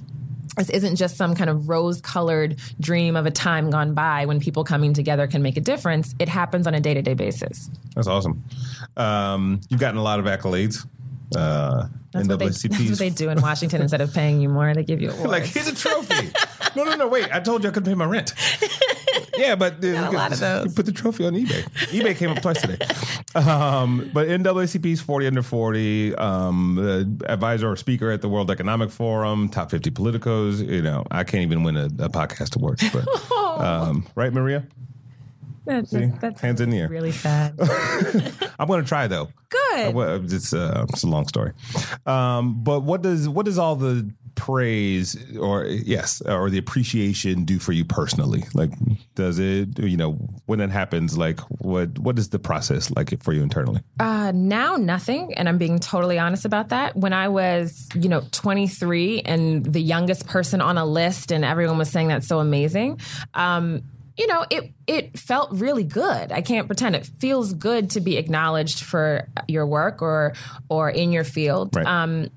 this 0.58 0.70
isn't 0.70 0.96
just 0.96 1.15
some 1.15 1.36
kind 1.36 1.50
of 1.50 1.70
rose 1.70 2.02
colored 2.02 2.60
dream 2.80 3.15
of 3.15 3.26
a 3.26 3.32
time 3.32 3.70
gone 3.70 3.93
by 3.93 4.26
when 4.26 4.39
people 4.39 4.63
coming 4.63 4.93
together 4.93 5.28
can 5.28 5.41
make 5.41 5.58
a 5.58 5.62
difference. 5.62 6.15
It 6.20 6.28
happens 6.28 6.67
on 6.67 6.74
a 6.74 6.80
day 6.80 6.93
to 6.93 7.02
day 7.02 7.13
basis. 7.13 7.70
That's 7.96 8.08
awesome. 8.08 8.43
Um, 8.98 9.62
you've 9.70 9.80
gotten 9.80 9.98
a 9.98 10.04
lot 10.04 10.20
of 10.20 10.26
accolades. 10.26 10.86
Uh, 11.36 11.88
that's 12.12 12.28
what, 12.28 12.39
they, 12.39 12.48
that's 12.48 12.89
what 12.89 13.00
they 13.00 13.10
do 13.10 13.30
in 13.30 13.41
Washington. 13.41 13.82
Instead 13.82 14.02
of 14.02 14.13
paying 14.13 14.41
you 14.41 14.50
more, 14.50 14.74
they 14.74 14.84
give 14.84 15.02
you 15.02 15.12
awards. 15.12 15.26
like 15.32 15.43
here's 15.43 15.67
a 15.67 15.76
trophy. 15.76 16.32
no, 16.76 16.84
no, 16.84 16.96
no. 16.96 17.08
Wait, 17.08 17.30
I 17.34 17.39
told 17.39 17.63
you 17.63 17.70
I 17.70 17.74
couldn't 17.74 17.89
pay 17.91 17.96
my 17.96 18.06
rent. 18.06 18.34
yeah, 19.38 19.56
but 19.56 19.84
uh, 19.84 19.88
a 19.88 20.12
lot 20.12 20.32
of 20.32 20.39
those. 20.39 20.73
put 20.73 20.86
the 20.86 20.91
trophy 20.91 21.26
on 21.26 21.34
eBay. 21.34 21.63
eBay 21.89 22.15
came 22.15 22.30
up 22.30 22.41
twice 22.41 22.62
today. 22.62 22.78
Um, 23.36 24.10
but 24.13 24.28
NAACP's 24.28 25.02
40 25.02 25.28
under 25.28 25.41
40, 25.41 26.15
um, 26.15 27.19
advisor 27.26 27.71
or 27.71 27.76
speaker 27.76 28.10
at 28.12 28.21
the 28.21 28.30
World 28.30 28.50
Economic 28.52 28.91
Forum, 28.91 29.50
top 29.50 29.71
50 29.71 29.91
politicos. 29.91 30.67
You 30.67 30.82
know, 30.82 31.06
I 31.12 31.23
can't 31.23 31.43
even 31.43 31.63
win 31.63 31.78
a, 31.78 31.86
a 31.86 32.10
podcast 32.10 32.56
award. 32.56 32.80
But, 32.91 33.32
um, 33.62 34.08
right, 34.15 34.34
Maria? 34.34 34.65
That, 35.65 35.89
that's, 35.89 36.19
that's 36.19 36.41
hands 36.41 36.62
in 36.62 36.69
the 36.69 36.80
air. 36.80 36.88
Really 36.88 37.12
sad. 37.12 37.54
I'm 38.60 38.67
going 38.67 38.82
to 38.82 38.88
try 38.88 39.08
though. 39.08 39.30
Good. 39.50 40.32
It's, 40.32 40.54
uh, 40.54 40.86
it's 40.89 41.04
a 41.04 41.08
long 41.08 41.28
story. 41.28 41.52
Um, 42.06 42.63
but 42.63 42.82
what 42.82 43.02
does 43.02 43.28
what 43.28 43.45
does 43.45 43.58
all 43.58 43.76
the 43.76 44.10
praise 44.38 45.17
or 45.38 45.65
yes 45.65 46.21
or 46.21 46.50
the 46.50 46.60
appreciation 46.60 47.43
do 47.43 47.58
for 47.58 47.71
you 47.71 47.84
personally 47.84 48.43
like 48.54 48.69
does 49.15 49.39
it 49.39 49.78
you 49.80 49.97
know 49.97 50.13
when 50.45 50.62
it 50.62 50.69
happens 50.69 51.17
like 51.17 51.39
what 51.60 51.97
what 51.97 52.19
is 52.19 52.30
the 52.30 52.38
process 52.38 52.91
like 52.91 53.19
for 53.21 53.34
you 53.34 53.41
internally 53.41 53.82
uh 54.00 54.32
now 54.34 54.76
nothing 54.76 55.34
and 55.34 55.50
i'm 55.50 55.58
being 55.58 55.80
totally 55.80 56.19
honest 56.19 56.45
about 56.45 56.69
that 56.69 56.95
when 56.95 57.13
i 57.13 57.28
was 57.28 57.89
you 57.95 58.08
know 58.08 58.21
23 58.32 59.21
and 59.21 59.65
the 59.65 59.82
youngest 59.82 60.28
person 60.28 60.62
on 60.62 60.78
a 60.78 60.86
list 60.86 61.32
and 61.32 61.43
everyone 61.43 61.80
was 61.80 61.89
saying 61.89 62.08
that's 62.08 62.28
so 62.28 62.39
amazing 62.39 63.02
um 63.34 63.82
you 64.17 64.26
know, 64.26 64.45
it 64.50 64.73
it 64.88 65.17
felt 65.19 65.52
really 65.52 65.84
good. 65.84 66.32
I 66.32 66.41
can't 66.41 66.65
pretend 66.65 66.95
it 66.95 67.06
feels 67.06 67.54
good 67.54 67.91
to 67.91 68.02
be 68.02 68.17
acknowledged 68.17 68.84
for 68.84 69.30
your 69.47 69.67
work 69.67 70.02
or 70.02 70.34
or 70.69 70.89
in 70.89 71.12
your 71.12 71.23
field. 71.23 71.76
Right. 71.76 71.86
Um, 71.86 72.30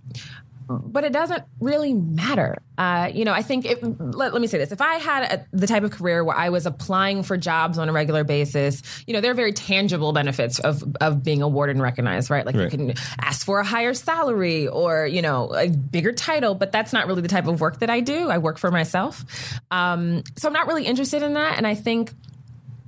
but 0.71 1.05
it 1.05 1.13
doesn't 1.13 1.43
really 1.59 1.93
matter. 1.93 2.63
Uh, 2.79 3.11
you 3.13 3.25
know, 3.25 3.33
I 3.33 3.43
think 3.43 3.67
it, 3.67 3.83
let, 3.83 4.33
let, 4.33 4.41
me 4.41 4.47
say 4.47 4.59
this: 4.59 4.71
if 4.71 4.81
I 4.81 4.95
had 4.95 5.33
a, 5.33 5.47
the 5.53 5.67
type 5.67 5.83
of 5.83 5.91
career 5.91 6.23
where 6.25 6.37
I 6.37 6.49
was 6.51 6.65
applying 6.65 7.23
for 7.25 7.37
jobs 7.37 7.77
on 7.77 7.89
a 7.89 7.93
regular 7.93 8.25
basis, 8.25 8.83
you 9.07 9.13
know, 9.13 9.21
there 9.21 9.33
are 9.33 9.35
very 9.35 9.53
tangible 9.53 10.13
benefits 10.13 10.59
of 10.61 10.85
of 11.01 11.23
being 11.23 11.43
awarded 11.43 11.77
and 11.77 11.83
recognized, 11.83 12.31
right? 12.31 12.47
Like 12.47 12.55
right. 12.55 12.71
you 12.73 12.79
can 12.79 12.95
ask 13.21 13.45
for 13.45 13.59
a 13.59 13.65
higher 13.65 13.93
salary 13.95 14.69
or 14.69 15.07
you 15.07 15.23
know 15.23 15.53
a 15.55 15.69
bigger 15.69 16.13
title, 16.13 16.55
but 16.55 16.73
that's 16.73 16.93
not 16.93 17.07
really 17.07 17.23
the 17.23 17.29
type 17.29 17.47
of 17.47 17.61
work 17.61 17.81
that 17.81 17.91
I 17.91 18.01
do. 18.01 18.31
I 18.31 18.39
work 18.39 18.59
for 18.59 18.71
myself, 18.71 19.25
um, 19.71 20.23
so 20.39 20.49
I'm 20.49 20.55
not 20.55 20.69
really 20.69 20.87
interested 20.87 21.23
in 21.23 21.35
that. 21.35 21.57
And 21.59 21.67
I 21.67 21.75
think 21.75 22.13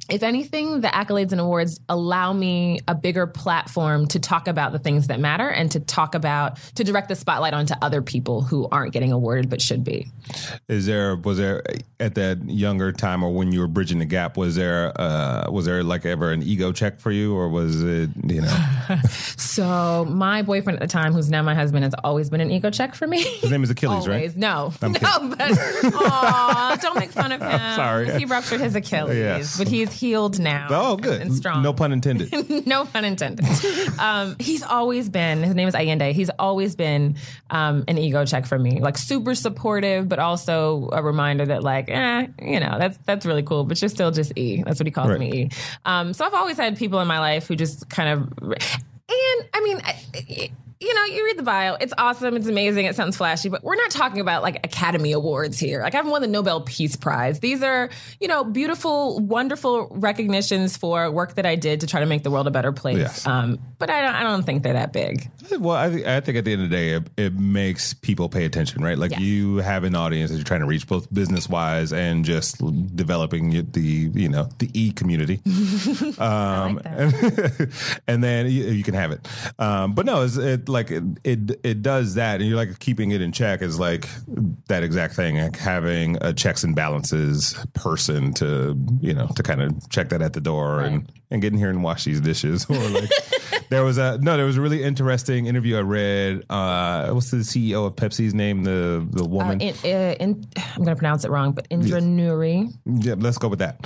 if 0.09 0.23
anything, 0.23 0.81
the 0.81 0.89
accolades 0.89 1.33
and 1.33 1.41
awards 1.41 1.81
allow 1.89 2.33
me 2.33 2.81
a 2.89 2.95
bigger 2.95 3.27
platform 3.27 4.07
to 4.09 4.19
talk 4.19 4.49
about 4.49 4.73
the 4.73 4.79
things 4.79 5.07
that 5.07 5.21
matter 5.21 5.49
and 5.49 5.71
to 5.73 5.81
talk 5.81 6.15
about 6.15 6.59
to 6.75 6.85
direct 6.85 7.09
the 7.09 7.17
spotlight 7.17 7.55
onto 7.55 7.75
other 7.81 8.03
people 8.03 8.43
who 8.43 8.69
aren't 8.71 8.93
getting 8.93 9.13
awarded 9.13 9.49
but 9.49 9.61
should 9.61 9.85
be. 9.85 10.11
Is 10.69 10.87
there 10.87 11.17
was 11.17 11.39
there 11.39 11.63
at 12.01 12.15
that 12.17 12.45
younger 12.49 12.93
time 12.93 13.23
or 13.23 13.33
when 13.33 13.53
you 13.53 13.61
were 13.61 13.69
bridging 13.69 14.01
the 14.01 14.05
gap 14.05 14.37
was 14.37 14.57
there 14.57 14.93
uh, 15.01 15.51
was 15.51 15.67
there 15.67 15.83
like 15.85 16.05
ever 16.05 16.33
an 16.33 16.43
ego 16.43 16.73
check 16.73 16.99
for 16.99 17.11
you 17.11 17.35
or 17.35 17.49
was 17.49 17.83
it 17.83 18.11
you 18.25 18.41
know? 18.41 18.67
so 19.09 20.05
my 20.07 20.43
boyfriend 20.43 20.79
at 20.79 20.81
the 20.81 20.93
time, 20.93 21.13
who's 21.13 21.31
now 21.31 21.43
my 21.43 21.55
husband, 21.55 21.85
has 21.85 21.95
always 22.03 22.31
been 22.31 22.41
an 22.41 22.51
ego 22.51 22.71
check 22.71 22.95
for 22.95 23.07
me. 23.07 23.23
His 23.23 23.51
name 23.51 23.63
is 23.63 23.71
Achilles, 23.71 24.09
right? 24.09 24.35
No, 24.37 24.73
I'm 24.83 24.93
no, 25.03 25.35
but 25.37 25.59
aw, 25.95 26.77
don't 26.81 26.99
make 26.99 27.11
fun 27.11 27.33
of 27.33 27.41
him. 27.43 27.59
Sorry, 27.77 28.19
he 28.19 28.25
ruptured 28.25 28.61
his 28.61 28.75
Achilles, 28.75 29.17
yes. 29.17 29.59
but 29.59 29.69
he's 29.69 29.92
healed 29.93 30.39
now. 30.39 30.69
Oh, 30.71 30.97
good. 30.97 31.21
And 31.21 31.33
strong. 31.33 31.63
No 31.63 31.73
pun 31.73 31.93
intended. 31.93 32.33
no 32.67 32.85
pun 32.85 33.05
intended. 33.05 33.47
um, 33.99 34.37
he's 34.39 34.63
always 34.63 35.09
been, 35.09 35.43
his 35.43 35.55
name 35.55 35.69
is 35.69 35.75
Allende. 35.75 36.13
He's 36.13 36.31
always 36.39 36.75
been 36.75 37.17
um, 37.51 37.85
an 37.89 37.99
ego 37.99 38.25
check 38.25 38.47
for 38.47 38.59
me. 38.59 38.81
Like 38.81 38.99
super 38.99 39.35
supportive, 39.35 40.09
but 40.09 40.19
also 40.19 40.89
a 40.93 41.03
reminder 41.03 41.47
that 41.47 41.63
like, 41.63 41.89
eh, 41.89 42.27
you 42.41 42.61
know, 42.61 42.79
that's 42.79 42.99
that's 43.05 43.27
really 43.27 43.43
cool, 43.43 43.65
but 43.65 43.81
you're 43.81 43.89
still 43.89 44.11
just 44.11 44.33
E. 44.37 44.63
That's 44.63 44.81
what 44.81 44.87
he 44.87 44.91
calls 44.91 45.11
right. 45.11 45.21
me 45.21 45.33
E. 45.33 45.51
Um, 45.85 46.13
so 46.13 46.25
I've 46.25 46.35
always 46.35 46.57
had 46.57 46.77
people 46.77 47.01
in 47.01 47.09
my 47.09 47.19
life 47.19 47.47
who 47.49 47.57
just 47.57 47.89
kind 47.89 48.09
of 48.09 48.53
and 49.13 49.49
I 49.55 49.61
mean, 49.63 49.81
you 50.83 50.95
know, 50.95 51.05
you 51.05 51.25
read 51.25 51.39
the 51.39 51.43
bio. 51.43 51.75
It's 51.75 51.95
awesome. 51.97 52.37
It's 52.37 52.49
amazing. 52.49 52.87
It 52.87 52.97
sounds 52.97 53.17
flashy, 53.17 53.49
but 53.49 53.63
we're 53.63 53.77
not 53.77 53.91
talking 53.91 54.21
about 54.21 54.43
like 54.43 54.57
Academy 54.65 55.13
Awards 55.13 55.59
here. 55.59 55.81
Like 55.83 55.95
I've 55.95 56.07
won 56.07 56.23
the 56.23 56.29
Nobel 56.29 56.63
Peace 56.63 56.97
Prize. 56.97 57.41
These 57.41 57.63
are, 57.63 57.89
you 58.21 58.29
know, 58.29 58.45
beautiful, 58.45 59.21
wonderful 59.21 59.89
recognitions 59.91 60.77
for 60.77 61.11
work 61.11 61.35
that 61.37 61.47
I 61.47 61.55
did 61.55 61.81
to 61.81 61.87
try 61.87 62.01
to 62.01 62.07
make 62.07 62.25
the 62.25 62.31
world 62.31 62.47
a 62.47 62.51
better 62.51 62.73
place. 62.73 62.99
Yes. 62.99 63.27
Um, 63.27 63.59
but 63.79 63.91
I 63.91 64.01
don't, 64.01 64.15
I 64.15 64.23
don't 64.23 64.43
think 64.45 64.63
they're 64.63 64.73
that 64.73 64.93
big. 64.93 65.31
Well, 65.59 65.77
I, 65.77 65.89
th- 65.91 66.07
I 66.07 66.21
think 66.21 66.39
at 66.39 66.45
the 66.45 66.53
end 66.53 66.63
of 66.63 66.71
the 66.71 66.77
day, 66.77 66.91
it, 66.91 67.11
it 67.17 67.35
makes 67.35 67.95
people 67.95 68.29
pay 68.29 68.45
attention, 68.45 68.83
right? 68.83 68.99
Like 68.99 69.13
yes. 69.13 69.21
you 69.21 69.57
have 69.59 69.85
an 69.85 69.95
audience 69.95 70.31
that 70.31 70.37
you're 70.37 70.45
trying 70.45 70.61
to 70.61 70.67
reach, 70.67 70.87
both 70.87 71.13
business 71.13 71.49
wise 71.49 71.93
and 71.93 72.25
just 72.25 72.59
developing 72.97 73.71
the, 73.73 73.81
you 73.81 74.29
know, 74.29 74.49
the 74.59 74.71
e 74.75 74.93
community. 74.93 75.41
um, 76.19 76.77
like 76.77 76.87
and, 76.87 77.73
and, 78.07 78.25
then 78.25 78.47
you, 78.47 78.65
you, 78.67 78.83
can 78.83 78.95
have 78.95 79.11
it. 79.11 79.27
Um, 79.59 79.95
but 79.95 80.07
no, 80.07 80.23
it's 80.23 80.37
it, 80.37 80.69
like 80.73 80.91
it, 80.91 81.03
it, 81.25 81.61
it 81.63 81.83
does 81.83 82.15
that, 82.15 82.41
and 82.41 82.49
you're 82.49 82.57
like 82.57 82.79
keeping 82.79 83.11
it 83.11 83.21
in 83.21 83.33
check 83.33 83.63
is 83.63 83.79
like 83.79 84.09
that 84.69 84.83
exact 84.83 85.15
thing, 85.15 85.37
like 85.37 85.57
having 85.57 86.17
a 86.21 86.33
checks 86.33 86.65
and 86.65 86.75
balances 86.75 87.55
person 87.75 88.33
to 88.35 88.77
you 89.01 89.15
know 89.15 89.29
to 89.37 89.43
kind 89.43 89.63
of 89.63 89.89
check 89.91 90.09
that 90.09 90.23
at 90.23 90.33
the 90.33 90.41
door 90.41 90.79
right. 90.79 90.93
and 90.93 91.13
and 91.33 91.43
getting 91.43 91.59
here 91.59 91.71
and 91.71 91.83
wash 91.83 92.05
these 92.05 92.21
dishes. 92.21 92.67
Or 92.71 92.77
like, 92.89 93.11
there 93.69 93.85
was 93.85 93.99
a 93.99 94.19
no, 94.21 94.37
there 94.37 94.47
was 94.47 94.57
a 94.57 94.61
really 94.61 94.83
interesting 94.83 95.47
interview 95.47 95.77
I 95.79 95.81
read. 95.81 96.43
Uh, 96.51 97.09
what's 97.11 97.31
the 97.31 97.39
CEO 97.39 97.87
of 97.87 97.97
Pepsi's 97.97 98.35
name? 98.35 98.65
The 98.65 99.07
the 99.11 99.25
woman. 99.25 99.61
In, 99.61 99.75
uh, 99.85 100.15
in, 100.21 100.45
I'm 100.57 100.85
going 100.85 100.89
to 100.89 100.97
pronounce 100.97 101.25
it 101.25 101.31
wrong, 101.31 101.53
but 101.53 101.67
Indra 101.71 102.01
Nuri. 102.01 102.73
yeah, 102.87 103.15
let's 103.19 103.39
go 103.39 103.49
with 103.49 103.61
that. 103.61 103.77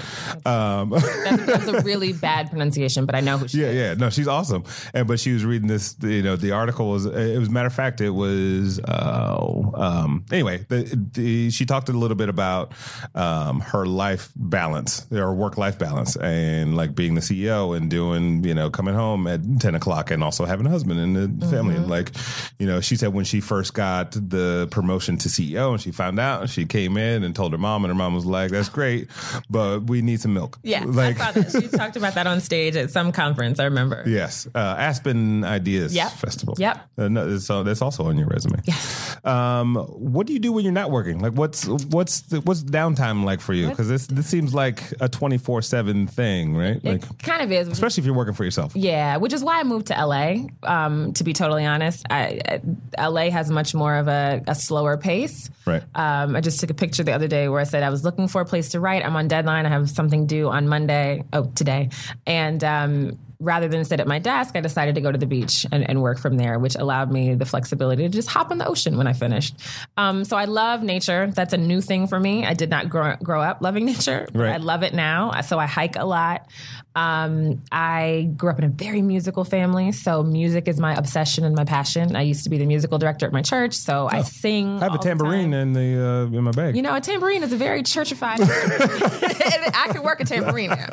Um, 0.45 0.91
That's, 0.91 1.47
that's 1.47 1.66
a 1.68 1.81
really 1.83 2.12
bad 2.12 2.51
pronunciation, 2.51 3.07
but 3.07 3.14
I 3.14 3.20
know 3.20 3.39
who 3.39 3.49
she 3.49 3.61
Yeah, 3.62 3.68
is. 3.68 3.77
yeah, 3.77 3.95
no, 3.95 4.11
she's 4.11 4.29
awesome. 4.29 4.64
And 4.95 5.07
but 5.07 5.20
she 5.20 5.33
was 5.33 5.45
reading 5.45 5.68
this, 5.68 5.95
you 6.03 6.23
know, 6.23 6.37
the 6.37 6.51
article 6.53 6.91
was. 6.91 7.07
It 7.07 7.39
was 7.39 7.49
matter 7.51 7.66
of 7.68 7.75
fact, 7.75 8.01
it 8.01 8.11
was. 8.11 8.81
Uh, 8.81 9.70
um, 9.75 10.25
anyway, 10.33 10.64
the, 10.68 11.09
the, 11.12 11.51
she 11.51 11.64
talked 11.66 11.89
a 11.89 11.93
little 11.93 12.16
bit 12.16 12.29
about 12.29 12.73
um, 13.14 13.61
her 13.61 13.87
life 13.87 14.31
balance, 14.37 15.07
or 15.12 15.33
work 15.35 15.59
life 15.59 15.79
balance, 15.79 16.16
and 16.16 16.77
like 16.77 16.95
being 16.95 17.14
the 17.14 17.20
CEO 17.20 17.36
and 17.45 17.91
doing, 17.91 18.43
you 18.45 18.55
know, 18.55 18.70
coming 18.70 18.95
home 18.95 19.26
at 19.26 19.41
ten 19.61 19.74
o'clock 19.74 20.11
and 20.11 20.22
also 20.24 20.45
having 20.45 20.66
a 20.66 20.70
husband 20.70 20.99
and 21.01 21.43
a 21.43 21.47
family. 21.49 21.76
And 21.76 21.89
like, 21.89 22.11
you 22.59 22.66
know, 22.66 22.80
she 22.80 22.97
said 22.97 23.12
when 23.12 23.24
she 23.24 23.41
first 23.41 23.74
got 23.74 24.12
the 24.12 24.68
promotion 24.70 25.16
to 25.18 25.28
CEO 25.28 25.72
and 25.72 25.80
she 25.80 25.91
found 25.93 26.18
out, 26.18 26.49
she 26.49 26.64
came 26.66 26.97
in 26.97 27.22
and 27.22 27.34
told 27.34 27.53
her 27.53 27.59
mom, 27.59 27.84
and 27.84 27.91
her 27.91 27.95
mom 27.95 28.14
was 28.14 28.24
like, 28.26 28.51
"That's 28.51 28.68
great, 28.68 29.09
but 29.51 29.84
we 29.84 30.03
need 30.03 30.20
some 30.20 30.34
milk." 30.34 30.59
Yeah, 30.62 30.84
like. 30.87 31.20
I 31.20 31.32
saw 31.32 31.41
that. 31.41 31.62
She 31.62 31.68
talked 31.76 31.97
about 31.97 32.14
that 32.14 32.26
on 32.26 32.41
stage 32.41 32.76
at 32.76 32.91
some 32.91 33.12
conference. 33.12 33.61
I 33.61 33.64
remember. 33.64 34.03
Yes, 34.07 34.47
uh, 34.55 34.59
Aspen 34.78 35.45
Ideas 35.45 35.95
Yep. 35.95 36.12
Festival. 36.12 36.55
Yep. 36.59 36.89
Uh, 36.99 37.09
no, 37.09 37.39
so 37.39 37.62
that's 37.62 37.82
also 37.82 38.05
on 38.07 38.16
your 38.18 38.28
resume. 38.28 38.61
Yes. 38.64 39.16
Um, 39.24 39.76
what 39.76 40.26
do 40.26 40.32
you 40.32 40.39
do 40.39 40.53
when 40.53 40.64
you're 40.64 40.72
not 40.72 40.91
working? 40.91 41.18
Like, 41.20 41.32
what's 41.32 41.66
what's 41.66 42.22
the, 42.22 42.41
what's 42.43 42.62
downtime 42.62 43.24
like 43.24 43.41
for 43.41 43.53
you? 43.55 43.68
Because 43.68 43.89
this 43.89 44.07
this 44.07 44.26
seems 44.26 44.55
like 44.55 44.80
a 45.01 45.09
twenty 45.09 45.39
four 45.39 45.62
seven 45.62 46.07
thing, 46.07 46.55
right? 46.57 46.82
Like, 46.84 47.03
It 47.03 47.18
kind 47.27 47.43
of 47.43 47.53
is. 47.53 47.68
especially 47.68 48.03
if 48.03 48.07
you're 48.07 48.14
working 48.14 48.35
for 48.35 48.45
yourself. 48.45 48.74
Yeah, 48.74 49.16
which 49.18 49.33
is 49.33 49.45
why 49.45 49.61
I 49.61 49.64
moved 49.64 49.89
to 49.89 49.95
LA. 49.95 50.47
Um, 50.62 51.12
to 51.14 51.24
be 51.24 51.33
totally 51.33 51.64
honest, 51.66 52.07
I, 52.09 52.41
I, 52.99 53.09
LA 53.09 53.31
has 53.31 53.51
much 53.51 53.74
more 53.74 53.97
of 53.97 54.09
a, 54.09 54.43
a 54.47 54.55
slower 54.55 54.97
pace. 54.97 55.51
Right. 55.66 55.83
Um, 55.95 56.37
I 56.37 56.41
just 56.41 56.61
took 56.61 56.70
a 56.70 56.74
picture 56.74 57.03
the 57.03 57.12
other 57.12 57.29
day 57.29 57.49
where 57.49 57.61
I 57.61 57.64
said 57.64 57.83
I 57.83 57.91
was 57.91 58.05
looking 58.05 58.29
for 58.29 58.41
a 58.41 58.47
place 58.47 58.70
to 58.70 58.81
write. 58.81 59.05
I'm 59.05 59.16
on 59.16 59.29
deadline. 59.29 59.66
I 59.66 59.70
have 59.70 59.91
something 59.91 60.27
due 60.27 60.49
on 60.49 60.68
Monday. 60.68 61.24
Oh, 61.33 61.51
today, 61.55 61.91
and. 62.27 62.62
Um, 62.62 63.18
Rather 63.39 63.68
than 63.68 63.84
sit 63.84 64.01
at 64.01 64.07
my 64.07 64.18
desk, 64.18 64.57
I 64.57 64.61
decided 64.61 64.95
to 64.95 65.01
go 65.01 65.12
to 65.12 65.18
the 65.18 65.26
beach 65.26 65.66
and, 65.70 65.89
and 65.89 66.03
work 66.03 66.18
from 66.18 66.37
there, 66.37 66.59
which 66.59 66.74
allowed 66.74 67.12
me 67.12 67.34
the 67.34 67.45
flexibility 67.45 68.03
to 68.05 68.09
just 68.09 68.28
hop 68.28 68.51
in 68.51 68.59
the 68.59 68.66
ocean 68.66 68.97
when 68.97 69.07
I 69.07 69.12
finished. 69.12 69.55
Um, 69.97 70.24
so 70.24 70.37
I 70.37 70.47
love 70.47 70.82
nature. 70.82 71.30
That's 71.34 71.53
a 71.53 71.59
new 71.59 71.80
thing 71.80 72.07
for 72.07 72.18
me. 72.18 72.45
I 72.47 72.55
did 72.55 72.70
not 72.70 72.89
grow, 72.89 73.16
grow 73.22 73.43
up 73.43 73.61
loving 73.61 73.84
nature. 73.93 74.26
Right. 74.32 74.55
I 74.55 74.57
love 74.59 74.82
it 74.82 74.95
now. 74.95 75.41
So 75.43 75.59
I 75.59 75.66
hike 75.66 75.97
a 75.97 76.05
lot. 76.05 76.47
Um, 76.97 77.62
I 77.70 78.30
grew 78.39 78.49
up 78.49 78.59
in 78.59 78.64
a 78.64 78.68
very 78.68 79.03
musical 79.03 79.45
family, 79.45 79.93
so 79.93 80.22
music 80.22 80.66
is 80.66 80.80
my 80.80 80.95
obsession 80.95 81.45
and 81.45 81.55
my 81.55 81.66
passion. 81.66 82.16
I 82.16 82.22
used 82.22 82.45
to 82.45 82.51
be 82.51 82.57
the 82.57 82.64
musical 82.64 82.97
director 82.97 83.26
at 83.26 83.32
my 83.34 83.43
church, 83.43 83.74
so 83.74 84.09
I 84.11 84.22
sing. 84.22 84.66
I 84.66 84.72
have 84.72 84.82
a 84.82 84.87
all 84.93 84.93
the 84.93 85.05
tambourine 85.05 85.53
in 85.53 85.74
the 85.74 86.03
uh, 86.03 86.37
in 86.37 86.43
my 86.45 86.53
bag. 86.53 86.74
You 86.74 86.80
know, 86.80 86.95
a 86.95 87.01
tambourine 87.03 87.43
is 87.43 87.53
a 87.53 87.57
very 87.57 87.82
churchified. 87.82 88.39
I 89.74 89.93
could 89.93 90.05
work 90.05 90.20
a 90.20 90.24
tambourine 90.24 90.70
now. 90.70 90.89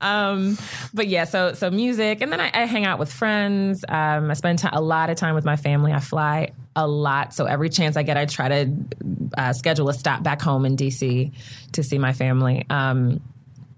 um, 0.00 0.56
but 0.94 1.06
yeah, 1.06 1.24
so 1.24 1.33
so 1.34 1.52
so 1.52 1.68
music, 1.68 2.20
and 2.20 2.30
then 2.30 2.40
I, 2.40 2.48
I 2.54 2.64
hang 2.66 2.84
out 2.84 3.00
with 3.00 3.12
friends. 3.12 3.84
Um, 3.88 4.30
I 4.30 4.34
spend 4.34 4.60
ti 4.60 4.68
a 4.72 4.80
lot 4.80 5.10
of 5.10 5.16
time 5.16 5.34
with 5.34 5.44
my 5.44 5.56
family. 5.56 5.92
I 5.92 5.98
fly 5.98 6.52
a 6.76 6.86
lot, 6.86 7.34
so 7.34 7.44
every 7.46 7.70
chance 7.70 7.96
I 7.96 8.04
get, 8.04 8.16
I 8.16 8.26
try 8.26 8.48
to 8.48 8.72
uh, 9.36 9.52
schedule 9.52 9.88
a 9.88 9.94
stop 9.94 10.22
back 10.22 10.40
home 10.40 10.64
in 10.64 10.76
DC 10.76 11.32
to 11.72 11.82
see 11.82 11.98
my 11.98 12.12
family. 12.12 12.64
Um, 12.70 13.20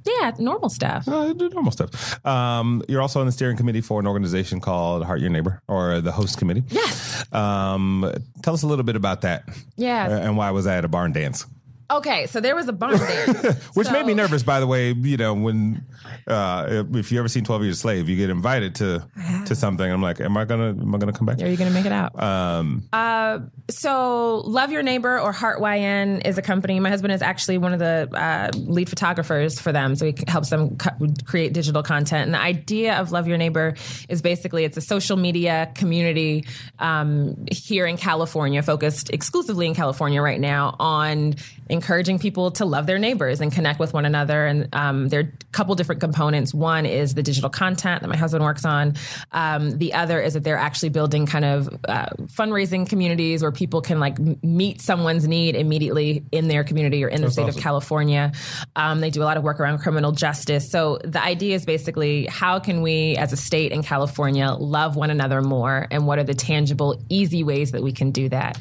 yeah, 0.05 0.33
normal 0.39 0.69
stuff. 0.69 1.09
Uh, 1.09 1.33
normal 1.33 1.73
stuff. 1.73 2.25
Um, 2.27 2.83
you're 2.89 3.01
also 3.01 3.21
on 3.21 3.27
the 3.27 3.33
steering 3.33 3.57
committee 3.57 3.81
for 3.81 4.01
an 4.01 4.07
organization 4.07 4.61
called 4.61 5.05
Heart 5.05 5.21
Your 5.21 5.31
Neighbor, 5.31 5.63
or 5.67 6.03
the 6.03 6.13
host 6.13 6.37
committee. 6.37 6.63
Yes. 6.69 7.25
Um, 7.33 8.13
tell 8.43 8.53
us 8.53 8.65
a 8.65 8.67
little 8.67 8.85
bit 8.85 8.97
about 8.97 9.23
that. 9.23 9.49
Yeah. 9.77 10.09
Uh, 10.09 10.21
and 10.21 10.37
why 10.37 10.51
was 10.51 10.67
I 10.67 10.77
at 10.77 10.85
a 10.85 10.89
barn 10.89 11.13
dance? 11.13 11.47
Okay, 11.89 12.27
so 12.27 12.41
there 12.41 12.57
was 12.57 12.67
a 12.67 12.73
barn 12.73 12.99
dance, 12.99 13.65
Which 13.75 13.91
made 13.93 14.07
me 14.07 14.15
nervous, 14.15 14.43
by 14.43 14.59
the 14.59 14.67
way. 14.67 14.93
You 14.93 15.17
know, 15.17 15.35
when 15.35 15.85
uh, 16.27 16.85
if 16.95 17.13
you 17.13 17.19
ever 17.19 17.29
seen 17.29 17.45
Twelve 17.45 17.63
Years 17.63 17.77
a 17.77 17.81
Slave, 17.81 18.09
you 18.09 18.17
get 18.17 18.29
invited 18.31 18.75
to 18.77 19.07
to 19.47 19.55
something. 19.55 19.89
I'm 19.89 20.03
like, 20.03 20.21
am 20.21 20.37
I 20.37 20.45
gonna 20.45 20.71
am 20.71 20.95
I 20.95 20.99
gonna 20.99 21.13
come 21.13 21.27
back? 21.27 21.41
Are 21.41 21.47
you 21.47 21.57
to 21.57 21.71
make 21.71 21.87
it 21.87 21.93
out? 21.93 22.21
Um, 22.21 22.89
Uh, 22.93 23.41
so 23.71 24.39
Love 24.45 24.73
Your 24.73 24.83
Neighbor 24.83 25.19
or 25.21 25.33
Heart 25.33 25.61
YN 25.61 26.23
is 26.23 26.39
a 26.39 26.43
company. 26.43 26.81
My 26.81 26.91
husband 26.91 27.13
is 27.13 27.23
actually 27.23 27.59
one 27.59 27.73
of 27.73 27.79
the 27.79 28.09
uh, 28.13 28.51
lead 28.57 28.89
photographers 28.89 29.61
for 29.61 29.71
them, 29.73 29.95
so 29.97 30.07
he 30.07 30.15
helps 30.27 30.51
them 30.51 30.77
co- 30.77 30.91
create 31.25 31.53
digital 31.53 31.83
content. 31.83 32.27
And 32.27 32.35
the 32.35 32.41
idea 32.41 32.97
of 32.99 33.13
Love 33.13 33.29
Your 33.29 33.39
Neighbor 33.39 33.75
is 34.09 34.23
basically 34.23 34.65
it's 34.65 34.77
a 34.77 34.81
social 34.81 35.17
media 35.17 35.71
community 35.75 36.45
um, 36.81 37.47
here 37.51 37.87
in 37.87 37.97
California, 37.97 38.63
focused 38.63 39.11
exclusively 39.11 39.67
in 39.67 39.75
California 39.75 40.21
right 40.21 40.41
now 40.41 40.75
on 40.81 41.35
encouraging 41.69 42.19
people 42.19 42.51
to 42.53 42.65
love 42.65 42.87
their 42.87 42.99
neighbors 42.99 43.41
and 43.41 43.53
connect 43.53 43.79
with 43.79 43.93
one 43.93 44.05
another. 44.05 44.47
And 44.47 44.69
um, 44.75 45.09
there 45.09 45.21
are 45.21 45.25
a 45.25 45.53
couple 45.53 45.75
different 45.75 46.01
components. 46.01 46.55
One 46.55 46.87
is 46.87 47.15
the 47.15 47.23
digital 47.23 47.51
content 47.51 48.03
that 48.03 48.09
my 48.09 48.17
husband 48.17 48.45
works 48.45 48.65
on. 48.65 48.95
Um, 49.33 49.79
the 49.79 49.95
other 49.95 50.21
is 50.21 50.35
that 50.35 50.45
they're 50.45 50.57
actually 50.57 50.91
building 50.91 51.27
kind 51.27 51.45
of 51.45 51.69
uh, 51.89 52.07
fundraising 52.27 52.89
communities 52.89 53.43
where 53.43 53.53
people 53.53 53.81
can 53.81 54.01
like 54.01 54.19
meet 54.43 54.81
someone's 54.81 55.27
need 55.27 55.57
immediately 55.57 56.25
in 56.33 56.49
their 56.49 56.65
community 56.65 57.05
or 57.05 57.09
in 57.09 57.23
the 57.23 57.31
state 57.31 57.43
awesome. 57.43 57.59
of 57.59 57.63
California. 57.63 58.33
Um, 58.77 59.01
they 59.01 59.11
do 59.11 59.23
a 59.23 59.25
lot 59.25 59.37
of 59.37 59.43
work 59.43 59.61
around 59.61 59.79
criminal 59.79 60.13
justice. 60.13 60.71
So 60.71 60.99
the 61.05 61.23
idea 61.23 61.55
is 61.55 61.65
basically 61.65 62.27
how 62.27 62.59
can 62.59 62.83
we, 62.83 63.17
as 63.17 63.33
a 63.33 63.37
state 63.37 63.73
in 63.73 63.83
California, 63.83 64.51
love 64.51 64.97
one 64.97 65.11
another 65.11 65.43
more, 65.43 65.87
and 65.91 66.07
what 66.07 66.19
are 66.19 66.25
the 66.25 66.35
tangible, 66.35 67.03
easy 67.09 67.43
ways 67.43 67.73
that 67.73 67.83
we 67.83 67.93
can 67.93 68.11
do 68.11 68.29
that? 68.29 68.59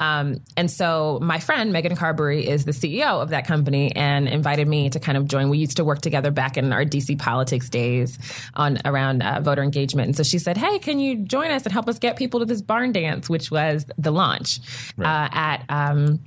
Um, 0.00 0.40
and 0.56 0.70
so 0.70 1.18
my 1.20 1.38
friend 1.38 1.72
Megan 1.72 1.96
Carberry 1.96 2.46
is 2.46 2.64
the 2.64 2.72
CEO 2.72 3.20
of 3.22 3.30
that 3.30 3.46
company 3.46 3.94
and 3.94 4.28
invited 4.28 4.68
me 4.68 4.90
to 4.90 5.00
kind 5.00 5.18
of 5.18 5.26
join. 5.26 5.48
We 5.48 5.58
used 5.58 5.76
to 5.78 5.84
work 5.84 6.00
together 6.00 6.30
back 6.30 6.56
in 6.56 6.72
our 6.72 6.84
DC 6.84 7.18
politics 7.18 7.68
days 7.68 8.18
on 8.54 8.78
around 8.84 9.22
uh, 9.22 9.40
voter 9.40 9.62
engagement. 9.62 10.06
And 10.06 10.16
so 10.16 10.22
she 10.22 10.38
said, 10.38 10.56
"Hey, 10.56 10.78
can 10.78 11.00
you 11.00 11.16
join 11.16 11.50
us 11.50 11.64
and 11.64 11.72
help 11.72 11.88
us 11.88 11.98
get 11.98 12.16
people 12.16 12.40
to 12.40 12.46
this 12.46 12.62
barn 12.62 12.92
dance?" 12.92 13.28
Which 13.28 13.50
was 13.50 13.86
the 13.96 14.10
launch 14.10 14.60
uh, 14.98 15.28
at. 15.32 15.64
Um, 15.68 16.20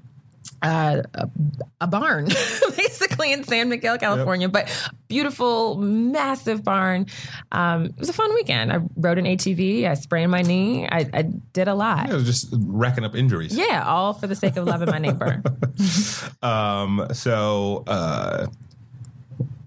uh, 0.61 1.01
a, 1.13 1.29
a 1.81 1.87
barn, 1.87 2.25
basically 2.77 3.33
in 3.33 3.43
San 3.43 3.69
Miguel, 3.69 3.97
California, 3.97 4.47
but 4.49 4.69
beautiful, 5.07 5.77
massive 5.77 6.63
barn. 6.63 7.07
Um, 7.51 7.85
it 7.85 7.97
was 7.97 8.09
a 8.09 8.13
fun 8.13 8.33
weekend. 8.35 8.71
I 8.71 8.79
rode 8.95 9.17
an 9.17 9.25
ATV. 9.25 9.87
I 9.87 9.95
sprained 9.95 10.31
my 10.31 10.41
knee. 10.41 10.87
I, 10.87 11.09
I 11.13 11.21
did 11.23 11.67
a 11.67 11.73
lot. 11.73 12.09
it 12.09 12.13
was 12.13 12.25
just 12.25 12.47
racking 12.57 13.03
up 13.03 13.15
injuries. 13.15 13.55
Yeah, 13.57 13.83
all 13.85 14.13
for 14.13 14.27
the 14.27 14.35
sake 14.35 14.57
of 14.57 14.65
loving 14.65 14.89
my 14.89 14.99
neighbor. 14.99 15.41
Um, 16.43 17.07
so 17.13 17.83
uh, 17.87 18.47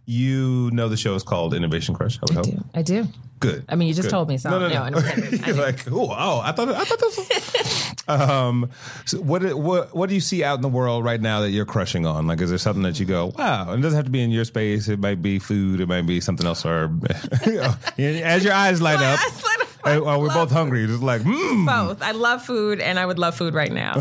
you 0.07 0.71
know 0.73 0.89
the 0.89 0.97
show 0.97 1.15
is 1.15 1.23
called 1.23 1.55
Innovation 1.55 1.95
Crush. 1.95 2.19
I 2.19 2.35
would 2.35 2.47
hope. 2.47 2.65
I 2.75 2.83
do. 2.83 3.09
Good. 3.41 3.65
I 3.69 3.75
mean, 3.75 3.89
you 3.89 3.95
just 3.95 4.07
Good. 4.07 4.13
told 4.13 4.29
me, 4.29 4.39
so 4.39 4.49
no, 4.49 4.59
no, 4.59 4.69
no, 4.69 4.89
no. 4.89 4.99
I. 4.99 5.11
I 5.43 5.47
You're 5.47 5.57
like, 5.57 5.91
oh, 5.91 6.09
oh, 6.11 6.41
I 6.43 6.53
thought, 6.53 6.71
I 6.71 6.85
thought 6.85 6.99
this 6.99 7.19
was. 7.19 7.95
um, 8.09 8.71
so 9.05 9.19
what, 9.21 9.43
what, 9.55 9.95
what 9.95 10.09
do 10.09 10.15
you 10.15 10.21
see 10.23 10.43
out 10.43 10.57
in 10.57 10.63
the 10.63 10.69
world 10.69 11.05
right 11.05 11.21
now 11.21 11.41
that 11.41 11.51
you're 11.51 11.67
crushing 11.67 12.07
on? 12.07 12.27
Like, 12.27 12.41
is 12.41 12.49
there 12.49 12.59
something 12.59 12.83
that 12.85 12.99
you 12.99 13.05
go, 13.05 13.33
wow? 13.37 13.71
And 13.71 13.81
it 13.81 13.83
doesn't 13.83 13.97
have 13.97 14.07
to 14.07 14.11
be 14.11 14.23
in 14.23 14.31
your 14.31 14.47
space. 14.47 14.89
It 14.89 14.99
might 14.99 15.21
be 15.21 15.39
food. 15.39 15.81
It 15.81 15.89
might 15.89 16.07
be 16.07 16.21
something 16.23 16.47
else. 16.47 16.65
Or 16.65 16.91
as 17.99 18.45
your 18.45 18.55
eyes 18.55 18.81
light 18.81 19.01
up, 19.01 19.21
up. 19.21 19.61
uh, 19.85 20.01
well, 20.03 20.21
we're 20.23 20.33
both 20.33 20.51
hungry. 20.51 20.87
Just 20.87 21.03
like, 21.03 21.21
mm. 21.21 21.67
both. 21.67 22.01
I 22.01 22.13
love 22.13 22.43
food, 22.45 22.81
and 22.81 22.99
I 22.99 23.05
would 23.05 23.19
love 23.19 23.37
food 23.37 23.53
right 23.53 23.73
now. 23.73 24.01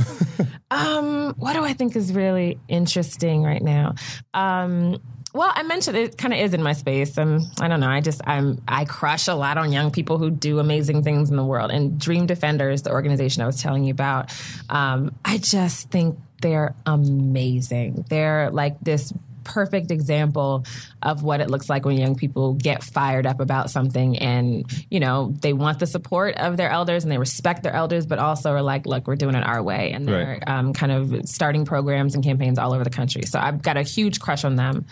um, 0.72 1.34
what 1.38 1.52
do 1.52 1.64
I 1.64 1.74
think 1.74 1.98
is 1.98 2.14
really 2.14 2.60
interesting 2.70 3.44
right 3.44 3.62
now? 3.62 3.96
Um, 4.34 5.02
well, 5.34 5.52
I 5.54 5.64
mentioned 5.64 5.98
it 5.98 6.18
kind 6.18 6.34
of 6.34 6.40
is 6.40 6.54
in 6.54 6.62
my 6.62 6.74
space. 6.74 7.18
Um, 7.18 7.50
I 7.60 7.68
don't 7.68 7.80
know. 7.80 7.90
I 7.90 8.02
just 8.02 8.22
I'm 8.26 8.62
I 8.68 8.86
crush 8.86 9.28
a 9.28 9.34
lot 9.34 9.58
on 9.58 9.72
young 9.72 9.90
people 9.92 10.20
who 10.20 10.30
do 10.30 10.60
amazing 10.60 11.04
things 11.04 11.32
in 11.32 11.36
the 11.36 11.44
world. 11.44 11.72
And 11.72 12.00
Dream 12.00 12.28
Defenders, 12.28 12.84
the 12.84 12.92
organization 12.92 13.42
I 13.42 13.48
was 13.48 13.62
telling 13.62 13.84
you 13.84 13.92
about, 13.92 14.32
um, 14.70 15.16
I 15.26 15.40
just 15.40 15.90
think 15.90 16.20
they're 16.42 16.76
amazing. 16.86 18.06
They're 18.10 18.52
like 18.52 18.80
this 18.82 19.12
perfect 19.44 19.92
example 19.92 20.66
of 21.02 21.24
what 21.24 21.42
it 21.42 21.50
looks 21.50 21.70
like 21.70 21.86
when 21.86 21.98
young 21.98 22.16
people 22.16 22.54
get 22.54 22.84
fired 22.84 23.26
up 23.26 23.40
about 23.40 23.70
something 23.70 24.18
and 24.20 24.66
you 24.90 25.00
know 25.00 25.34
they 25.42 25.54
want 25.54 25.80
the 25.80 25.88
support 25.88 26.36
of 26.38 26.58
their 26.58 26.70
elders 26.70 27.04
and 27.04 27.12
they 27.12 27.18
respect 27.18 27.64
their 27.64 27.74
elders 27.74 28.06
but 28.06 28.20
also 28.20 28.52
are 28.52 28.62
like 28.62 28.86
look 28.86 29.08
we're 29.08 29.16
doing 29.16 29.36
it 29.36 29.44
our 29.44 29.62
way. 29.62 29.92
And 29.92 30.08
they're 30.08 30.26
Right. 30.40 30.44
um, 30.48 30.74
kind 30.74 30.92
of 30.92 31.28
starting 31.28 31.66
programs 31.66 32.16
and 32.16 32.24
campaigns 32.24 32.58
all 32.58 32.74
over 32.74 32.84
the 32.84 32.90
country. 32.90 33.24
So 33.24 33.40
i've 33.40 33.62
got 33.62 33.78
a 33.78 33.84
huge 33.84 34.20
crush 34.20 34.44
on 34.44 34.56
them. 34.56 34.86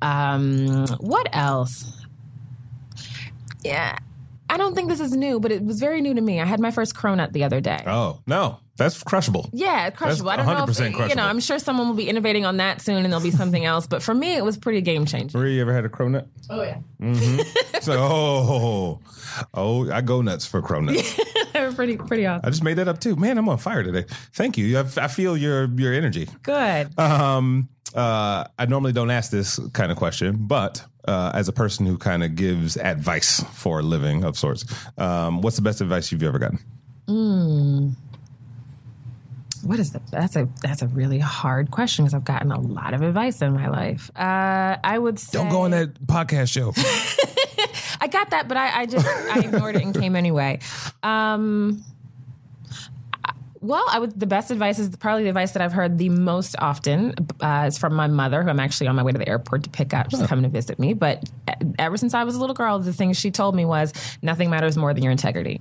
Um, 0.00 0.86
what 0.98 1.28
else? 1.32 1.92
Yeah 3.62 3.96
I 4.52 4.58
don't 4.58 4.74
think 4.74 4.90
this 4.90 5.00
is 5.00 5.12
new, 5.12 5.40
but 5.40 5.50
it 5.50 5.64
was 5.64 5.80
very 5.80 6.02
new 6.02 6.12
to 6.12 6.20
me. 6.20 6.38
I 6.38 6.44
had 6.44 6.60
my 6.60 6.70
first 6.70 6.94
cronut 6.94 7.32
the 7.32 7.42
other 7.42 7.62
day. 7.62 7.82
Oh 7.86 8.20
no, 8.26 8.58
that's 8.76 9.02
crushable. 9.02 9.48
Yeah, 9.50 9.88
crushable. 9.88 10.28
I 10.28 10.36
don't 10.36 10.44
know 10.44 10.64
if 10.64 10.68
100% 10.68 11.08
you 11.08 11.14
know. 11.14 11.24
I'm 11.24 11.40
sure 11.40 11.58
someone 11.58 11.88
will 11.88 11.94
be 11.94 12.06
innovating 12.06 12.44
on 12.44 12.58
that 12.58 12.82
soon, 12.82 12.98
and 12.98 13.06
there'll 13.06 13.24
be 13.24 13.30
something 13.30 13.64
else. 13.64 13.86
But 13.86 14.02
for 14.02 14.12
me, 14.12 14.36
it 14.36 14.44
was 14.44 14.58
pretty 14.58 14.82
game 14.82 15.06
changing. 15.06 15.40
Maria, 15.40 15.54
you 15.54 15.62
ever 15.62 15.72
had 15.72 15.86
a 15.86 15.88
cronut? 15.88 16.26
Oh 16.50 16.62
yeah, 16.62 16.80
So, 17.80 17.94
oh, 17.98 19.00
oh, 19.54 19.90
I 19.90 20.02
go 20.02 20.20
nuts 20.20 20.44
for 20.44 20.60
cronuts. 20.60 21.18
they 21.54 21.64
were 21.64 21.72
pretty 21.72 21.96
pretty 21.96 22.26
awesome. 22.26 22.46
I 22.46 22.50
just 22.50 22.62
made 22.62 22.74
that 22.74 22.88
up 22.88 23.00
too. 23.00 23.16
Man, 23.16 23.38
I'm 23.38 23.48
on 23.48 23.56
fire 23.56 23.82
today. 23.82 24.04
Thank 24.34 24.58
you. 24.58 24.78
I, 24.78 24.82
I 24.98 25.08
feel 25.08 25.34
your 25.34 25.64
your 25.64 25.94
energy. 25.94 26.28
Good. 26.42 26.98
Um, 26.98 27.70
uh, 27.94 28.44
I 28.58 28.66
normally 28.66 28.92
don't 28.92 29.10
ask 29.10 29.30
this 29.30 29.58
kind 29.72 29.90
of 29.92 29.98
question, 29.98 30.36
but 30.46 30.84
uh, 31.06 31.32
as 31.34 31.48
a 31.48 31.52
person 31.52 31.86
who 31.86 31.98
kind 31.98 32.22
of 32.22 32.36
gives 32.36 32.76
advice 32.76 33.42
for 33.52 33.80
a 33.80 33.82
living 33.82 34.24
of 34.24 34.38
sorts, 34.38 34.64
um, 34.98 35.40
what's 35.42 35.56
the 35.56 35.62
best 35.62 35.80
advice 35.80 36.12
you've 36.12 36.22
ever 36.22 36.38
gotten? 36.38 36.58
What 39.64 39.78
is 39.78 39.92
the 39.92 40.00
that's 40.10 40.34
a 40.34 40.48
that's 40.60 40.82
a 40.82 40.88
really 40.88 41.20
hard 41.20 41.70
question 41.70 42.04
because 42.04 42.14
I've 42.14 42.24
gotten 42.24 42.50
a 42.50 42.60
lot 42.60 42.94
of 42.94 43.02
advice 43.02 43.40
in 43.42 43.52
my 43.52 43.68
life. 43.68 44.10
Uh, 44.16 44.76
I 44.82 44.98
would 44.98 45.20
say 45.20 45.38
Don't 45.38 45.50
go 45.50 45.62
on 45.62 45.70
that 45.70 45.94
podcast 46.06 46.52
show. 46.52 46.72
I 48.00 48.08
got 48.08 48.30
that, 48.30 48.48
but 48.48 48.56
I, 48.56 48.80
I 48.80 48.86
just 48.86 49.06
I 49.06 49.38
ignored 49.38 49.76
it 49.76 49.82
and 49.82 49.94
came 49.94 50.16
anyway. 50.16 50.58
Um, 51.04 51.84
well, 53.62 53.84
I 53.88 54.00
would. 54.00 54.18
The 54.18 54.26
best 54.26 54.50
advice 54.50 54.80
is 54.80 54.94
probably 54.96 55.22
the 55.22 55.28
advice 55.28 55.52
that 55.52 55.62
I've 55.62 55.72
heard 55.72 55.96
the 55.96 56.08
most 56.08 56.56
often 56.58 57.14
uh, 57.40 57.64
is 57.68 57.78
from 57.78 57.94
my 57.94 58.08
mother, 58.08 58.42
who 58.42 58.50
I'm 58.50 58.58
actually 58.58 58.88
on 58.88 58.96
my 58.96 59.04
way 59.04 59.12
to 59.12 59.18
the 59.18 59.28
airport 59.28 59.62
to 59.62 59.70
pick 59.70 59.94
up. 59.94 60.10
She's 60.10 60.26
coming 60.26 60.42
to 60.42 60.48
visit 60.48 60.80
me. 60.80 60.94
But 60.94 61.30
ever 61.78 61.96
since 61.96 62.12
I 62.12 62.24
was 62.24 62.34
a 62.34 62.40
little 62.40 62.54
girl, 62.54 62.80
the 62.80 62.92
thing 62.92 63.12
she 63.12 63.30
told 63.30 63.54
me 63.54 63.64
was 63.64 63.92
nothing 64.20 64.50
matters 64.50 64.76
more 64.76 64.92
than 64.92 65.04
your 65.04 65.12
integrity. 65.12 65.60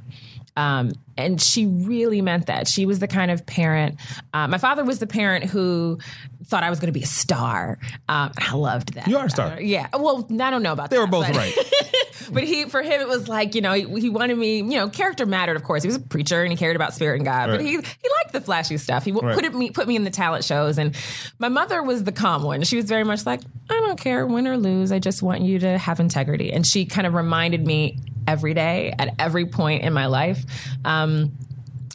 Um, 0.58 0.91
and 1.18 1.41
she 1.41 1.66
really 1.66 2.22
meant 2.22 2.47
that. 2.47 2.68
She 2.68 2.86
was 2.86 2.99
the 2.99 3.08
kind 3.08 3.32
of 3.32 3.45
parent. 3.45 3.97
Uh, 4.34 4.47
my 4.47 4.58
father 4.58 4.84
was 4.84 4.99
the 4.99 5.08
parent 5.08 5.45
who 5.45 5.99
thought 6.45 6.64
I 6.64 6.70
was 6.70 6.80
going 6.80 6.88
to 6.93 6.97
be 6.97 7.04
a 7.04 7.08
star. 7.08 7.78
Um, 8.10 8.32
I 8.38 8.54
loved 8.56 8.93
that. 8.95 9.08
You 9.08 9.18
are 9.18 9.26
a 9.26 9.30
star. 9.30 9.62
Yeah. 9.62 9.88
Well, 9.93 10.28
I 10.30 10.49
don't 10.49 10.64
know 10.64 10.74
about 10.74 10.89
They 10.89 10.97
that. 10.97 11.12
They 11.12 11.18
were 11.18 11.24
both 11.24 11.28
but- 11.28 11.38
right. 11.38 11.56
but 12.34 12.43
he 12.43 12.66
for 12.66 12.82
him 12.82 13.02
it 13.02 13.08
was 13.10 13.28
like 13.28 13.56
you 13.56 13.62
know 13.62 13.74
he, 13.74 13.84
he 13.99 14.10
wanted 14.10 14.38
me 14.38 14.58
you 14.58 14.64
know 14.78 14.88
character 14.88 15.26
mattered 15.26 15.56
of 15.58 15.64
course 15.64 15.82
he 15.84 15.88
was 15.88 15.95
a 15.97 15.99
preacher 15.99 16.43
and 16.43 16.52
he 16.52 16.56
cared 16.56 16.76
about 16.78 16.93
spirit 16.93 17.16
and 17.18 17.26
God 17.26 17.49
but 17.49 17.60
he 17.60 17.72
he 17.72 17.76
liked 17.78 18.32
the 18.32 18.39
flashy 18.39 18.78
stuff 18.78 19.04
he 19.04 19.12
Right. 19.12 19.34
put 19.36 19.43
it, 19.43 19.54
me 19.56 19.72
put 19.72 19.88
me 19.88 19.95
in 19.97 20.04
the 20.04 20.12
talent 20.12 20.45
shows 20.45 20.78
and 20.78 20.95
my 21.39 21.49
mother 21.49 21.82
was 21.84 22.04
the 22.06 22.12
calm 22.12 22.43
one 22.43 22.62
she 22.62 22.76
was 22.78 22.86
very 22.86 23.04
much 23.04 23.26
like 23.26 23.41
I 23.70 23.74
don't 23.74 23.99
care 23.99 24.26
win 24.28 24.47
or 24.47 24.56
lose 24.56 24.91
I 24.91 24.99
just 24.99 25.22
want 25.24 25.41
you 25.41 25.60
to 25.60 25.78
have 25.80 25.99
integrity 25.99 26.54
and 26.54 26.66
she 26.66 26.86
kind 26.86 27.06
of 27.08 27.16
reminded 27.16 27.66
me 27.66 27.97
every 28.28 28.54
day 28.54 28.94
at 28.98 29.16
every 29.20 29.46
point 29.46 29.84
in 29.84 29.94
my 29.94 30.06
life 30.06 30.44
um, 30.86 31.32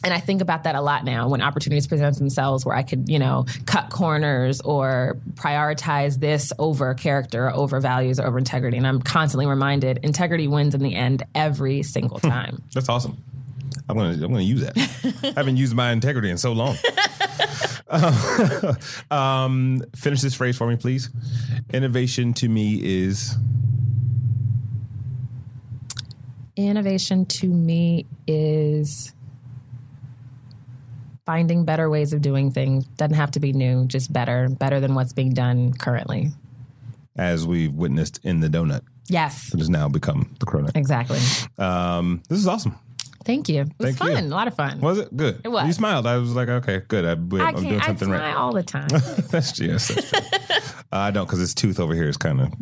and 0.03 0.13
I 0.13 0.19
think 0.19 0.41
about 0.41 0.63
that 0.63 0.75
a 0.75 0.81
lot 0.81 1.03
now 1.03 1.27
when 1.27 1.41
opportunities 1.41 1.87
present 1.87 2.17
themselves 2.17 2.65
where 2.65 2.75
I 2.75 2.83
could, 2.83 3.09
you 3.09 3.17
know, 3.19 3.45
cut 3.65 3.89
corners 3.89 4.61
or 4.61 5.17
prioritize 5.33 6.19
this 6.19 6.53
over 6.59 6.93
character, 6.93 7.47
or 7.47 7.55
over 7.55 7.79
values, 7.79 8.19
or 8.19 8.27
over 8.27 8.37
integrity. 8.37 8.77
And 8.77 8.85
I'm 8.85 9.01
constantly 9.01 9.47
reminded 9.47 9.99
integrity 10.03 10.47
wins 10.47 10.75
in 10.75 10.83
the 10.83 10.95
end 10.95 11.23
every 11.33 11.81
single 11.83 12.19
time. 12.19 12.61
That's 12.73 12.89
awesome. 12.89 13.17
I'm 13.89 13.97
gonna 13.97 14.13
I'm 14.13 14.31
gonna 14.31 14.41
use 14.41 14.61
that. 14.61 14.77
I 15.23 15.39
haven't 15.39 15.57
used 15.57 15.73
my 15.73 15.91
integrity 15.91 16.29
in 16.29 16.37
so 16.37 16.51
long. 16.51 16.77
um, 19.11 19.81
finish 19.95 20.21
this 20.21 20.35
phrase 20.35 20.57
for 20.57 20.67
me, 20.67 20.75
please. 20.75 21.09
Innovation 21.73 22.33
to 22.33 22.49
me 22.49 22.79
is 22.83 23.35
Innovation 26.57 27.25
to 27.25 27.47
me 27.47 28.05
is 28.25 29.13
finding 31.25 31.65
better 31.65 31.89
ways 31.89 32.13
of 32.13 32.21
doing 32.21 32.51
things. 32.51 32.85
Doesn't 32.97 33.15
have 33.15 33.31
to 33.31 33.39
be 33.39 33.53
new, 33.53 33.85
just 33.85 34.11
better, 34.11 34.49
better 34.49 34.79
than 34.79 34.95
what's 34.95 35.13
being 35.13 35.33
done 35.33 35.73
currently. 35.73 36.31
as 37.15 37.47
we've 37.47 37.73
witnessed 37.73 38.19
in 38.23 38.39
the 38.41 38.47
donut 38.47 38.81
Yes, 39.09 39.51
It 39.53 39.59
has 39.59 39.69
now 39.69 39.87
become 39.87 40.35
the 40.39 40.45
cronut. 40.45 40.75
exactly. 40.75 41.17
Um, 41.57 42.21
this 42.29 42.37
is 42.39 42.47
awesome. 42.47 42.75
Thank 43.27 43.49
you. 43.49 43.63
It 43.63 43.73
was 43.77 43.97
Thank 43.97 44.09
you. 44.09 44.15
fun, 44.15 44.23
a 44.23 44.27
lot 44.29 44.47
of 44.47 44.55
fun. 44.55 44.79
Was 44.79 44.99
it 44.99 45.15
good? 45.15 45.41
It 45.43 45.49
was. 45.49 45.67
You 45.67 45.73
smiled. 45.73 46.07
I 46.07 46.15
was 46.15 46.33
like, 46.33 46.47
okay, 46.47 46.81
good. 46.87 47.03
I, 47.03 47.11
am 47.11 47.29
I 47.33 47.51
doing. 47.51 47.81
I 47.81 47.87
something 47.87 48.07
smile 48.07 48.21
right. 48.21 48.35
all 48.37 48.53
the 48.53 48.63
time. 48.63 48.87
that's 49.29 49.59
yes. 49.59 49.89
That's 49.89 50.13
uh, 50.93 50.97
I 50.97 51.11
don't 51.11 51.25
because 51.25 51.39
his 51.39 51.53
tooth 51.53 51.77
over 51.77 51.93
here 51.93 52.07
is 52.07 52.15
kind 52.15 52.39
of 52.39 52.53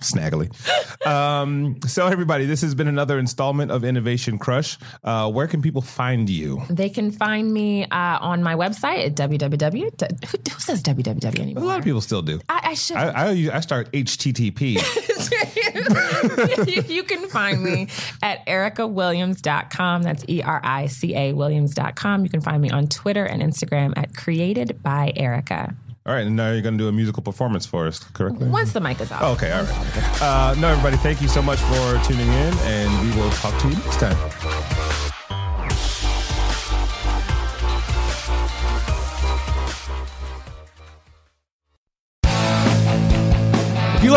snaggly. 0.00 0.50
Um, 1.06 1.78
so 1.86 2.06
everybody, 2.06 2.46
this 2.46 2.62
has 2.62 2.74
been 2.74 2.88
another 2.88 3.18
installment 3.18 3.70
of 3.70 3.84
Innovation 3.84 4.38
Crush. 4.38 4.78
Uh, 5.04 5.30
where 5.30 5.46
can 5.46 5.60
people 5.60 5.82
find 5.82 6.30
you? 6.30 6.62
They 6.70 6.88
can 6.88 7.10
find 7.10 7.52
me 7.52 7.84
uh, 7.84 8.18
on 8.18 8.42
my 8.42 8.54
website 8.54 9.04
at 9.04 9.14
www. 9.14 10.24
Who, 10.30 10.38
who 10.38 10.60
says 10.60 10.82
www 10.82 11.38
anymore? 11.38 11.64
A 11.64 11.66
lot 11.66 11.78
of 11.78 11.84
people 11.84 12.00
still 12.00 12.22
do. 12.22 12.40
I, 12.48 12.60
I 12.70 12.74
should. 12.74 12.96
I, 12.96 13.28
I, 13.28 13.56
I 13.56 13.60
start 13.60 13.92
HTTP. 13.92 14.78
you, 16.66 16.82
you 16.88 17.02
can 17.02 17.28
find 17.28 17.62
me 17.62 17.88
at 18.22 18.44
ericawilliams.com. 18.46 20.02
That's 20.02 20.24
E 20.28 20.42
R 20.42 20.60
I 20.62 20.86
C 20.86 21.14
A 21.16 21.32
Williams.com. 21.32 22.24
You 22.24 22.30
can 22.30 22.40
find 22.40 22.60
me 22.60 22.70
on 22.70 22.88
Twitter 22.88 23.24
and 23.24 23.42
Instagram 23.42 23.92
at 23.96 24.14
created 24.16 24.82
by 24.82 25.12
Erica. 25.16 25.74
all 26.06 26.14
right, 26.14 26.26
and 26.26 26.36
now 26.36 26.50
you're 26.52 26.62
going 26.62 26.76
to 26.78 26.82
do 26.84 26.88
a 26.88 26.92
musical 26.92 27.22
performance 27.22 27.66
for 27.66 27.86
us, 27.86 27.98
correctly? 27.98 28.48
Once 28.48 28.72
the 28.72 28.80
mic 28.80 29.00
is 29.00 29.12
off. 29.12 29.22
Oh, 29.22 29.32
okay, 29.32 29.52
all 29.52 29.62
right. 29.64 30.22
Uh, 30.22 30.54
no, 30.58 30.68
everybody, 30.68 30.96
thank 30.98 31.20
you 31.22 31.28
so 31.28 31.42
much 31.42 31.58
for 31.60 32.00
tuning 32.04 32.28
in, 32.28 32.54
and 32.60 33.08
we 33.08 33.20
will 33.20 33.30
talk 33.30 33.58
to 33.62 33.68
you 33.68 33.74
next 33.74 34.00
time. 34.00 35.09